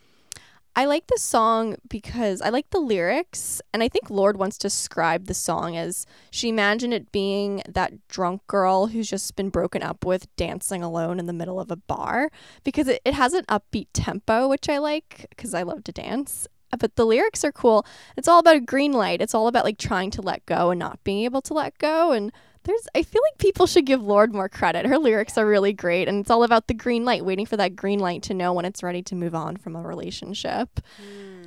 I 0.76 0.86
like 0.86 1.06
this 1.06 1.22
song 1.22 1.76
because 1.88 2.40
I 2.40 2.48
like 2.48 2.70
the 2.70 2.80
lyrics, 2.80 3.60
and 3.72 3.82
I 3.82 3.88
think 3.88 4.10
Lorde 4.10 4.38
once 4.38 4.58
described 4.58 5.28
the 5.28 5.34
song 5.34 5.76
as 5.76 6.04
she 6.32 6.48
imagined 6.48 6.94
it 6.94 7.12
being 7.12 7.62
that 7.68 8.08
drunk 8.08 8.44
girl 8.48 8.88
who's 8.88 9.08
just 9.08 9.36
been 9.36 9.50
broken 9.50 9.82
up 9.82 10.04
with 10.04 10.34
dancing 10.34 10.82
alone 10.82 11.20
in 11.20 11.26
the 11.26 11.32
middle 11.32 11.60
of 11.60 11.70
a 11.70 11.76
bar 11.76 12.30
because 12.64 12.88
it, 12.88 13.00
it 13.04 13.14
has 13.14 13.34
an 13.34 13.44
upbeat 13.44 13.88
tempo, 13.92 14.48
which 14.48 14.68
I 14.68 14.78
like 14.78 15.26
because 15.30 15.54
I 15.54 15.62
love 15.62 15.84
to 15.84 15.92
dance. 15.92 16.48
But 16.76 16.96
the 16.96 17.06
lyrics 17.06 17.44
are 17.44 17.52
cool. 17.52 17.86
It's 18.16 18.26
all 18.26 18.40
about 18.40 18.56
a 18.56 18.60
green 18.60 18.92
light. 18.92 19.22
It's 19.22 19.34
all 19.34 19.46
about 19.46 19.64
like 19.64 19.78
trying 19.78 20.10
to 20.12 20.22
let 20.22 20.44
go 20.46 20.70
and 20.70 20.78
not 20.80 21.04
being 21.04 21.24
able 21.24 21.42
to 21.42 21.54
let 21.54 21.78
go. 21.78 22.10
And 22.10 22.32
there's 22.64 22.86
I 22.94 23.02
feel 23.02 23.22
like 23.30 23.38
people 23.38 23.66
should 23.66 23.86
give 23.86 24.02
Lorde 24.02 24.34
more 24.34 24.48
credit. 24.48 24.86
Her 24.86 24.98
lyrics 24.98 25.38
are 25.38 25.46
really 25.46 25.72
great 25.72 26.08
and 26.08 26.20
it's 26.20 26.30
all 26.30 26.44
about 26.44 26.66
the 26.66 26.74
green 26.74 27.04
light, 27.04 27.24
waiting 27.24 27.46
for 27.46 27.56
that 27.56 27.76
green 27.76 27.98
light 28.00 28.22
to 28.24 28.34
know 28.34 28.52
when 28.52 28.64
it's 28.64 28.82
ready 28.82 29.02
to 29.02 29.14
move 29.14 29.34
on 29.34 29.56
from 29.56 29.76
a 29.76 29.82
relationship. 29.82 30.80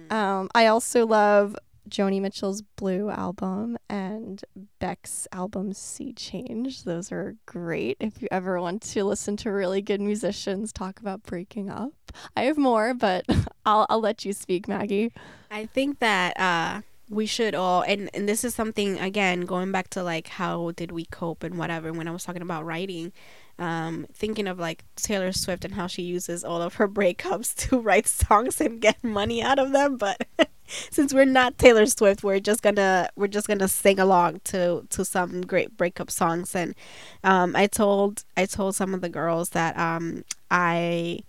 Um, 0.10 0.50
I 0.56 0.68
also 0.68 1.06
love 1.06 1.56
Joni 1.90 2.22
Mitchell's 2.22 2.62
Blue 2.62 3.10
album 3.10 3.78
and 3.90 4.44
Beck's 4.80 5.28
album 5.32 5.74
Sea 5.74 6.14
Change. 6.14 6.84
Those 6.84 7.12
are 7.12 7.36
great 7.46 7.98
if 8.00 8.22
you 8.22 8.28
ever 8.32 8.60
want 8.62 8.82
to 8.84 9.04
listen 9.04 9.38
to 9.38 9.52
really 9.52 9.82
good 9.82 10.02
musicians 10.02 10.72
talk 10.72 11.00
about 11.00 11.24
breaking 11.24 11.70
up. 11.70 11.94
I 12.36 12.44
have 12.44 12.58
more, 12.58 12.94
but 12.94 13.26
I'll 13.66 13.86
I'll 13.90 14.02
let 14.02 14.26
you 14.26 14.34
speak, 14.34 14.68
Maggie. 14.68 15.12
I 15.50 15.66
think 15.66 16.00
that 16.00 16.40
uh 16.40 16.82
we 17.10 17.26
should 17.26 17.56
all 17.56 17.82
and 17.84 18.10
and 18.14 18.28
this 18.28 18.44
is 18.44 18.54
something 18.54 19.00
again 19.00 19.42
going 19.42 19.72
back 19.72 19.90
to 19.90 20.04
like 20.04 20.28
how 20.28 20.72
did 20.76 20.92
we 20.92 21.06
cope 21.06 21.44
and 21.44 21.58
whatever 21.58 21.94
when 21.94 22.08
I 22.08 22.12
was 22.12 22.24
talking 22.24 22.42
about 22.42 22.66
writing 22.66 23.14
um 23.60 24.06
thinking 24.14 24.48
of 24.48 24.60
like 24.60 24.84
Taylor 24.96 25.32
Swift 25.32 25.64
and 25.64 25.76
how 25.76 25.88
she 25.88 26.02
uses 26.02 26.44
all 26.44 26.62
of 26.62 26.76
her 26.76 26.88
breakups 27.00 27.56
to 27.70 27.80
write 27.80 28.08
songs 28.08 28.60
and 28.60 28.82
get 28.82 29.04
money 29.04 29.42
out 29.42 29.58
of 29.58 29.72
them 29.72 29.96
but 29.96 30.28
since 30.68 31.14
we're 31.14 31.26
not 31.26 31.58
Taylor 31.58 31.86
Swift 31.86 32.24
we're 32.24 32.42
just 32.42 32.62
gonna 32.62 33.10
we're 33.16 33.28
just 33.28 33.48
gonna 33.48 33.70
sing 33.70 34.00
along 34.00 34.42
to 34.46 34.86
to 34.90 35.06
some 35.06 35.42
great 35.42 35.78
breakup 35.78 36.12
songs 36.12 36.54
and 36.56 36.76
um 37.24 37.56
I 37.56 37.68
told 37.68 38.26
I 38.36 38.46
told 38.46 38.76
some 38.76 38.94
of 38.94 39.00
the 39.00 39.10
girls 39.10 39.52
that 39.52 39.78
um 39.80 40.26
I 40.52 41.20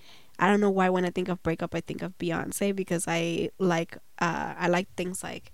I 0.40 0.48
don't 0.48 0.60
know 0.60 0.70
why 0.70 0.88
when 0.88 1.04
I 1.04 1.10
think 1.10 1.28
of 1.28 1.42
breakup 1.44 1.72
I 1.72 1.80
think 1.82 2.02
of 2.02 2.18
Beyonce 2.18 2.74
because 2.74 3.04
I 3.06 3.50
like 3.60 3.96
uh 4.18 4.54
I 4.58 4.66
like 4.66 4.88
things 4.96 5.22
like 5.22 5.52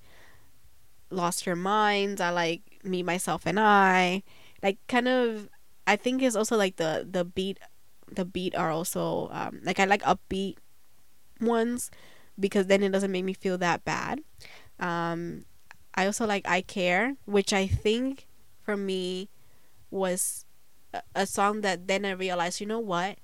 Lost 1.15 1.47
Your 1.47 1.57
Mind, 1.57 2.21
I 2.21 2.31
like 2.31 2.63
Me 2.85 3.03
Myself 3.03 3.47
and 3.47 3.59
I. 3.59 4.23
Like 4.63 4.79
kind 4.89 5.09
of 5.09 5.49
I 5.87 5.97
think 5.97 6.23
it's 6.23 6.37
also 6.37 6.57
like 6.57 6.77
the 6.77 7.07
the 7.09 7.25
beat 7.25 7.59
the 8.11 8.25
beat 8.25 8.55
are 8.57 8.71
also 8.71 9.29
um 9.33 9.61
like 9.63 9.79
I 9.81 9.85
like 9.85 10.03
upbeat 10.03 10.57
ones 11.41 11.91
because 12.39 12.67
then 12.67 12.83
it 12.83 12.91
doesn't 12.91 13.13
make 13.13 13.25
me 13.25 13.35
feel 13.35 13.59
that 13.59 13.85
bad. 13.85 14.21
Um 14.81 15.45
I 15.95 16.07
also 16.07 16.27
like 16.27 16.49
I 16.49 16.63
Care, 16.63 17.17
which 17.25 17.53
I 17.53 17.67
think 17.67 18.27
for 18.63 18.77
me 18.77 19.29
was 19.91 20.47
a, 20.93 21.03
a 21.15 21.27
song 21.27 21.61
that 21.61 21.87
then 21.87 22.05
I 22.05 22.11
realized, 22.11 22.61
you 22.61 22.67
know 22.67 22.81
what? 22.81 23.19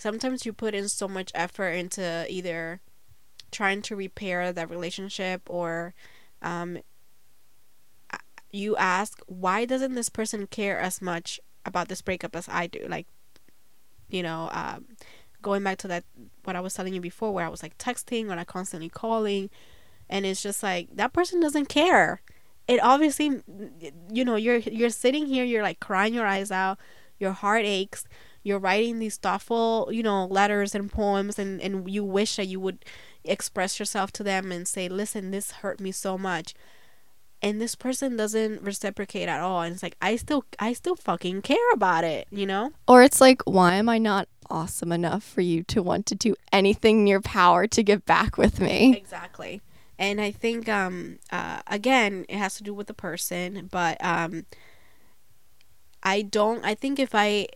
sometimes 0.00 0.46
you 0.46 0.52
put 0.52 0.74
in 0.74 0.88
so 0.88 1.06
much 1.06 1.30
effort 1.34 1.68
into 1.68 2.24
either 2.28 2.80
trying 3.50 3.82
to 3.82 3.94
repair 3.94 4.50
that 4.50 4.70
relationship 4.70 5.42
or 5.48 5.92
um, 6.42 6.78
you 8.52 8.76
ask 8.76 9.20
why 9.26 9.64
doesn't 9.64 9.94
this 9.94 10.08
person 10.08 10.46
care 10.46 10.78
as 10.78 11.00
much 11.00 11.40
about 11.64 11.88
this 11.88 12.02
breakup 12.02 12.34
as 12.34 12.48
i 12.48 12.66
do? 12.66 12.86
Like 12.88 13.06
you 14.08 14.22
know 14.22 14.48
um, 14.52 14.86
going 15.42 15.62
back 15.62 15.78
to 15.78 15.88
that 15.88 16.04
what 16.44 16.56
i 16.56 16.60
was 16.60 16.74
telling 16.74 16.92
you 16.92 17.00
before 17.00 17.32
where 17.32 17.46
i 17.46 17.48
was 17.48 17.62
like 17.62 17.78
texting 17.78 18.26
or 18.30 18.36
like 18.36 18.48
constantly 18.48 18.88
calling 18.88 19.48
and 20.10 20.26
it's 20.26 20.42
just 20.42 20.62
like 20.62 20.88
that 20.92 21.12
person 21.12 21.40
doesn't 21.40 21.66
care. 21.66 22.20
It 22.68 22.80
obviously 22.82 23.40
you 24.12 24.24
know 24.24 24.36
you're 24.36 24.58
you're 24.58 24.90
sitting 24.90 25.26
here 25.26 25.44
you're 25.44 25.62
like 25.62 25.80
crying 25.80 26.12
your 26.12 26.26
eyes 26.26 26.50
out 26.52 26.78
your 27.18 27.32
heart 27.32 27.64
aches 27.64 28.04
you're 28.42 28.58
writing 28.58 28.98
these 28.98 29.16
thoughtful 29.16 29.88
you 29.90 30.02
know 30.02 30.26
letters 30.26 30.74
and 30.74 30.90
poems 30.90 31.38
and 31.38 31.60
and 31.60 31.90
you 31.90 32.04
wish 32.04 32.36
that 32.36 32.46
you 32.46 32.60
would 32.60 32.84
express 33.24 33.78
yourself 33.78 34.12
to 34.12 34.22
them 34.22 34.50
and 34.50 34.66
say 34.66 34.88
listen 34.88 35.30
this 35.30 35.50
hurt 35.52 35.80
me 35.80 35.92
so 35.92 36.16
much. 36.16 36.54
And 37.42 37.58
this 37.58 37.74
person 37.74 38.16
doesn't 38.16 38.62
reciprocate 38.62 39.28
at 39.28 39.40
all. 39.40 39.62
And 39.62 39.74
it's 39.74 39.82
like 39.82 39.96
i 40.00 40.16
still 40.16 40.44
i 40.58 40.72
still 40.72 40.96
fucking 40.96 41.42
care 41.42 41.72
about 41.72 42.04
it 42.04 42.28
you 42.30 42.46
know? 42.46 42.72
Or 42.86 43.02
it's 43.02 43.20
like, 43.20 43.42
why 43.42 43.74
am 43.74 43.88
I 43.88 43.98
not 43.98 44.28
awesome 44.50 44.90
enough 44.90 45.22
for 45.22 45.40
you 45.42 45.62
to 45.62 45.82
want 45.82 46.06
to 46.06 46.14
do 46.14 46.34
anything 46.52 47.00
in 47.00 47.06
your 47.06 47.20
power 47.20 47.66
to 47.68 47.82
get 47.82 48.04
back 48.04 48.36
with 48.36 48.60
me? 48.60 48.96
exactly. 48.96 49.60
And 49.98 50.20
i 50.20 50.30
think 50.30 50.68
um 50.68 51.18
uh 51.30 51.60
again 51.66 52.24
it 52.28 52.38
has 52.38 52.56
to 52.56 52.62
do 52.62 52.72
with 52.72 52.86
the 52.86 52.94
person 52.94 53.68
but 53.70 54.02
um 54.02 54.46
i 56.02 56.22
don't 56.22 56.64
i 56.64 56.74
think 56.74 56.98
if 56.98 57.14
i 57.14 57.46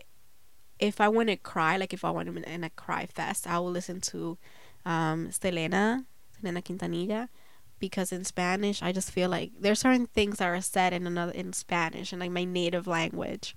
if 0.79 1.01
i 1.01 1.09
want 1.09 1.31
to 1.31 1.37
cry 1.37 1.79
like 1.79 1.95
if 1.95 2.05
i 2.05 2.11
want 2.11 2.29
to 2.29 2.53
in 2.53 2.65
a 2.65 2.71
cry 2.71 3.07
fest 3.07 3.47
i 3.47 3.59
will 3.59 3.71
listen 3.71 4.01
to 4.01 4.37
um 4.87 5.31
selena 5.31 6.05
selena 6.39 6.61
quintanilla 6.63 7.29
because 7.79 8.13
in 8.13 8.25
spanish 8.25 8.83
i 8.83 8.93
just 8.93 9.11
feel 9.11 9.29
like 9.29 9.51
there's 9.59 9.81
certain 9.81 10.07
things 10.07 10.39
that 10.39 10.47
are 10.47 10.61
said 10.61 10.93
in 10.93 11.07
another 11.07 11.33
in 11.33 11.53
spanish 11.53 12.13
and 12.13 12.21
like 12.21 12.31
my 12.31 12.45
native 12.45 12.87
language 12.87 13.57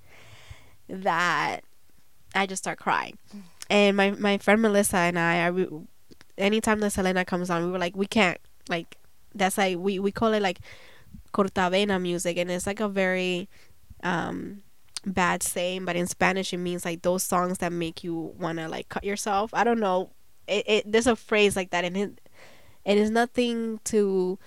that 0.89 1.61
i 2.35 2.45
just 2.45 2.63
start 2.63 2.79
crying. 2.79 3.17
And 3.69 3.97
my 3.97 4.11
my 4.11 4.37
friend 4.37 4.61
melissa 4.61 4.97
and 4.97 5.19
i 5.19 5.51
we, 5.51 5.67
anytime 6.37 6.79
that 6.79 6.91
selena 6.91 7.25
comes 7.25 7.49
on 7.49 7.65
we 7.65 7.71
were 7.71 7.79
like 7.79 7.95
we 7.95 8.07
can't 8.07 8.39
like 8.69 8.97
that's 9.35 9.57
like 9.57 9.77
we 9.77 9.99
we 9.99 10.11
call 10.11 10.33
it 10.33 10.41
like 10.41 10.59
cortavena 11.33 12.01
music 12.01 12.37
and 12.37 12.49
it's 12.49 12.65
like 12.65 12.79
a 12.79 12.87
very 12.87 13.49
um 14.03 14.61
bad 15.05 15.43
saying 15.43 15.85
but 15.85 15.95
in 15.95 16.07
spanish 16.07 16.53
it 16.53 16.57
means 16.57 16.85
like 16.85 17.01
those 17.01 17.23
songs 17.23 17.59
that 17.59 17.71
make 17.71 18.03
you 18.03 18.33
want 18.39 18.57
to 18.57 18.67
like 18.67 18.89
cut 18.89 19.03
yourself. 19.03 19.53
I 19.53 19.63
don't 19.63 19.79
know 19.79 20.11
it, 20.47 20.63
it 20.67 20.91
there's 20.91 21.07
a 21.07 21.15
phrase 21.15 21.55
like 21.55 21.71
that 21.71 21.85
and 21.85 21.97
it 21.97 22.21
it 22.85 22.97
is 22.97 23.09
nothing 23.09 23.79
to 23.83 24.39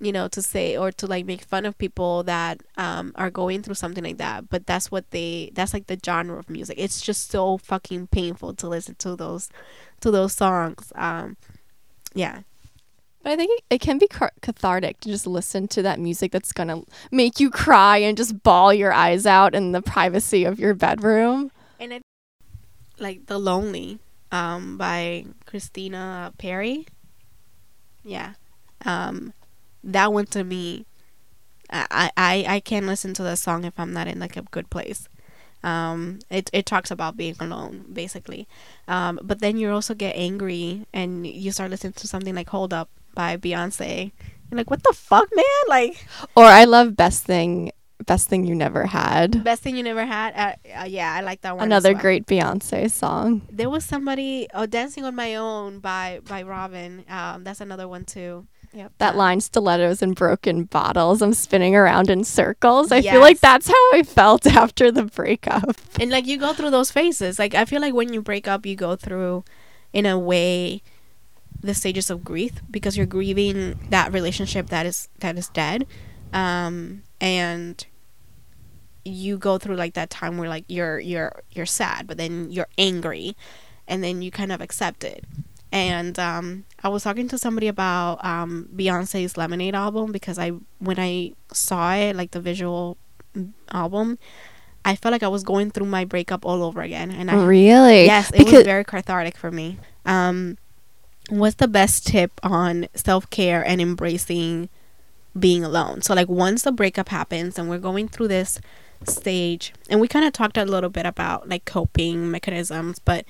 you 0.00 0.12
know 0.12 0.28
to 0.28 0.42
say 0.42 0.76
or 0.76 0.90
to 0.90 1.06
like 1.06 1.26
make 1.26 1.42
fun 1.42 1.64
of 1.64 1.76
people 1.78 2.22
that 2.22 2.60
um 2.76 3.12
are 3.16 3.30
going 3.30 3.62
through 3.62 3.74
something 3.74 4.02
like 4.02 4.18
that 4.18 4.48
but 4.48 4.66
that's 4.66 4.90
what 4.90 5.10
they 5.10 5.50
that's 5.54 5.74
like 5.74 5.86
the 5.86 5.98
genre 6.04 6.38
of 6.38 6.50
music. 6.50 6.76
It's 6.78 7.00
just 7.00 7.30
so 7.30 7.58
fucking 7.58 8.08
painful 8.08 8.54
to 8.54 8.68
listen 8.68 8.94
to 8.96 9.16
those 9.16 9.48
to 10.00 10.10
those 10.10 10.32
songs 10.32 10.92
um 10.96 11.36
yeah. 12.14 12.40
But 13.22 13.32
I 13.32 13.36
think 13.36 13.62
it, 13.68 13.82
can 13.82 13.98
be 13.98 14.08
cathartic 14.40 15.00
to 15.00 15.10
just 15.10 15.26
listen 15.26 15.68
to 15.68 15.82
that 15.82 16.00
music 16.00 16.32
that's 16.32 16.52
going 16.52 16.68
to 16.68 16.84
make 17.10 17.38
you 17.38 17.50
cry 17.50 17.98
and 17.98 18.16
just 18.16 18.42
bawl 18.42 18.72
your 18.72 18.94
eyes 18.94 19.26
out 19.26 19.54
in 19.54 19.72
the 19.72 19.82
privacy 19.82 20.44
of 20.44 20.58
your 20.58 20.72
bedroom. 20.72 21.50
And 21.78 21.92
I, 21.92 22.00
like 22.98 23.26
the 23.26 23.38
lonely 23.38 23.98
um, 24.32 24.76
by 24.76 25.26
Christina 25.46 26.32
Perri. 26.38 26.86
Yeah. 28.04 28.34
Um, 28.84 29.32
that 29.84 30.12
one 30.12 30.26
to 30.26 30.44
me, 30.44 30.86
I, 31.70 32.10
I, 32.16 32.44
I 32.48 32.60
can't 32.60 32.86
listen 32.86 33.14
to 33.14 33.22
the 33.22 33.36
song 33.36 33.64
if 33.64 33.78
I'm 33.78 33.92
not 33.92 34.08
in 34.08 34.18
like 34.18 34.36
a 34.36 34.42
good 34.42 34.70
place. 34.70 35.08
Um, 35.62 36.20
it, 36.30 36.48
it 36.52 36.64
talks 36.66 36.90
about 36.90 37.16
being 37.16 37.36
alone, 37.38 37.84
basically. 37.92 38.48
Um, 38.88 39.20
but 39.22 39.40
then 39.40 39.56
you 39.56 39.70
also 39.70 39.94
get 39.94 40.16
angry 40.16 40.86
and 40.92 41.26
you 41.26 41.52
start 41.52 41.70
listening 41.70 41.92
to 41.94 42.08
something 42.08 42.34
like 42.34 42.48
Hold 42.48 42.72
Up 42.72 42.88
by 43.14 43.36
Beyonce. 43.36 44.12
You're 44.50 44.56
like, 44.56 44.70
what 44.70 44.82
the 44.82 44.92
fuck, 44.92 45.28
man? 45.34 45.44
Like, 45.68 46.06
or 46.34 46.44
I 46.44 46.64
love 46.64 46.96
Best 46.96 47.24
Thing 47.24 47.72
best 48.06 48.28
thing 48.28 48.44
you 48.44 48.54
never 48.54 48.86
had. 48.86 49.44
Best 49.44 49.62
thing 49.62 49.76
you 49.76 49.82
never 49.82 50.04
had. 50.04 50.34
Uh, 50.34 50.80
uh, 50.80 50.84
yeah, 50.84 51.14
I 51.14 51.20
like 51.20 51.42
that 51.42 51.56
one. 51.56 51.64
Another 51.64 51.92
well. 51.92 52.02
great 52.02 52.26
Beyonce 52.26 52.90
song. 52.90 53.42
There 53.50 53.70
was 53.70 53.84
somebody. 53.84 54.48
Oh, 54.54 54.66
dancing 54.66 55.04
on 55.04 55.14
my 55.14 55.34
own 55.34 55.80
by 55.80 56.20
by 56.26 56.42
Robyn. 56.42 57.04
Um, 57.08 57.44
that's 57.44 57.60
another 57.60 57.88
one 57.88 58.04
too. 58.04 58.46
Yep. 58.72 58.92
That 58.98 59.16
line, 59.16 59.40
stilettos 59.40 60.00
and 60.00 60.14
broken 60.14 60.64
bottles. 60.64 61.22
I'm 61.22 61.34
spinning 61.34 61.74
around 61.74 62.08
in 62.08 62.22
circles. 62.22 62.92
I 62.92 62.98
yes. 62.98 63.12
feel 63.12 63.20
like 63.20 63.40
that's 63.40 63.66
how 63.66 63.92
I 63.92 64.04
felt 64.04 64.46
after 64.62 64.92
the 64.92 65.04
breakup. 65.04 65.76
And 65.98 66.10
like 66.10 66.26
you 66.26 66.38
go 66.38 66.52
through 66.52 66.70
those 66.70 66.90
phases. 66.90 67.38
Like 67.38 67.54
I 67.54 67.64
feel 67.64 67.80
like 67.80 67.94
when 67.94 68.12
you 68.12 68.22
break 68.22 68.46
up, 68.46 68.64
you 68.64 68.76
go 68.76 68.94
through, 68.94 69.44
in 69.92 70.06
a 70.06 70.16
way, 70.16 70.82
the 71.62 71.74
stages 71.74 72.10
of 72.10 72.24
grief 72.24 72.60
because 72.70 72.96
you're 72.96 73.06
grieving 73.06 73.78
that 73.90 74.12
relationship 74.12 74.68
that 74.68 74.86
is 74.86 75.08
that 75.18 75.36
is 75.36 75.48
dead, 75.48 75.86
um, 76.32 77.02
and 77.20 77.86
you 79.04 79.38
go 79.38 79.58
through 79.58 79.76
like 79.76 79.94
that 79.94 80.10
time 80.10 80.36
where 80.38 80.48
like 80.48 80.64
you're 80.68 80.98
you're 80.98 81.42
you're 81.52 81.66
sad 81.66 82.06
but 82.06 82.16
then 82.16 82.50
you're 82.50 82.68
angry 82.78 83.36
and 83.88 84.04
then 84.04 84.22
you 84.22 84.30
kind 84.30 84.52
of 84.52 84.60
accept 84.60 85.04
it. 85.04 85.24
And 85.72 86.18
um, 86.18 86.64
i 86.82 86.88
was 86.88 87.04
talking 87.04 87.28
to 87.28 87.38
somebody 87.38 87.68
about 87.68 88.24
um, 88.24 88.68
beyonce's 88.74 89.36
lemonade 89.36 89.74
album 89.74 90.10
because 90.10 90.36
i 90.36 90.50
when 90.80 90.98
i 90.98 91.32
saw 91.52 91.94
it 91.94 92.16
like 92.16 92.32
the 92.32 92.40
visual 92.40 92.96
album 93.70 94.18
i 94.84 94.96
felt 94.96 95.12
like 95.12 95.22
i 95.22 95.28
was 95.28 95.44
going 95.44 95.70
through 95.70 95.86
my 95.86 96.04
breakup 96.04 96.44
all 96.44 96.64
over 96.64 96.80
again 96.80 97.12
and 97.12 97.30
i 97.30 97.44
really? 97.44 98.04
Yes 98.06 98.30
it 98.30 98.38
because 98.38 98.52
was 98.52 98.64
very 98.64 98.84
cathartic 98.84 99.36
for 99.36 99.52
me. 99.52 99.78
Um, 100.04 100.58
what's 101.28 101.54
the 101.56 101.68
best 101.68 102.04
tip 102.04 102.32
on 102.42 102.88
self-care 102.94 103.64
and 103.64 103.80
embracing 103.80 104.68
being 105.38 105.64
alone. 105.64 106.02
So 106.02 106.14
like 106.14 106.28
once 106.28 106.62
the 106.62 106.72
breakup 106.72 107.08
happens 107.08 107.58
and 107.58 107.68
we're 107.68 107.78
going 107.78 108.08
through 108.08 108.28
this 108.28 108.60
stage 109.04 109.72
and 109.88 110.00
we 110.00 110.08
kind 110.08 110.24
of 110.24 110.32
talked 110.32 110.58
a 110.58 110.64
little 110.64 110.90
bit 110.90 111.06
about 111.06 111.48
like 111.48 111.64
coping 111.64 112.30
mechanisms 112.30 112.98
but 112.98 113.24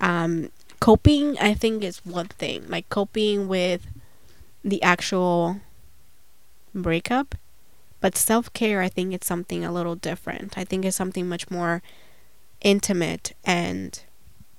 um 0.00 0.48
coping 0.78 1.36
i 1.40 1.52
think 1.52 1.82
is 1.82 2.04
one 2.04 2.28
thing. 2.28 2.68
Like 2.68 2.88
coping 2.88 3.48
with 3.48 3.86
the 4.64 4.80
actual 4.82 5.60
breakup 6.74 7.34
but 8.00 8.16
self-care 8.16 8.80
i 8.80 8.88
think 8.88 9.12
it's 9.12 9.26
something 9.26 9.64
a 9.64 9.72
little 9.72 9.96
different. 9.96 10.56
I 10.56 10.64
think 10.64 10.84
it's 10.84 10.96
something 10.96 11.28
much 11.28 11.50
more 11.50 11.82
intimate 12.60 13.34
and 13.44 14.02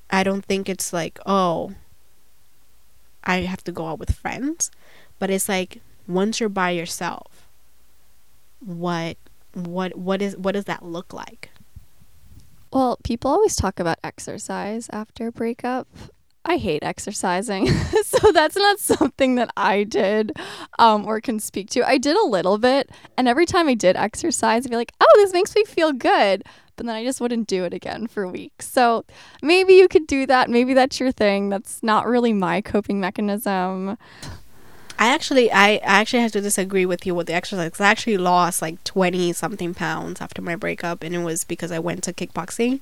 i 0.09 0.23
don't 0.23 0.45
think 0.45 0.69
it's 0.69 0.93
like 0.93 1.19
oh 1.25 1.73
i 3.23 3.41
have 3.41 3.63
to 3.63 3.71
go 3.73 3.87
out 3.87 3.99
with 3.99 4.15
friends 4.15 4.71
but 5.19 5.29
it's 5.29 5.49
like 5.49 5.81
once 6.09 6.39
you're 6.39 6.49
by 6.49 6.71
yourself 6.71 7.49
what 8.59 9.17
what 9.53 9.97
what 9.97 10.21
is 10.21 10.35
what 10.37 10.53
does 10.53 10.65
that 10.65 10.83
look 10.83 11.13
like? 11.13 11.51
Well, 12.71 12.99
people 13.03 13.31
always 13.31 13.55
talk 13.55 13.79
about 13.79 13.97
exercise 14.03 14.89
after 14.91 15.27
a 15.27 15.31
breakup. 15.31 15.87
I 16.45 16.57
hate 16.57 16.83
exercising, 16.83 17.67
so 18.03 18.31
that's 18.31 18.55
not 18.55 18.79
something 18.79 19.35
that 19.35 19.51
I 19.57 19.83
did 19.83 20.37
um, 20.77 21.05
or 21.05 21.19
can 21.19 21.39
speak 21.39 21.69
to. 21.71 21.87
I 21.87 21.97
did 21.97 22.15
a 22.15 22.25
little 22.25 22.57
bit, 22.57 22.89
and 23.17 23.27
every 23.27 23.45
time 23.45 23.67
I 23.67 23.73
did 23.73 23.95
exercise, 23.95 24.65
I'd 24.65 24.69
be 24.69 24.75
like, 24.75 24.93
"Oh, 25.01 25.13
this 25.15 25.33
makes 25.33 25.55
me 25.55 25.63
feel 25.65 25.91
good," 25.91 26.43
but 26.75 26.85
then 26.85 26.95
I 26.95 27.03
just 27.03 27.19
wouldn't 27.21 27.47
do 27.47 27.65
it 27.65 27.73
again 27.73 28.07
for 28.07 28.27
weeks. 28.27 28.67
So 28.67 29.03
maybe 29.41 29.73
you 29.73 29.87
could 29.87 30.07
do 30.07 30.25
that. 30.27 30.49
Maybe 30.49 30.73
that's 30.73 30.99
your 30.99 31.11
thing. 31.11 31.49
That's 31.49 31.83
not 31.83 32.07
really 32.07 32.33
my 32.33 32.61
coping 32.61 32.99
mechanism. 32.99 33.97
I 34.99 35.07
actually, 35.07 35.49
I, 35.49 35.75
I 35.75 35.79
actually 36.01 36.19
have 36.19 36.33
to 36.33 36.41
disagree 36.41 36.85
with 36.85 37.05
you 37.05 37.15
with 37.15 37.27
the 37.27 37.33
exercise. 37.33 37.79
I 37.79 37.87
actually 37.87 38.17
lost 38.17 38.61
like 38.61 38.83
twenty 38.83 39.31
something 39.31 39.73
pounds 39.73 40.19
after 40.19 40.41
my 40.41 40.57
breakup, 40.57 41.03
and 41.03 41.15
it 41.15 41.19
was 41.19 41.45
because 41.45 41.71
I 41.71 41.79
went 41.79 42.03
to 42.03 42.13
kickboxing 42.13 42.81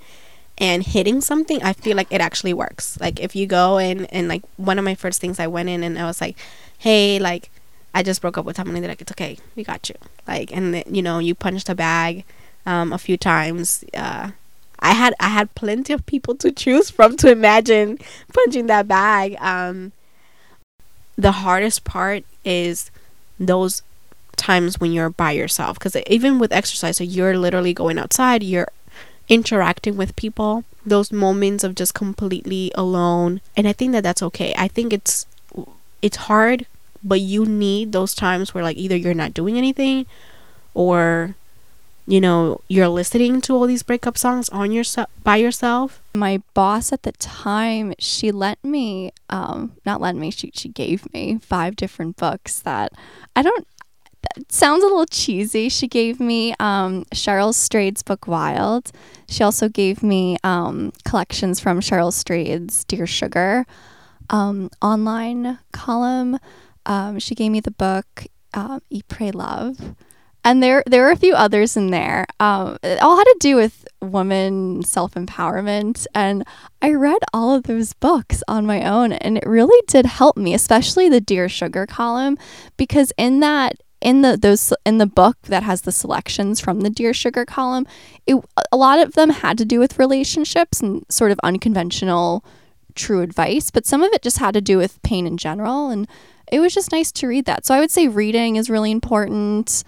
and 0.57 0.83
hitting 0.83 1.21
something. 1.21 1.61
I 1.61 1.73
feel 1.73 1.95
like 1.95 2.11
it 2.11 2.19
actually 2.19 2.53
works. 2.53 2.99
Like 2.99 3.19
if 3.19 3.35
you 3.35 3.45
go 3.45 3.77
in 3.77 4.05
and 4.07 4.27
like 4.27 4.41
one 4.57 4.79
of 4.79 4.85
my 4.85 4.95
first 4.95 5.21
things 5.21 5.39
I 5.39 5.45
went 5.45 5.69
in 5.69 5.83
and 5.83 5.99
I 5.99 6.05
was 6.05 6.19
like, 6.19 6.35
hey, 6.79 7.19
like 7.19 7.51
I 7.93 8.01
just 8.01 8.21
broke 8.21 8.37
up 8.37 8.45
with 8.45 8.55
someone. 8.55 8.81
They're 8.81 8.89
like, 8.89 9.01
it's 9.01 9.11
okay, 9.11 9.37
we 9.55 9.63
got 9.63 9.87
you. 9.87 9.95
Like, 10.27 10.51
and 10.55 10.73
then, 10.73 10.83
you 10.89 11.03
know, 11.03 11.19
you 11.19 11.35
punched 11.35 11.69
a 11.69 11.75
bag 11.75 12.25
um, 12.65 12.93
a 12.93 12.97
few 12.97 13.17
times. 13.17 13.85
Uh, 13.93 14.31
I 14.79 14.93
had 14.93 15.13
I 15.19 15.29
had 15.29 15.53
plenty 15.53 15.93
of 15.93 16.05
people 16.07 16.33
to 16.35 16.51
choose 16.51 16.89
from 16.89 17.15
to 17.17 17.31
imagine 17.31 17.99
punching 18.33 18.65
that 18.67 18.87
bag. 18.87 19.35
Um, 19.39 19.91
the 21.17 21.31
hardest 21.31 21.83
part 21.83 22.23
is 22.45 22.91
those 23.39 23.81
times 24.35 24.79
when 24.79 24.91
you're 24.93 25.09
by 25.09 25.31
yourself. 25.31 25.79
Because 25.79 25.95
even 26.07 26.39
with 26.39 26.51
exercise 26.51 26.97
so 26.97 27.03
you're 27.03 27.37
literally 27.37 27.73
going 27.73 27.97
outside 27.97 28.43
you're 28.43 28.67
interacting 29.29 29.97
with 29.97 30.15
people 30.15 30.63
those 30.85 31.11
moments 31.11 31.63
of 31.65 31.75
just 31.75 31.93
completely 31.93 32.71
alone 32.75 33.41
and 33.57 33.67
i 33.67 33.73
think 33.73 33.91
that 33.91 34.03
that's 34.03 34.23
okay. 34.23 34.53
I 34.57 34.69
think 34.69 34.93
it's 34.93 35.25
it's 36.01 36.15
hard 36.15 36.65
but 37.03 37.19
you 37.19 37.45
need 37.45 37.91
those 37.91 38.13
times 38.13 38.53
where 38.53 38.63
like 38.63 38.77
either 38.77 38.95
you're 38.95 39.13
not 39.13 39.33
doing 39.33 39.57
anything 39.57 40.05
or 40.73 41.35
you 42.07 42.21
know 42.21 42.61
you're 42.69 42.87
listening 42.87 43.41
to 43.41 43.53
all 43.53 43.67
these 43.67 43.83
breakup 43.83 44.17
songs 44.17 44.47
on 44.49 44.71
yourself 44.71 45.09
by 45.23 45.35
yourself? 45.35 46.01
My 46.15 46.41
boss 46.53 46.91
at 46.93 47.03
the 47.03 47.11
time 47.11 47.93
she 47.99 48.31
lent 48.31 48.63
me 48.63 49.11
um 49.29 49.73
not 49.85 50.01
lent 50.01 50.17
me 50.17 50.31
she, 50.31 50.51
she 50.55 50.69
gave 50.69 51.11
me 51.13 51.37
five 51.41 51.75
different 51.75 52.15
books 52.15 52.59
that 52.61 52.93
i 53.35 53.41
don't 53.41 53.67
that 54.21 54.51
sounds 54.51 54.83
a 54.83 54.87
little 54.87 55.05
cheesy. 55.05 55.69
She 55.69 55.87
gave 55.87 56.19
me 56.19 56.55
um 56.59 57.05
cheryl 57.13 57.53
strayed's 57.53 58.01
book 58.01 58.27
wild. 58.27 58.91
She 59.29 59.43
also 59.43 59.69
gave 59.69 60.01
me 60.01 60.37
um 60.43 60.91
collections 61.05 61.59
from 61.59 61.81
cheryl 61.81 62.11
strayed's 62.11 62.83
dear 62.85 63.05
sugar 63.05 63.65
um 64.29 64.69
online 64.81 65.59
column. 65.71 66.39
Um 66.85 67.19
she 67.19 67.35
gave 67.35 67.51
me 67.51 67.59
the 67.59 67.71
book 67.71 68.25
um, 68.53 68.81
eat 68.89 69.07
pray 69.07 69.31
love 69.31 69.95
and 70.47 70.63
there 70.63 70.81
there 70.87 71.03
were 71.03 71.11
a 71.11 71.17
few 71.17 71.33
others 71.33 71.75
in 71.75 71.91
there. 71.91 72.25
Um, 72.39 72.77
it 72.81 73.01
all 73.01 73.17
had 73.17 73.25
to 73.25 73.37
do 73.41 73.57
with 73.57 73.85
woman 74.01 74.81
self 74.83 75.13
empowerment, 75.15 76.07
and 76.15 76.45
I 76.81 76.93
read 76.93 77.19
all 77.33 77.53
of 77.53 77.63
those 77.63 77.91
books 77.91 78.43
on 78.47 78.65
my 78.65 78.81
own, 78.87 79.11
and 79.11 79.37
it 79.37 79.45
really 79.45 79.79
did 79.87 80.05
help 80.05 80.37
me, 80.37 80.53
especially 80.53 81.09
the 81.09 81.19
Dear 81.19 81.49
Sugar 81.49 81.85
column, 81.85 82.37
because 82.77 83.11
in 83.17 83.41
that 83.41 83.75
in 83.99 84.21
the 84.21 84.37
those 84.37 84.71
in 84.85 84.99
the 84.99 85.05
book 85.05 85.35
that 85.43 85.63
has 85.63 85.81
the 85.81 85.91
selections 85.91 86.61
from 86.61 86.79
the 86.79 86.89
Dear 86.89 87.13
Sugar 87.13 87.43
column, 87.43 87.85
it 88.25 88.37
a 88.71 88.77
lot 88.77 88.99
of 88.99 89.15
them 89.15 89.31
had 89.31 89.57
to 89.57 89.65
do 89.65 89.79
with 89.79 89.99
relationships 89.99 90.79
and 90.79 91.05
sort 91.09 91.31
of 91.31 91.39
unconventional 91.43 92.45
true 92.95 93.21
advice, 93.21 93.69
but 93.69 93.85
some 93.85 94.01
of 94.01 94.13
it 94.13 94.21
just 94.21 94.37
had 94.37 94.53
to 94.53 94.61
do 94.61 94.77
with 94.77 95.01
pain 95.03 95.27
in 95.27 95.35
general 95.37 95.89
and 95.89 96.07
it 96.49 96.61
was 96.61 96.73
just 96.73 96.93
nice 96.93 97.11
to 97.11 97.27
read 97.27 97.43
that. 97.45 97.65
So 97.65 97.75
I 97.75 97.79
would 97.81 97.91
say 97.91 98.07
reading 98.07 98.55
is 98.55 98.69
really 98.69 98.89
important 98.89 99.83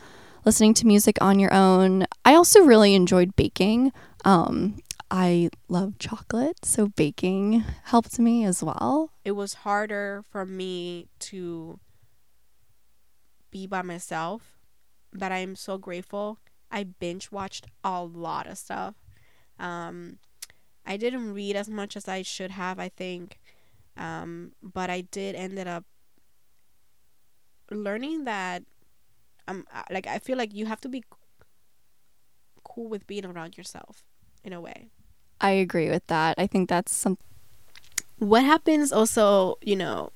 listening 0.49 0.73
to 0.73 0.87
music 0.87 1.15
on 1.21 1.37
your 1.37 1.53
own. 1.53 2.07
I 2.25 2.33
also 2.33 2.61
really 2.61 2.95
enjoyed 2.95 3.35
baking. 3.35 3.91
Um, 4.25 4.79
I 5.11 5.51
love 5.67 5.99
chocolate, 5.99 6.65
so 6.65 6.87
baking 6.87 7.63
helped 7.83 8.17
me 8.17 8.45
as 8.45 8.63
well. 8.63 9.11
It 9.23 9.33
was 9.33 9.53
harder 9.53 10.23
for 10.27 10.47
me 10.47 11.05
to 11.19 11.79
be 13.51 13.67
by 13.67 13.83
myself, 13.83 14.57
but 15.13 15.31
I'm 15.31 15.55
so 15.55 15.77
grateful. 15.77 16.39
I 16.71 16.83
binge 16.83 17.31
watched 17.31 17.67
a 17.83 18.03
lot 18.03 18.47
of 18.47 18.57
stuff. 18.57 18.95
Um, 19.59 20.17
I 20.83 20.97
didn't 20.97 21.31
read 21.35 21.55
as 21.55 21.69
much 21.69 21.95
as 21.95 22.07
I 22.07 22.23
should 22.23 22.49
have, 22.49 22.79
I 22.79 22.89
think, 22.89 23.37
um, 23.95 24.53
but 24.63 24.89
I 24.89 25.01
did 25.01 25.35
ended 25.35 25.67
up 25.67 25.85
learning 27.69 28.23
that 28.23 28.63
I'm 29.49 29.65
like 29.89 30.07
I 30.07 30.19
feel 30.19 30.37
like 30.37 30.53
you 30.53 30.67
have 30.67 30.79
to 30.81 30.89
be 30.89 31.03
cool 32.63 32.87
with 32.87 33.07
being 33.07 33.25
around 33.25 33.57
yourself 33.57 34.03
in 34.43 34.53
a 34.53 34.61
way. 34.61 34.89
I 35.41 35.51
agree 35.51 35.89
with 35.89 36.05
that. 36.07 36.35
I 36.37 36.47
think 36.47 36.69
that's 36.69 36.93
some 36.93 37.17
what 38.19 38.43
happens 38.43 38.91
also, 38.91 39.57
you 39.61 39.75
know, 39.75 40.11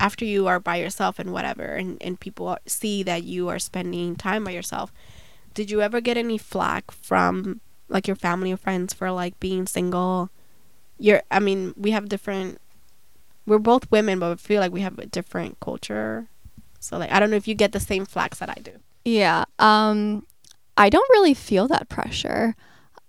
after 0.00 0.24
you 0.24 0.46
are 0.46 0.60
by 0.60 0.76
yourself 0.76 1.18
and 1.18 1.32
whatever 1.32 1.64
and 1.74 2.02
and 2.02 2.18
people 2.18 2.56
see 2.66 3.02
that 3.02 3.24
you 3.24 3.48
are 3.48 3.58
spending 3.58 4.16
time 4.16 4.44
by 4.44 4.52
yourself. 4.52 4.92
Did 5.54 5.70
you 5.70 5.82
ever 5.82 6.00
get 6.00 6.16
any 6.16 6.38
flack 6.38 6.90
from 6.90 7.60
like 7.88 8.06
your 8.06 8.16
family 8.16 8.52
or 8.52 8.56
friends 8.56 8.94
for 8.94 9.10
like 9.10 9.38
being 9.40 9.66
single 9.66 10.30
you're 10.98 11.22
I 11.30 11.38
mean, 11.40 11.74
we 11.76 11.92
have 11.92 12.08
different 12.08 12.60
we're 13.46 13.58
both 13.58 13.90
women, 13.90 14.18
but 14.18 14.30
we 14.30 14.36
feel 14.36 14.60
like 14.60 14.72
we 14.72 14.82
have 14.82 14.98
a 14.98 15.06
different 15.06 15.58
culture. 15.60 16.28
So 16.80 16.98
like 16.98 17.12
I 17.12 17.20
don't 17.20 17.30
know 17.30 17.36
if 17.36 17.48
you 17.48 17.54
get 17.54 17.72
the 17.72 17.80
same 17.80 18.06
flax 18.06 18.38
that 18.38 18.50
I 18.50 18.60
do. 18.60 18.72
Yeah. 19.04 19.44
Um 19.58 20.26
I 20.76 20.88
don't 20.88 21.08
really 21.10 21.34
feel 21.34 21.68
that 21.68 21.88
pressure. 21.88 22.54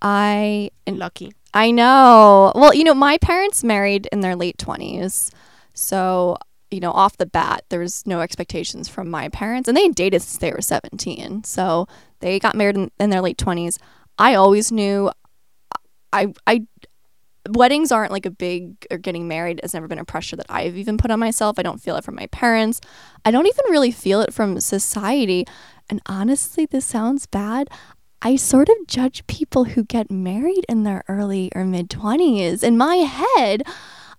I 0.01 0.71
and 0.87 0.97
Lucky. 0.97 1.33
I 1.53 1.71
know. 1.71 2.51
Well, 2.55 2.73
you 2.73 2.83
know, 2.83 2.93
my 2.93 3.17
parents 3.17 3.63
married 3.63 4.07
in 4.11 4.21
their 4.21 4.35
late 4.35 4.57
20s. 4.57 5.31
So, 5.73 6.37
you 6.69 6.79
know, 6.79 6.91
off 6.91 7.17
the 7.17 7.25
bat, 7.25 7.63
there 7.69 7.79
was 7.79 8.05
no 8.05 8.21
expectations 8.21 8.87
from 8.87 9.09
my 9.09 9.29
parents. 9.29 9.67
And 9.67 9.75
they 9.75 9.87
dated 9.89 10.21
since 10.21 10.37
they 10.37 10.51
were 10.51 10.61
17. 10.61 11.43
So 11.43 11.87
they 12.19 12.39
got 12.39 12.55
married 12.55 12.75
in, 12.75 12.91
in 12.99 13.09
their 13.09 13.21
late 13.21 13.37
20s. 13.37 13.79
I 14.17 14.35
always 14.35 14.71
knew 14.71 15.09
I, 16.13 16.33
I, 16.45 16.65
weddings 17.55 17.91
aren't 17.91 18.11
like 18.11 18.25
a 18.25 18.31
big 18.31 18.85
or 18.91 18.97
getting 18.97 19.27
married 19.27 19.59
has 19.61 19.73
never 19.73 19.87
been 19.87 19.99
a 19.99 20.05
pressure 20.05 20.35
that 20.35 20.45
I've 20.49 20.77
even 20.77 20.97
put 20.97 21.11
on 21.11 21.19
myself. 21.19 21.59
I 21.59 21.63
don't 21.63 21.81
feel 21.81 21.95
it 21.95 22.03
from 22.03 22.15
my 22.15 22.27
parents. 22.27 22.81
I 23.25 23.31
don't 23.31 23.47
even 23.47 23.65
really 23.69 23.91
feel 23.91 24.21
it 24.21 24.33
from 24.33 24.59
society. 24.59 25.45
And 25.89 26.01
honestly, 26.05 26.65
this 26.65 26.85
sounds 26.85 27.25
bad. 27.25 27.69
I 28.21 28.35
sort 28.35 28.69
of 28.69 28.75
judge 28.87 29.25
people 29.27 29.63
who 29.63 29.83
get 29.83 30.11
married 30.11 30.65
in 30.67 30.83
their 30.83 31.03
early 31.07 31.51
or 31.55 31.63
mid 31.63 31.89
20s. 31.89 32.63
In 32.63 32.77
my 32.77 32.97
head, 32.97 33.63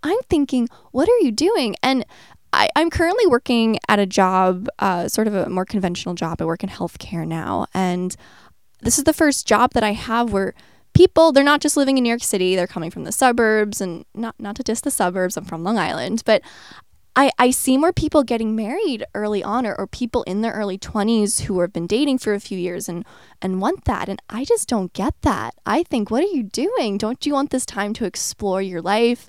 I'm 0.03 0.19
thinking, 0.29 0.69
what 0.93 1.09
are 1.09 1.19
you 1.19 1.31
doing? 1.31 1.77
And 1.83 2.07
I, 2.53 2.71
am 2.77 2.91
currently 2.91 3.27
working 3.27 3.79
at 3.89 3.99
a 3.99 4.07
job, 4.07 4.69
uh, 4.79 5.09
sort 5.09 5.29
of 5.29 5.35
a 5.35 5.49
more 5.49 5.65
conventional 5.65 6.15
job. 6.15 6.41
I 6.41 6.47
work 6.47 6.65
in 6.65 6.71
healthcare 6.71 7.27
now. 7.27 7.67
And 7.75 8.17
this 8.81 8.99
is 8.99 9.05
the 9.05 9.13
first 9.13 9.47
job 9.47 9.73
that 9.75 9.85
I 9.85 9.93
have 9.93 10.33
where 10.33 10.55
people, 10.95 11.33
they're 11.33 11.45
not 11.45 11.61
just 11.61 11.77
living 11.77 11.99
in 11.99 12.05
New 12.05 12.09
York 12.09 12.23
City, 12.23 12.57
they're 12.57 12.67
coming 12.67 12.91
from 12.91 13.05
the 13.05 13.13
suburbs 13.13 13.81
and 13.81 14.05
not, 14.15 14.35
not 14.39 14.57
to 14.57 14.63
diss 14.63 14.81
the 14.81 14.91
suburbs, 14.91 15.37
I'm 15.37 15.45
from 15.45 15.65
Long 15.65 15.79
Island, 15.79 16.23
but 16.25 16.43
I, 17.17 17.31
I 17.39 17.51
see 17.51 17.77
more 17.77 17.93
people 17.93 18.23
getting 18.23 18.55
married 18.55 19.05
early 19.15 19.43
on 19.43 19.67
or, 19.67 19.75
or 19.75 19.87
people 19.87 20.23
in 20.25 20.43
their 20.43 20.53
early 20.53 20.79
20s 20.79 21.43
who 21.43 21.61
have 21.61 21.73
been 21.73 21.87
dating 21.87 22.19
for 22.19 22.35
a 22.35 22.41
few 22.41 22.59
years 22.59 22.89
and, 22.89 23.05
and 23.43 23.61
want 23.61 23.85
that. 23.87 24.09
And 24.09 24.23
I 24.31 24.45
just 24.45 24.69
don't 24.69 24.93
get 24.93 25.15
that. 25.23 25.55
I 25.67 25.83
think, 25.83 26.11
what 26.11 26.23
are 26.23 26.29
you 26.29 26.45
doing? 26.45 26.99
Don't 26.99 27.27
you 27.27 27.33
want 27.33 27.51
this 27.51 27.67
time 27.67 27.93
to 27.95 28.05
explore 28.05 28.63
your 28.63 28.81
life? 28.81 29.29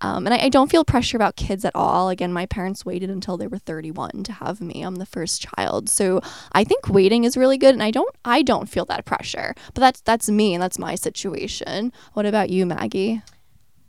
Um, 0.00 0.26
and 0.26 0.34
I, 0.34 0.44
I, 0.44 0.48
don't 0.48 0.70
feel 0.70 0.84
pressure 0.84 1.16
about 1.16 1.34
kids 1.34 1.64
at 1.64 1.74
all. 1.74 2.08
Again, 2.08 2.32
my 2.32 2.46
parents 2.46 2.86
waited 2.86 3.10
until 3.10 3.36
they 3.36 3.48
were 3.48 3.58
31 3.58 4.22
to 4.24 4.32
have 4.32 4.60
me. 4.60 4.82
I'm 4.82 4.96
the 4.96 5.06
first 5.06 5.42
child, 5.42 5.88
so 5.88 6.20
I 6.52 6.62
think 6.62 6.88
waiting 6.88 7.24
is 7.24 7.36
really 7.36 7.58
good, 7.58 7.74
and 7.74 7.82
I 7.82 7.90
don't 7.90 8.14
I 8.24 8.42
don't 8.42 8.68
feel 8.68 8.84
that 8.86 9.04
pressure. 9.04 9.54
But 9.74 9.80
that's 9.80 10.00
that's 10.00 10.30
me, 10.30 10.54
and 10.54 10.62
that's 10.62 10.78
my 10.78 10.94
situation. 10.94 11.92
What 12.12 12.26
about 12.26 12.50
you, 12.50 12.64
Maggie? 12.64 13.22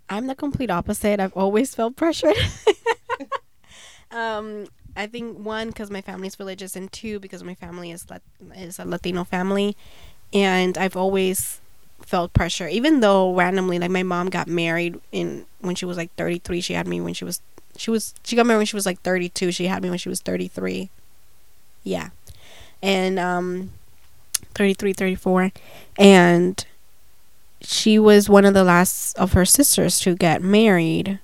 I'm 0.09 0.25
the 0.25 0.35
complete 0.35 0.71
opposite. 0.71 1.19
I've 1.19 1.37
always 1.37 1.75
felt 1.75 1.95
pressured. 1.95 2.37
um, 4.11 4.65
I 4.95 5.05
think 5.05 5.37
one 5.37 5.67
because 5.67 5.91
my 5.91 6.01
family 6.01 6.27
is 6.27 6.39
religious, 6.39 6.75
and 6.75 6.91
two 6.91 7.19
because 7.19 7.43
my 7.43 7.53
family 7.53 7.91
is 7.91 8.09
Lat- 8.09 8.23
is 8.55 8.79
a 8.79 8.85
Latino 8.85 9.23
family, 9.23 9.77
and 10.33 10.75
I've 10.77 10.97
always 10.97 11.61
felt 12.09 12.33
pressure. 12.33 12.67
Even 12.67 12.99
though 12.99 13.33
randomly, 13.33 13.79
like 13.79 13.91
my 13.91 14.03
mom 14.03 14.29
got 14.29 14.47
married 14.47 14.99
in 15.11 15.45
when 15.61 15.75
she 15.75 15.85
was 15.85 15.95
like 15.95 16.13
33. 16.15 16.61
She 16.61 16.73
had 16.73 16.87
me 16.87 16.99
when 16.99 17.13
she 17.13 17.23
was 17.23 17.41
she 17.77 17.91
was 17.91 18.13
she 18.23 18.35
got 18.35 18.45
married 18.45 18.57
when 18.57 18.65
she 18.65 18.75
was 18.75 18.85
like 18.85 19.01
32. 19.01 19.51
She 19.51 19.67
had 19.67 19.83
me 19.83 19.89
when 19.89 19.99
she 19.99 20.09
was 20.09 20.21
33. 20.21 20.89
Yeah, 21.83 22.09
and 22.81 23.17
um, 23.17 23.71
33, 24.55 24.91
34, 24.91 25.51
and 25.97 26.65
she 27.61 27.99
was 27.99 28.27
one 28.27 28.45
of 28.45 28.53
the 28.53 28.63
last 28.63 29.17
of 29.17 29.33
her 29.33 29.45
sisters 29.45 29.99
to 29.99 30.15
get 30.15 30.41
married 30.41 31.19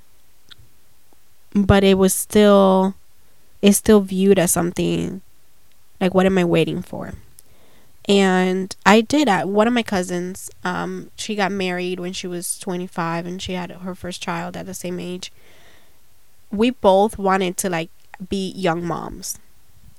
but 1.56 1.84
it 1.84 1.98
was 1.98 2.14
still 2.14 2.96
it's 3.62 3.78
still 3.78 4.02
viewed 4.02 4.38
as 4.38 4.52
something 4.52 5.22
like 6.02 6.14
what 6.14 6.26
am 6.26 6.38
i 6.38 6.44
waiting 6.44 6.82
for 6.82 7.14
and 8.08 8.76
i 8.86 9.02
did 9.02 9.28
at 9.28 9.50
one 9.50 9.68
of 9.68 9.74
my 9.74 9.82
cousins 9.84 10.52
um 10.64 11.10
she 11.16 11.36
got 11.36 11.52
married 11.52 12.00
when 12.00 12.14
she 12.14 12.28
was 12.28 12.60
25 12.60 13.26
and 13.26 13.42
she 13.42 13.54
had 13.54 13.72
her 13.72 13.96
first 13.96 14.22
child 14.22 14.56
at 14.56 14.66
the 14.66 14.74
same 14.74 15.00
age. 15.00 15.32
We 16.52 16.70
both 16.70 17.18
wanted 17.18 17.58
to 17.58 17.70
like 17.70 17.90
be 18.30 18.52
young 18.52 18.86
moms. 18.86 19.40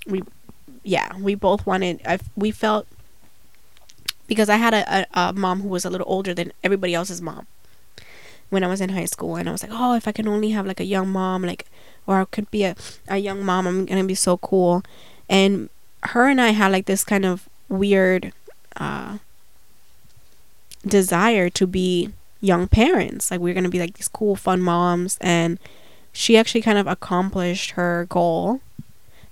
We 0.07 0.23
yeah 0.85 1.17
we 1.19 1.35
both 1.35 1.67
wanted 1.67 2.01
I, 2.07 2.19
we 2.37 2.51
felt 2.51 2.87
because 4.27 4.49
I 4.49 4.57
had 4.57 4.75
a, 4.75 5.01
a, 5.01 5.07
a 5.29 5.33
mom 5.33 5.61
who 5.61 5.69
was 5.69 5.85
a 5.85 5.91
little 5.91 6.07
older 6.09 6.35
than 6.35 6.53
everybody 6.63 6.95
else's 6.95 7.21
mom. 7.23 7.47
When 8.49 8.63
I 8.63 8.69
was 8.69 8.81
in 8.81 8.91
high 8.91 9.07
school, 9.07 9.35
and 9.35 9.49
I 9.49 9.53
was 9.53 9.65
like, 9.65 9.73
oh, 9.75 9.95
if 9.97 10.07
I 10.07 10.13
can 10.13 10.29
only 10.29 10.51
have 10.51 10.67
like 10.67 10.79
a 10.79 10.85
young 10.85 11.09
mom, 11.09 11.43
like, 11.43 11.67
or 12.07 12.21
I 12.21 12.25
could 12.27 12.49
be 12.53 12.63
a, 12.63 12.77
a 13.09 13.17
young 13.19 13.45
mom, 13.45 13.67
I'm 13.67 13.87
gonna 13.87 14.05
be 14.05 14.15
so 14.15 14.37
cool. 14.37 14.85
And 15.29 15.69
her 16.05 16.29
and 16.29 16.41
I 16.41 16.51
had 16.51 16.71
like 16.71 16.87
this 16.87 17.05
kind 17.05 17.25
of 17.25 17.49
weird 17.69 18.33
uh, 18.77 19.19
desire 20.87 21.49
to 21.51 21.67
be 21.67 22.11
young 22.41 22.69
parents. 22.69 23.31
Like, 23.31 23.41
we 23.41 23.51
are 23.51 23.55
gonna 23.55 23.69
be 23.69 23.81
like 23.81 23.95
these 23.95 24.09
cool, 24.09 24.37
fun 24.37 24.61
moms, 24.61 25.19
and 25.21 25.59
she 26.13 26.37
actually 26.37 26.63
kind 26.63 26.79
of 26.79 26.87
accomplished 26.87 27.73
her 27.73 28.07
goal, 28.09 28.61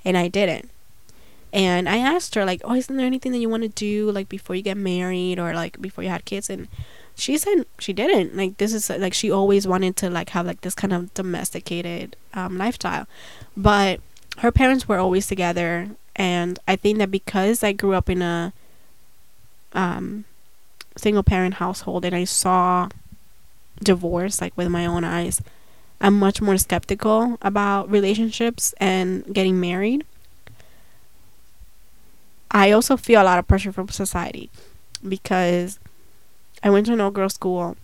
and 0.05 0.17
I 0.17 0.29
didn't. 0.29 0.71
And 1.53 1.89
I 1.89 1.99
asked 1.99 2.35
her 2.35 2.45
like, 2.45 2.61
"Oh, 2.65 2.75
isn't 2.75 2.97
there 2.97 3.07
anything 3.07 3.33
that 3.33 3.39
you 3.39 3.49
want 3.49 3.63
to 3.63 3.69
do 3.69 4.11
like 4.11 4.29
before 4.29 4.57
you 4.57 4.63
get 4.63 4.77
married 4.77 5.39
or 5.39 5.55
like 5.55 5.81
before 5.81 6.03
you 6.03 6.11
had 6.11 6.25
kids?" 6.25 6.51
And 6.51 6.69
she 7.15 7.39
said 7.39 7.65
she 7.79 7.93
didn't. 7.93 8.37
Like 8.37 8.59
this 8.59 8.75
is 8.75 8.91
like 8.91 9.15
she 9.15 9.31
always 9.31 9.67
wanted 9.67 9.97
to 9.99 10.11
like 10.11 10.31
have 10.31 10.47
like 10.47 10.63
this 10.63 10.75
kind 10.75 10.93
of 10.93 11.15
domesticated 11.15 12.17
um, 12.35 12.59
lifestyle, 12.59 13.07
but 13.57 14.01
her 14.39 14.51
parents 14.51 14.89
were 14.89 14.99
always 14.99 15.27
together, 15.27 15.91
and 16.17 16.59
I 16.67 16.77
think 16.77 16.99
that 16.99 17.11
because 17.11 17.63
I 17.63 17.73
grew 17.73 17.95
up 17.95 18.09
in 18.09 18.23
a 18.23 18.53
um, 19.73 20.25
single 20.97 21.23
parent 21.23 21.55
household 21.55 22.05
and 22.05 22.15
I 22.15 22.25
saw 22.25 22.89
divorce 23.83 24.41
like 24.41 24.57
with 24.57 24.69
my 24.69 24.87
own 24.87 25.05
eyes, 25.05 25.43
I'm 26.01 26.19
much 26.19 26.41
more 26.41 26.57
skeptical 26.59 27.39
about 27.43 27.91
relationships 27.91 28.75
and 28.79 29.25
getting 29.33 29.61
married 29.61 30.05
I 32.55 32.71
also 32.71 32.97
feel 32.97 33.21
a 33.21 33.25
lot 33.25 33.41
of 33.41 33.49
pressure 33.49 33.73
from 33.73 33.89
society 33.89 34.49
because 35.07 35.81
I 36.63 36.71
went 36.71 36.87
to 36.87 36.93
an 36.93 37.01
all 37.01 37.11
girls 37.11 37.35
school 37.35 37.77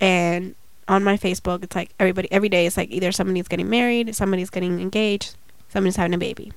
and 0.00 0.56
on 0.88 1.04
my 1.04 1.16
Facebook 1.16 1.62
it's 1.62 1.76
like 1.76 1.90
everybody 2.00 2.30
every 2.32 2.48
day 2.48 2.66
it's 2.66 2.76
like 2.76 2.90
either 2.90 3.12
somebody's 3.12 3.46
getting 3.46 3.70
married, 3.70 4.16
somebody's 4.16 4.50
getting 4.50 4.80
engaged, 4.80 5.36
somebody's 5.68 5.94
having 5.94 6.12
a 6.12 6.18
baby. 6.18 6.52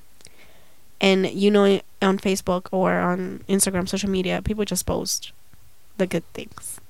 And 1.00 1.26
you 1.30 1.50
know 1.50 1.80
on 2.02 2.18
Facebook 2.18 2.66
or 2.72 2.98
on 2.98 3.42
Instagram, 3.48 3.88
social 3.88 4.10
media, 4.10 4.42
people 4.42 4.64
just 4.64 4.84
post 4.84 5.32
the 5.96 6.06
good 6.06 6.24
things. 6.34 6.80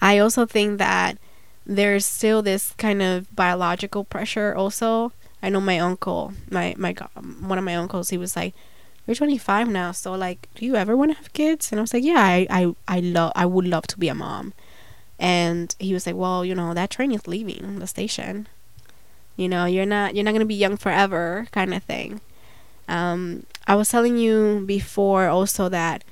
I 0.00 0.18
also 0.18 0.46
think 0.46 0.78
that 0.78 1.18
there's 1.64 2.06
still 2.06 2.42
this 2.42 2.72
kind 2.78 3.02
of 3.02 3.34
biological 3.34 4.04
pressure 4.04 4.54
also. 4.54 5.12
I 5.42 5.48
know 5.48 5.60
my 5.60 5.78
uncle, 5.78 6.34
my 6.50 6.74
my 6.78 6.94
one 7.40 7.58
of 7.58 7.64
my 7.64 7.74
uncles, 7.74 8.10
he 8.10 8.18
was 8.18 8.36
like 8.36 8.54
you're 9.06 9.14
25 9.14 9.68
now 9.68 9.92
so 9.92 10.12
like 10.14 10.48
do 10.54 10.64
you 10.64 10.74
ever 10.74 10.96
want 10.96 11.12
to 11.12 11.16
have 11.16 11.32
kids 11.32 11.70
and 11.70 11.78
i 11.78 11.82
was 11.82 11.94
like 11.94 12.04
yeah 12.04 12.18
i 12.18 12.46
i, 12.50 12.74
I 12.88 13.00
love 13.00 13.32
i 13.34 13.46
would 13.46 13.66
love 13.66 13.86
to 13.88 13.98
be 13.98 14.08
a 14.08 14.14
mom 14.14 14.52
and 15.18 15.74
he 15.78 15.94
was 15.94 16.06
like 16.06 16.16
well 16.16 16.44
you 16.44 16.54
know 16.54 16.74
that 16.74 16.90
train 16.90 17.12
is 17.12 17.28
leaving 17.28 17.78
the 17.78 17.86
station 17.86 18.48
you 19.36 19.48
know 19.48 19.64
you're 19.64 19.86
not 19.86 20.14
you're 20.14 20.24
not 20.24 20.32
going 20.32 20.40
to 20.40 20.46
be 20.46 20.54
young 20.54 20.76
forever 20.76 21.46
kind 21.52 21.72
of 21.72 21.82
thing 21.84 22.20
um, 22.88 23.44
i 23.66 23.74
was 23.74 23.88
telling 23.88 24.16
you 24.16 24.62
before 24.66 25.28
also 25.28 25.68
that 25.68 26.04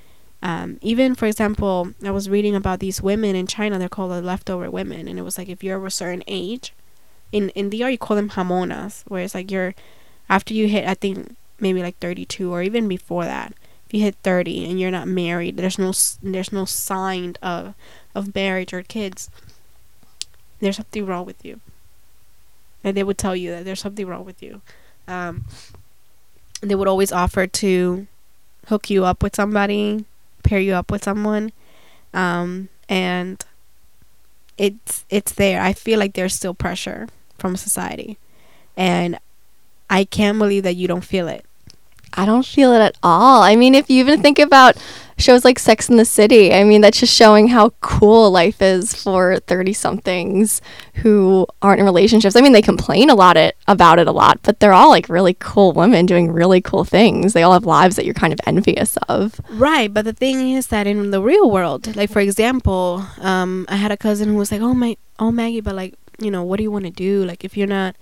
um, 0.42 0.78
even 0.82 1.14
for 1.14 1.26
example 1.26 1.92
i 2.04 2.10
was 2.10 2.28
reading 2.28 2.54
about 2.54 2.80
these 2.80 3.02
women 3.02 3.34
in 3.34 3.46
china 3.46 3.78
they're 3.78 3.88
called 3.88 4.12
the 4.12 4.22
leftover 4.22 4.70
women 4.70 5.08
and 5.08 5.18
it 5.18 5.22
was 5.22 5.38
like 5.38 5.48
if 5.48 5.62
you're 5.62 5.77
of 5.77 5.85
a 5.85 5.90
certain 5.90 6.22
age 6.27 6.72
in 7.33 7.48
in 7.50 7.70
DR 7.70 7.90
you 7.90 7.98
call 7.98 8.16
them 8.16 8.31
jamonas 8.31 9.02
where 9.08 9.22
it's 9.22 9.35
like 9.35 9.50
you're 9.50 9.75
after 10.29 10.54
you 10.54 10.68
hit 10.68 10.87
i 10.87 10.94
think 10.94 11.37
maybe 11.60 11.83
like 11.83 11.98
32 11.98 12.52
or 12.52 12.62
even 12.62 12.88
before 12.88 13.25
that 13.25 13.54
if 13.87 13.94
you 13.94 14.00
hit 14.00 14.16
30 14.22 14.68
and 14.68 14.81
you're 14.81 14.90
not 14.90 15.08
married 15.08 15.56
there's 15.56 15.79
no 15.79 15.92
there's 16.22 16.52
no 16.52 16.64
sign 16.64 17.37
of 17.42 17.75
of 18.14 18.35
marriage 18.35 18.72
or 18.72 18.83
kids 18.83 19.31
there's 20.64 20.77
something 20.77 21.06
wrong 21.06 21.27
with 21.27 21.44
you. 21.44 21.60
And 22.83 22.96
they 22.96 23.04
would 23.04 23.18
tell 23.18 23.37
you 23.37 23.50
that 23.50 23.64
there's 23.64 23.81
something 23.81 24.06
wrong 24.06 24.25
with 24.25 24.42
you. 24.42 24.62
Um, 25.06 25.44
they 26.71 26.75
would 26.75 26.88
always 26.88 27.12
offer 27.12 27.46
to 27.46 28.06
hook 28.69 28.90
you 28.90 29.04
up 29.04 29.23
with 29.23 29.37
somebody 29.37 30.04
pair 30.42 30.58
you 30.58 30.75
up 30.75 30.90
with 30.90 31.04
someone 31.04 31.52
um, 32.12 32.69
and 32.88 33.44
it's 34.56 35.04
it's 35.10 35.33
there 35.33 35.60
i 35.60 35.73
feel 35.73 35.98
like 35.98 36.15
there's 36.15 36.35
still 36.35 36.54
pressure 36.54 37.08
from 37.38 37.56
society 37.56 38.19
and 38.77 39.19
I 39.90 40.04
can't 40.04 40.38
believe 40.38 40.62
that 40.65 40.75
you 40.75 40.88
don't 40.88 41.04
feel 41.04 41.29
it. 41.29 41.44
I 42.15 42.25
don't 42.25 42.46
feel 42.46 42.73
it 42.73 42.81
at 42.81 42.96
all. 43.02 43.42
I 43.42 43.56
mean, 43.56 43.75
if 43.75 43.90
you 43.90 44.00
even 44.00 44.23
think 44.23 44.38
about 44.38 44.77
shows 45.19 45.44
like 45.44 45.58
Sex 45.58 45.88
in 45.88 45.96
the 45.96 46.04
City. 46.04 46.52
I 46.52 46.65
mean, 46.65 46.81
that's 46.81 47.00
just 47.00 47.15
showing 47.15 47.48
how 47.48 47.71
cool 47.81 48.31
life 48.31 48.60
is 48.60 48.94
for 48.94 49.38
30 49.38 49.73
somethings 49.73 50.60
who 50.94 51.46
aren't 51.62 51.81
in 51.81 51.87
relationships. 51.87 52.37
I 52.37 52.40
mean, 52.40 52.52
they 52.52 52.62
complain 52.62 53.10
a 53.10 53.15
lot 53.15 53.37
it, 53.37 53.56
about 53.69 53.98
it 53.98 54.06
a 54.06 54.12
lot, 54.12 54.40
but 54.42 54.60
they're 54.60 54.73
all 54.73 54.88
like 54.88 55.08
really 55.08 55.37
cool 55.38 55.73
women 55.73 56.06
doing 56.06 56.33
really 56.33 56.60
cool 56.60 56.85
things. 56.85 57.33
They 57.33 57.42
all 57.42 57.52
have 57.52 57.65
lives 57.65 57.96
that 57.96 58.04
you're 58.04 58.15
kind 58.15 58.33
of 58.33 58.40
envious 58.46 58.96
of. 59.08 59.40
Right, 59.50 59.92
but 59.92 60.04
the 60.04 60.12
thing 60.12 60.52
is 60.52 60.69
that 60.69 60.87
in 60.87 61.10
the 61.10 61.23
real 61.23 61.50
world, 61.50 61.94
like 61.96 62.10
for 62.10 62.21
example, 62.21 63.04
um, 63.21 63.67
I 63.69 63.77
had 63.77 63.92
a 63.92 63.96
cousin 63.96 64.29
who 64.29 64.37
was 64.37 64.50
like, 64.50 64.60
"Oh 64.60 64.75
my, 64.75 64.96
oh 65.19 65.31
Maggie, 65.31 65.60
but 65.60 65.75
like, 65.75 65.94
you 66.19 66.31
know, 66.31 66.42
what 66.42 66.56
do 66.56 66.62
you 66.62 66.71
want 66.71 66.85
to 66.85 66.90
do? 66.90 67.25
Like, 67.25 67.44
if 67.44 67.56
you're 67.56 67.67
not, 67.67 67.96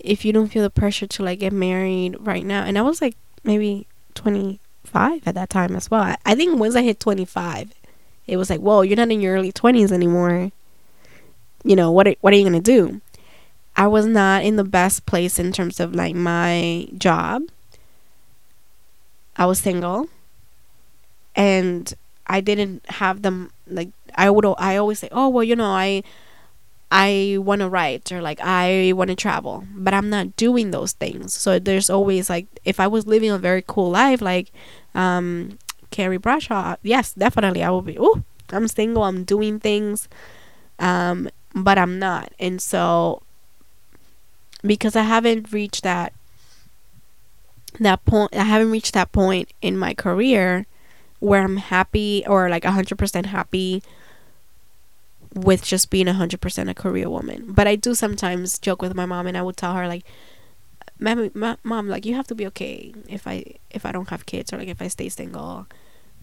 if 0.00 0.24
you 0.24 0.32
don't 0.32 0.48
feel 0.48 0.62
the 0.62 0.70
pressure 0.70 1.06
to 1.06 1.22
like 1.22 1.40
get 1.40 1.52
married 1.52 2.16
right 2.20 2.44
now," 2.44 2.64
and 2.64 2.78
I 2.78 2.82
was 2.82 3.00
like, 3.00 3.16
maybe 3.44 3.86
twenty 4.14 4.60
five 4.84 5.26
at 5.26 5.34
that 5.34 5.50
time 5.50 5.76
as 5.76 5.90
well. 5.90 6.16
I, 6.24 6.34
think 6.34 6.58
once 6.58 6.76
I 6.76 6.82
hit 6.82 7.00
twenty 7.00 7.24
five, 7.24 7.72
it 8.26 8.36
was 8.36 8.50
like, 8.50 8.60
"Whoa, 8.60 8.82
you're 8.82 8.96
not 8.96 9.10
in 9.10 9.20
your 9.20 9.34
early 9.34 9.52
twenties 9.52 9.92
anymore." 9.92 10.52
You 11.64 11.76
know 11.76 11.90
what? 11.90 12.06
Are, 12.06 12.14
what 12.20 12.32
are 12.32 12.36
you 12.36 12.44
gonna 12.44 12.60
do? 12.60 13.00
I 13.76 13.86
was 13.88 14.06
not 14.06 14.44
in 14.44 14.56
the 14.56 14.64
best 14.64 15.04
place 15.06 15.38
in 15.38 15.52
terms 15.52 15.80
of 15.80 15.94
like 15.94 16.14
my 16.14 16.88
job. 16.96 17.42
I 19.36 19.44
was 19.44 19.58
single 19.58 20.08
and 21.34 21.92
I 22.26 22.40
didn't 22.40 22.88
have 22.88 23.22
them 23.22 23.50
like 23.68 23.90
I 24.14 24.30
would 24.30 24.46
I 24.58 24.76
always 24.76 24.98
say, 24.98 25.08
"Oh, 25.12 25.28
well, 25.28 25.44
you 25.44 25.54
know, 25.54 25.66
I 25.70 26.02
I 26.90 27.38
want 27.40 27.60
to 27.60 27.68
write 27.68 28.12
or 28.12 28.22
like 28.22 28.40
I 28.40 28.92
want 28.94 29.10
to 29.10 29.16
travel, 29.16 29.64
but 29.74 29.94
I'm 29.94 30.10
not 30.10 30.36
doing 30.36 30.70
those 30.70 30.92
things." 30.92 31.34
So 31.34 31.58
there's 31.58 31.90
always 31.90 32.30
like 32.30 32.46
if 32.64 32.80
I 32.80 32.86
was 32.86 33.06
living 33.06 33.30
a 33.30 33.38
very 33.38 33.64
cool 33.66 33.90
life 33.90 34.20
like 34.22 34.52
um 34.94 35.58
Carrie 35.90 36.18
Bradshaw, 36.18 36.76
yes, 36.82 37.12
definitely 37.12 37.62
I 37.62 37.70
would 37.70 37.86
be, 37.86 37.96
"Oh, 37.98 38.22
I'm 38.50 38.68
single, 38.68 39.04
I'm 39.04 39.24
doing 39.24 39.60
things." 39.60 40.08
Um 40.78 41.28
but 41.54 41.78
I'm 41.78 41.98
not. 41.98 42.32
And 42.38 42.60
so 42.60 43.22
because 44.62 44.96
I 44.96 45.02
haven't 45.02 45.52
reached 45.52 45.82
that 45.84 46.12
that 47.80 48.04
point 48.04 48.34
I 48.34 48.44
haven't 48.44 48.70
reached 48.70 48.94
that 48.94 49.12
point 49.12 49.52
in 49.60 49.76
my 49.76 49.94
career 49.94 50.66
where 51.18 51.42
I'm 51.42 51.56
happy 51.56 52.24
or 52.26 52.48
like 52.48 52.64
100% 52.64 53.26
happy 53.26 53.82
with 55.36 55.62
just 55.62 55.90
being 55.90 56.06
100% 56.06 56.70
a 56.70 56.74
career 56.74 57.10
woman. 57.10 57.44
But 57.52 57.68
I 57.68 57.76
do 57.76 57.94
sometimes 57.94 58.58
joke 58.58 58.80
with 58.80 58.94
my 58.94 59.04
mom 59.04 59.26
and 59.26 59.36
I 59.36 59.42
would 59.42 59.56
tell 59.56 59.74
her 59.74 59.86
like 59.86 60.04
mom, 60.98 61.30
mom 61.62 61.88
like 61.88 62.06
you 62.06 62.14
have 62.14 62.26
to 62.28 62.34
be 62.34 62.46
okay 62.48 62.94
if 63.06 63.26
I 63.26 63.44
if 63.70 63.84
I 63.84 63.92
don't 63.92 64.08
have 64.08 64.24
kids 64.24 64.52
or 64.52 64.56
like 64.58 64.68
if 64.68 64.80
I 64.80 64.88
stay 64.88 65.08
single. 65.10 65.66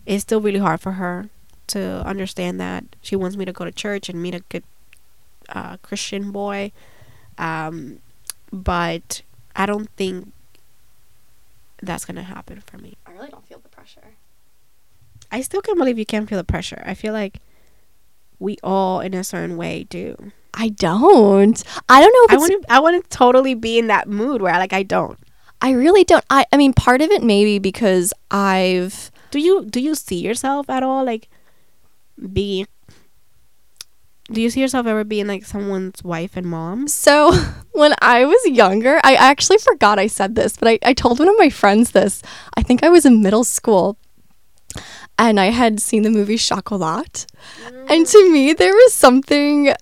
It's 0.06 0.24
still 0.24 0.42
really 0.42 0.60
hard 0.60 0.82
for 0.82 0.94
her 0.94 1.30
to 1.68 2.06
understand 2.06 2.60
that 2.60 2.84
she 3.02 3.16
wants 3.16 3.38
me 3.38 3.46
to 3.46 3.54
go 3.54 3.64
to 3.64 3.72
church 3.72 4.10
and 4.10 4.22
meet 4.22 4.36
a 4.36 4.42
good 4.50 4.64
uh, 5.50 5.78
Christian 5.78 6.32
boy. 6.32 6.72
Um, 7.38 8.00
but 8.52 9.22
I 9.56 9.66
don't 9.66 9.90
think 9.92 10.34
that's 11.82 12.04
gonna 12.04 12.24
happen 12.24 12.62
for 12.66 12.78
me. 12.80 12.98
I 13.06 13.12
really 13.12 13.30
don't 13.30 13.48
feel 13.48 13.60
the 13.60 13.70
pressure. 13.70 14.16
I 15.32 15.42
still 15.42 15.62
can't 15.62 15.78
believe 15.78 16.00
you 16.00 16.06
can't 16.06 16.28
feel 16.28 16.38
the 16.38 16.44
pressure. 16.44 16.84
I 16.86 16.96
feel 16.96 17.14
like 17.14 17.40
we 18.40 18.58
all, 18.64 19.00
in 19.00 19.14
a 19.14 19.24
certain 19.24 19.58
way, 19.58 19.86
do. 19.90 20.32
I 20.54 20.70
don't. 20.70 21.64
I 21.90 22.02
don't 22.02 22.14
know. 22.14 22.36
I 22.36 22.38
want 22.38 22.52
to. 22.52 22.74
I 22.74 22.80
want 22.80 23.04
to 23.04 23.10
totally 23.10 23.56
be 23.56 23.80
in 23.80 23.88
that 23.88 24.08
mood 24.08 24.42
where, 24.42 24.54
like, 24.54 24.74
I 24.74 24.84
don't. 24.84 25.18
I 25.62 25.72
really 25.72 26.04
don't. 26.04 26.24
I. 26.30 26.46
I 26.52 26.58
mean, 26.58 26.74
part 26.74 27.02
of 27.02 27.10
it 27.10 27.24
maybe 27.24 27.60
because 27.60 28.14
I've. 28.30 29.12
Do 29.32 29.40
you 29.40 29.66
do 29.66 29.80
you 29.80 29.96
see 29.96 30.20
yourself 30.20 30.70
at 30.70 30.84
all 30.84 31.04
like 31.04 31.28
being 32.32 32.68
do 34.32 34.42
you 34.42 34.50
see 34.50 34.62
yourself 34.62 34.88
ever 34.88 35.04
being 35.04 35.28
like 35.28 35.46
someone's 35.46 36.04
wife 36.04 36.38
and 36.38 36.48
mom? 36.48 36.88
So, 36.88 37.34
when 37.72 37.94
I 38.02 38.26
was 38.26 38.46
younger, 38.46 39.00
I 39.04 39.16
actually 39.16 39.58
forgot 39.58 40.00
I 40.00 40.08
said 40.08 40.36
this, 40.36 40.56
but 40.58 40.68
I, 40.68 40.80
I 40.84 40.94
told 40.94 41.20
one 41.20 41.28
of 41.28 41.36
my 41.38 41.50
friends 41.50 41.92
this. 41.92 42.22
I 42.56 42.64
think 42.64 42.84
I 42.84 42.90
was 42.90 43.06
in 43.06 43.22
middle 43.22 43.44
school 43.44 43.98
and 45.18 45.40
I 45.40 45.48
had 45.48 45.80
seen 45.80 46.04
the 46.04 46.10
movie 46.10 46.38
Chocolat. 46.38 47.26
Mm. 47.66 47.92
And 47.92 48.08
to 48.08 48.32
me, 48.32 48.54
there 48.54 48.74
was 48.74 48.94
something 48.94 49.74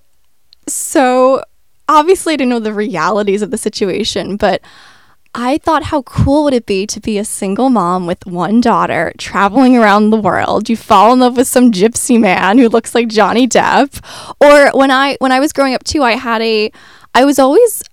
so 0.67 1.43
obviously 1.87 2.33
I 2.33 2.37
didn't 2.37 2.49
know 2.49 2.59
the 2.59 2.73
realities 2.73 3.41
of 3.41 3.51
the 3.51 3.57
situation, 3.57 4.37
but 4.37 4.61
I 5.33 5.59
thought 5.59 5.83
how 5.83 6.01
cool 6.01 6.43
would 6.43 6.53
it 6.53 6.65
be 6.65 6.85
to 6.87 6.99
be 6.99 7.17
a 7.17 7.23
single 7.23 7.69
mom 7.69 8.05
with 8.05 8.25
one 8.25 8.59
daughter 8.59 9.13
traveling 9.17 9.77
around 9.77 10.09
the 10.09 10.17
world. 10.17 10.69
You 10.69 10.75
fall 10.75 11.13
in 11.13 11.19
love 11.19 11.37
with 11.37 11.47
some 11.47 11.71
gypsy 11.71 12.19
man 12.19 12.57
who 12.57 12.67
looks 12.67 12.93
like 12.93 13.07
Johnny 13.07 13.47
Depp. 13.47 14.03
Or 14.41 14.77
when 14.77 14.91
I 14.91 15.15
when 15.19 15.31
I 15.31 15.39
was 15.39 15.53
growing 15.53 15.73
up 15.73 15.83
too, 15.85 16.03
I 16.03 16.13
had 16.13 16.41
a 16.41 16.71
I 17.15 17.23
was 17.23 17.39
always 17.39 17.83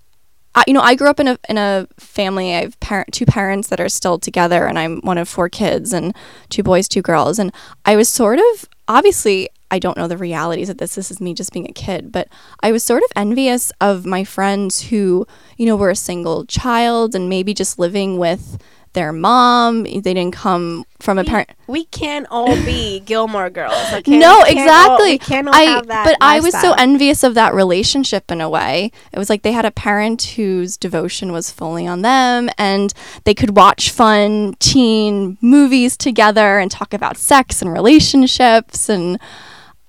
I, 0.59 0.63
you 0.67 0.73
know, 0.73 0.81
I 0.81 0.95
grew 0.95 1.09
up 1.09 1.19
in 1.19 1.27
a 1.27 1.39
in 1.47 1.57
a 1.57 1.87
family. 1.97 2.53
I 2.53 2.61
have 2.61 2.79
parent, 2.79 3.13
two 3.13 3.25
parents 3.25 3.69
that 3.69 3.79
are 3.79 3.89
still 3.89 4.19
together, 4.19 4.65
and 4.65 4.77
I'm 4.77 4.99
one 5.01 5.17
of 5.17 5.29
four 5.29 5.49
kids, 5.49 5.93
and 5.93 6.15
two 6.49 6.63
boys, 6.63 6.87
two 6.87 7.01
girls. 7.01 7.39
And 7.39 7.53
I 7.85 7.95
was 7.95 8.09
sort 8.09 8.39
of 8.39 8.69
obviously 8.87 9.49
I 9.71 9.79
don't 9.79 9.97
know 9.97 10.07
the 10.07 10.17
realities 10.17 10.69
of 10.69 10.77
this. 10.77 10.95
This 10.95 11.11
is 11.11 11.21
me 11.21 11.33
just 11.33 11.53
being 11.53 11.69
a 11.69 11.73
kid, 11.73 12.11
but 12.11 12.27
I 12.61 12.71
was 12.71 12.83
sort 12.83 13.03
of 13.03 13.09
envious 13.15 13.71
of 13.79 14.05
my 14.05 14.23
friends 14.23 14.89
who, 14.89 15.27
you 15.57 15.65
know, 15.65 15.75
were 15.75 15.91
a 15.91 15.95
single 15.95 16.45
child 16.45 17.15
and 17.15 17.29
maybe 17.29 17.53
just 17.53 17.77
living 17.77 18.17
with 18.17 18.57
their 18.93 19.11
mom. 19.11 19.83
They 19.83 19.99
didn't 19.99 20.31
come 20.31 20.85
from 20.99 21.17
a 21.17 21.23
parent. 21.23 21.49
We 21.67 21.85
can't 21.85 22.27
all 22.29 22.55
be 22.65 22.99
Gilmore 23.05 23.49
Girls. 23.49 23.93
Okay? 23.93 24.17
No, 24.17 24.43
exactly. 24.43 25.13
All, 25.13 25.17
can't 25.19 25.47
all 25.47 25.55
I, 25.55 25.61
have 25.61 25.87
that 25.87 26.05
but. 26.05 26.17
I 26.21 26.39
was 26.39 26.59
so 26.59 26.73
envious 26.73 27.23
of 27.23 27.35
that 27.35 27.53
relationship 27.53 28.31
in 28.31 28.41
a 28.41 28.49
way. 28.49 28.91
It 29.11 29.19
was 29.19 29.29
like 29.29 29.43
they 29.43 29.51
had 29.51 29.65
a 29.65 29.71
parent 29.71 30.21
whose 30.23 30.77
devotion 30.77 31.31
was 31.31 31.51
fully 31.51 31.87
on 31.87 32.01
them, 32.01 32.49
and 32.57 32.93
they 33.23 33.33
could 33.33 33.55
watch 33.55 33.91
fun 33.91 34.55
teen 34.59 35.37
movies 35.41 35.95
together 35.95 36.59
and 36.59 36.69
talk 36.69 36.93
about 36.93 37.17
sex 37.17 37.61
and 37.61 37.71
relationships 37.71 38.89
and 38.89 39.19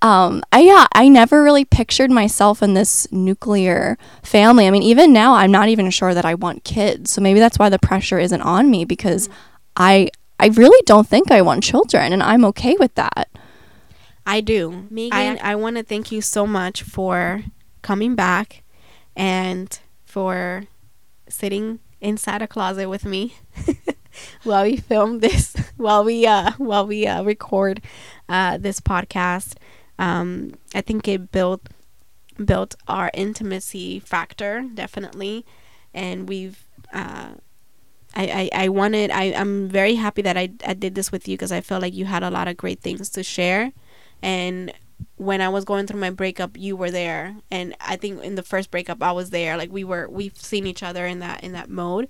um, 0.03 0.43
I 0.51 0.61
yeah, 0.61 0.87
I 0.93 1.09
never 1.09 1.43
really 1.43 1.65
pictured 1.65 2.11
myself 2.11 2.63
in 2.63 2.75
this 2.75 3.11
nuclear 3.13 3.99
family. 4.23 4.67
I 4.67 4.71
mean, 4.71 4.83
even 4.83 5.13
now, 5.13 5.35
I'm 5.35 5.53
not 5.53 5.69
even 5.69 5.91
sure 5.91 6.15
that 6.15 6.25
I 6.25 6.35
want 6.35 6.65
kids. 6.65 7.11
So 7.11 7.21
maybe 7.21 7.39
that's 7.39 7.59
why 7.59 7.69
the 7.69 7.79
pressure 7.79 8.19
isn't 8.19 8.41
on 8.41 8.71
me 8.71 8.85
because 8.85 9.29
mm-hmm. 9.29 9.37
I 9.77 10.11
I 10.39 10.47
really 10.49 10.83
don't 10.87 11.07
think 11.07 11.31
I 11.31 11.43
want 11.43 11.63
children, 11.63 12.13
and 12.13 12.23
I'm 12.23 12.47
okay 12.47 12.77
with 12.79 12.95
that. 12.95 13.29
I 14.27 14.41
do, 14.41 14.87
Megan. 14.91 15.39
I, 15.43 15.53
I 15.53 15.55
want 15.55 15.77
to 15.77 15.83
thank 15.83 16.11
you 16.11 16.23
so 16.23 16.47
much 16.47 16.83
for 16.83 17.45
coming 17.83 18.15
back 18.15 18.63
and 19.15 19.79
for 20.05 20.65
sitting 21.29 21.81
inside 22.01 22.41
a 22.41 22.47
closet 22.47 22.89
with 22.89 23.05
me 23.05 23.35
while 24.45 24.65
we 24.65 24.77
film 24.77 25.19
this, 25.21 25.55
while 25.77 26.05
we 26.05 26.27
uh 26.27 26.53
while 26.57 26.87
we 26.87 27.07
uh, 27.07 27.23
record 27.23 27.83
uh, 28.31 28.57
this 28.57 28.81
podcast. 28.81 29.57
Um, 30.01 30.55
I 30.75 30.81
think 30.81 31.07
it 31.07 31.31
built 31.31 31.69
built 32.43 32.75
our 32.89 33.11
intimacy 33.13 34.01
factor 34.01 34.65
definitely, 34.75 35.47
and 35.95 36.29
we've. 36.29 36.65
Uh, 36.93 37.35
I, 38.13 38.51
I, 38.53 38.65
I 38.65 38.69
wanted 38.71 39.13
I, 39.13 39.27
I'm 39.27 39.69
very 39.69 39.95
happy 39.95 40.21
that 40.23 40.37
I, 40.37 40.51
I 40.67 40.75
did 40.75 40.97
this 40.97 41.13
with 41.13 41.29
you 41.29 41.37
because 41.37 41.53
I 41.53 41.61
felt 41.61 41.81
like 41.81 41.95
you 41.95 42.07
had 42.07 42.25
a 42.25 42.31
lot 42.31 42.49
of 42.49 42.57
great 42.57 42.81
things 42.81 43.09
to 43.11 43.23
share. 43.23 43.71
And 44.21 44.73
when 45.15 45.41
I 45.41 45.49
was 45.49 45.65
going 45.65 45.87
through 45.87 46.01
my 46.01 46.11
breakup 46.11 46.57
you 46.57 46.75
were 46.75 46.91
there. 46.91 47.37
And 47.53 47.77
I 47.81 47.95
think 47.95 48.25
in 48.25 48.35
the 48.35 48.43
first 48.43 48.73
breakup 48.73 49.01
I 49.01 49.13
was 49.13 49.31
there. 49.31 49.57
Like 49.57 49.71
we 49.71 49.85
were 49.85 50.09
we've 50.11 50.37
seen 50.37 50.67
each 50.67 50.83
other 50.83 51.07
in 51.07 51.21
that 51.21 51.45
in 51.45 51.53
that 51.53 51.71
mode. 51.71 52.09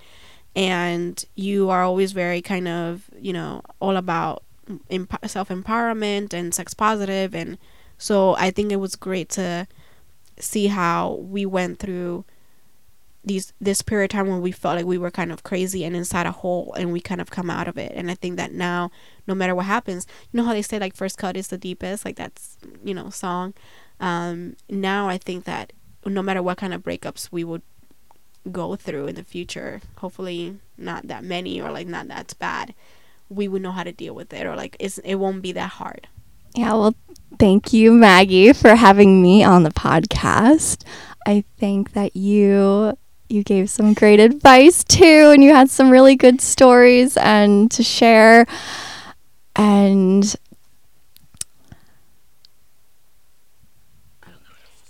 And 0.56 1.22
you 1.34 1.68
are 1.68 1.82
always 1.82 2.12
very 2.12 2.40
kind 2.40 2.66
of 2.66 3.10
you 3.20 3.34
know 3.34 3.60
all 3.78 3.98
about 3.98 4.42
emp- 4.88 5.26
self 5.26 5.50
empowerment 5.50 6.32
and 6.32 6.54
sex 6.54 6.72
positive 6.72 7.34
and 7.34 7.58
so 8.00 8.34
I 8.36 8.50
think 8.50 8.72
it 8.72 8.76
was 8.76 8.96
great 8.96 9.28
to 9.30 9.68
see 10.38 10.68
how 10.68 11.14
we 11.20 11.44
went 11.46 11.78
through 11.78 12.24
these 13.22 13.52
this 13.60 13.82
period 13.82 14.10
of 14.10 14.16
time 14.16 14.28
when 14.28 14.40
we 14.40 14.50
felt 14.50 14.76
like 14.76 14.86
we 14.86 14.96
were 14.96 15.10
kind 15.10 15.30
of 15.30 15.42
crazy 15.42 15.84
and 15.84 15.94
inside 15.94 16.24
a 16.24 16.32
hole 16.32 16.72
and 16.78 16.90
we 16.90 17.00
kind 17.00 17.20
of 17.20 17.30
come 17.30 17.50
out 17.50 17.68
of 17.68 17.76
it. 17.76 17.92
And 17.94 18.10
i 18.10 18.14
think 18.14 18.36
that 18.36 18.52
now 18.52 18.90
no 19.26 19.34
matter 19.34 19.54
what 19.54 19.66
happens 19.66 20.06
you 20.32 20.38
know 20.38 20.44
how 20.44 20.54
they 20.54 20.62
say 20.62 20.78
like 20.78 20.96
first 20.96 21.18
cut 21.18 21.36
is 21.36 21.48
the 21.48 21.58
deepest? 21.58 22.04
Like 22.04 22.16
that's 22.16 22.56
you 22.82 22.94
know 22.94 23.10
song. 23.10 23.54
Um 24.00 24.56
now 24.68 25.08
i 25.08 25.18
think 25.18 25.44
that 25.44 25.72
no 26.06 26.22
matter 26.22 26.42
what 26.42 26.56
kind 26.56 26.72
of 26.72 26.82
breakups 26.82 27.28
we 27.30 27.44
would 27.44 27.62
go 28.50 28.74
through 28.74 29.06
in 29.06 29.16
the 29.16 29.22
future 29.22 29.82
hopefully 29.98 30.58
not 30.78 31.06
that 31.08 31.22
many 31.22 31.60
or 31.60 31.70
like 31.70 31.86
not 31.86 32.08
that's 32.08 32.32
bad 32.32 32.74
we 33.30 33.46
would 33.48 33.62
know 33.62 33.70
how 33.70 33.84
to 33.84 33.92
deal 33.92 34.14
with 34.14 34.32
it 34.34 34.44
or 34.46 34.56
like 34.56 34.76
it's, 34.80 34.98
it 34.98 35.14
won't 35.14 35.40
be 35.40 35.52
that 35.52 35.70
hard. 35.70 36.08
Yeah, 36.54 36.72
well, 36.72 36.94
thank 37.38 37.72
you, 37.72 37.92
Maggie, 37.92 38.52
for 38.52 38.74
having 38.74 39.20
me 39.22 39.42
on 39.42 39.62
the 39.62 39.70
podcast. 39.70 40.82
I 41.26 41.44
think 41.58 41.92
that 41.92 42.16
you 42.16 42.96
you 43.28 43.42
gave 43.44 43.70
some 43.70 43.94
great 43.94 44.18
advice 44.20 44.82
too, 44.84 45.30
and 45.32 45.42
you 45.42 45.52
had 45.52 45.70
some 45.70 45.90
really 45.90 46.16
good 46.16 46.40
stories 46.40 47.16
and 47.16 47.70
to 47.70 47.82
share. 47.82 48.46
And 49.56 50.34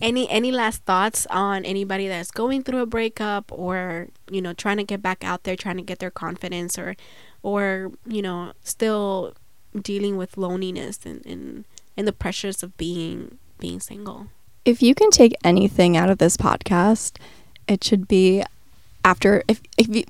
any 0.01 0.29
any 0.31 0.51
last 0.51 0.83
thoughts 0.85 1.27
on 1.31 1.65
anybody 1.65 2.09
that's 2.09 2.31
going 2.31 2.63
through 2.63 2.81
a 2.81 2.87
breakup 2.87 3.51
or 3.53 4.09
you 4.31 4.41
know 4.41 4.53
trying 4.53 4.77
to 4.77 4.85
get 4.85 5.03
back 5.03 5.25
out 5.25 5.45
there 5.45 5.57
trying 5.57 5.77
to 5.77 5.83
get 5.83 5.99
their 5.99 6.11
confidence 6.11 6.79
or 6.79 6.97
or 7.43 7.91
you 8.07 8.23
know 8.23 8.53
still 8.63 9.35
dealing 9.81 10.17
with 10.17 10.37
loneliness 10.37 10.99
and 11.05 11.25
and, 11.27 11.65
and 12.01 12.09
the 12.09 12.13
pressures 12.13 12.63
of 12.63 12.77
being 12.77 13.39
being 13.59 13.79
single 13.79 14.27
if 14.65 14.83
you 14.83 14.95
can 14.95 15.11
take 15.11 15.35
anything 15.45 15.97
out 15.97 16.11
of 16.11 16.19
this 16.19 16.37
podcast 16.37 17.17
it 17.69 17.85
should 17.85 18.09
be 18.09 18.43
after 19.05 19.43
if 19.47 19.61
if 19.79 19.89
you 19.95 20.05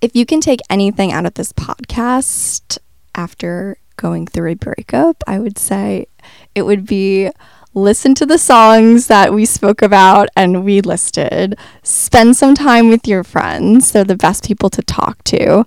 if 0.00 0.14
you 0.14 0.26
can 0.26 0.40
take 0.40 0.60
anything 0.70 1.12
out 1.12 1.26
of 1.26 1.34
this 1.34 1.52
podcast 1.52 2.78
after 3.14 3.78
going 3.96 4.26
through 4.26 4.50
a 4.50 4.54
breakup, 4.54 5.22
I 5.26 5.38
would 5.38 5.58
say 5.58 6.06
it 6.54 6.62
would 6.62 6.86
be 6.86 7.30
listen 7.74 8.14
to 8.14 8.26
the 8.26 8.38
songs 8.38 9.06
that 9.06 9.34
we 9.34 9.44
spoke 9.44 9.82
about 9.82 10.28
and 10.36 10.64
we 10.64 10.80
listed. 10.80 11.58
Spend 11.82 12.36
some 12.36 12.54
time 12.54 12.88
with 12.88 13.06
your 13.06 13.24
friends. 13.24 13.92
They're 13.92 14.04
the 14.04 14.16
best 14.16 14.44
people 14.44 14.70
to 14.70 14.82
talk 14.82 15.22
to. 15.24 15.64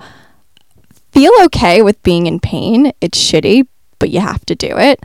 Feel 1.12 1.32
okay 1.46 1.82
with 1.82 2.02
being 2.04 2.28
in 2.28 2.40
pain. 2.40 2.94
It's 3.02 3.20
shitty, 3.20 3.68
but 4.00 4.10
you 4.10 4.20
have 4.22 4.46
to 4.48 4.56
do 4.56 4.78
it. 4.78 5.02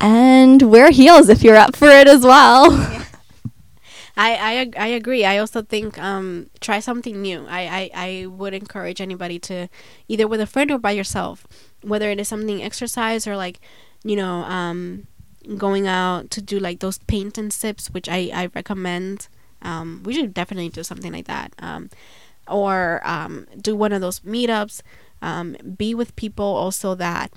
And 0.00 0.60
wear 0.62 0.90
heels 0.90 1.28
if 1.28 1.42
you're 1.42 1.56
up 1.56 1.74
for 1.74 1.88
it 1.88 2.06
as 2.06 2.22
well. 2.22 2.72
Yeah. 2.72 3.04
I, 4.18 4.70
I 4.78 4.84
I 4.84 4.86
agree. 4.88 5.24
I 5.26 5.36
also 5.36 5.60
think 5.60 5.98
um, 5.98 6.48
try 6.60 6.80
something 6.80 7.20
new. 7.20 7.46
I, 7.48 7.60
I, 7.60 7.90
I 7.94 8.26
would 8.26 8.54
encourage 8.54 9.00
anybody 9.00 9.38
to 9.40 9.68
either 10.08 10.26
with 10.26 10.40
a 10.40 10.46
friend 10.46 10.70
or 10.70 10.78
by 10.78 10.92
yourself, 10.92 11.46
whether 11.82 12.10
it 12.10 12.18
is 12.18 12.28
something 12.28 12.62
exercise 12.62 13.26
or 13.26 13.36
like, 13.36 13.60
you 14.04 14.16
know, 14.16 14.44
um, 14.44 15.06
going 15.58 15.86
out 15.86 16.30
to 16.30 16.40
do 16.40 16.58
like 16.58 16.80
those 16.80 16.98
paint 17.00 17.36
and 17.36 17.52
sips, 17.52 17.90
which 17.90 18.08
I, 18.08 18.30
I 18.32 18.48
recommend. 18.54 19.28
Um, 19.60 20.02
we 20.04 20.14
should 20.14 20.32
definitely 20.32 20.70
do 20.70 20.82
something 20.82 21.12
like 21.12 21.26
that. 21.26 21.52
Um, 21.58 21.90
or 22.48 23.02
um, 23.04 23.46
do 23.60 23.76
one 23.76 23.92
of 23.92 24.00
those 24.00 24.20
meetups. 24.20 24.80
Um, 25.22 25.56
be 25.76 25.94
with 25.94 26.14
people 26.16 26.44
also 26.44 26.94
that 26.94 27.32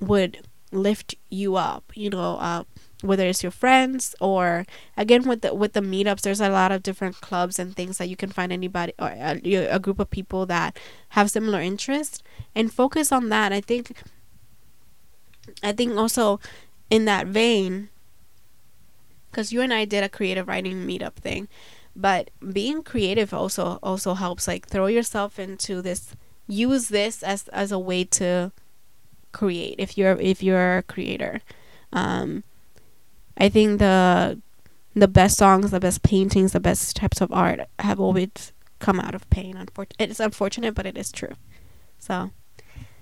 would 0.00 0.46
lift 0.72 1.14
you 1.30 1.56
up. 1.56 1.92
You 1.94 2.10
know, 2.10 2.36
uh, 2.36 2.64
whether 3.02 3.26
it's 3.26 3.42
your 3.42 3.52
friends 3.52 4.14
or 4.20 4.64
again 4.96 5.28
with 5.28 5.42
the 5.42 5.54
with 5.54 5.72
the 5.72 5.80
meetups, 5.80 6.22
there's 6.22 6.40
a 6.40 6.48
lot 6.48 6.72
of 6.72 6.82
different 6.82 7.20
clubs 7.20 7.58
and 7.58 7.74
things 7.74 7.98
that 7.98 8.08
you 8.08 8.16
can 8.16 8.30
find 8.30 8.52
anybody 8.52 8.92
or 8.98 9.08
a, 9.08 9.40
a 9.66 9.78
group 9.78 9.98
of 9.98 10.10
people 10.10 10.46
that 10.46 10.78
have 11.10 11.30
similar 11.30 11.60
interests 11.60 12.22
and 12.54 12.72
focus 12.72 13.12
on 13.12 13.28
that. 13.28 13.52
I 13.52 13.60
think. 13.60 13.92
I 15.62 15.72
think 15.72 15.96
also 15.96 16.40
in 16.90 17.04
that 17.04 17.28
vein, 17.28 17.88
because 19.30 19.52
you 19.52 19.60
and 19.60 19.72
I 19.72 19.84
did 19.84 20.02
a 20.02 20.08
creative 20.08 20.48
writing 20.48 20.86
meetup 20.86 21.14
thing, 21.14 21.46
but 21.94 22.30
being 22.52 22.82
creative 22.82 23.32
also 23.32 23.78
also 23.82 24.14
helps. 24.14 24.48
Like 24.48 24.66
throw 24.66 24.86
yourself 24.86 25.38
into 25.38 25.80
this. 25.82 26.14
Use 26.46 26.88
this 26.88 27.22
as 27.22 27.48
as 27.48 27.72
a 27.72 27.78
way 27.78 28.04
to 28.04 28.52
create 29.32 29.76
if 29.78 29.98
you're 29.98 30.18
if 30.20 30.42
you're 30.42 30.78
a 30.78 30.82
creator. 30.82 31.40
Um, 31.92 32.44
I 33.36 33.48
think 33.48 33.78
the 33.78 34.40
the 34.94 35.08
best 35.08 35.36
songs, 35.36 35.70
the 35.70 35.80
best 35.80 36.02
paintings, 36.02 36.52
the 36.52 36.60
best 36.60 36.96
types 36.96 37.20
of 37.20 37.30
art 37.30 37.60
have 37.78 38.00
always 38.00 38.52
come 38.78 38.98
out 38.98 39.14
of 39.14 39.28
pain. 39.28 39.66
It's 39.98 40.20
unfortunate, 40.20 40.74
but 40.74 40.86
it 40.86 40.96
is 40.96 41.12
true. 41.12 41.34
So, 41.98 42.30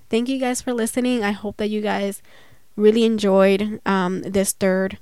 thank 0.09 0.27
you 0.27 0.37
guys 0.37 0.61
for 0.61 0.73
listening. 0.73 1.23
I 1.23 1.31
hope 1.31 1.57
that 1.57 1.69
you 1.69 1.81
guys 1.81 2.21
really 2.75 3.05
enjoyed 3.05 3.79
um, 3.85 4.21
this 4.23 4.51
third 4.51 4.97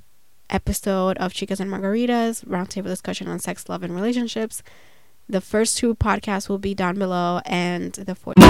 episode 0.50 1.18
of 1.18 1.34
Chicas 1.34 1.60
and 1.60 1.72
Margaritas 1.72 2.46
roundtable 2.46 2.86
discussion 2.86 3.28
on 3.28 3.40
sex, 3.40 3.68
love, 3.68 3.82
and 3.82 3.96
relationships. 3.96 4.62
The 5.30 5.42
first 5.42 5.78
two 5.78 5.96
podcasts 5.96 6.50
will 6.50 6.60
be 6.60 6.74
down 6.74 7.00
below, 7.00 7.42
and 7.46 7.94
the 7.94 8.16
fourth. 8.16 8.43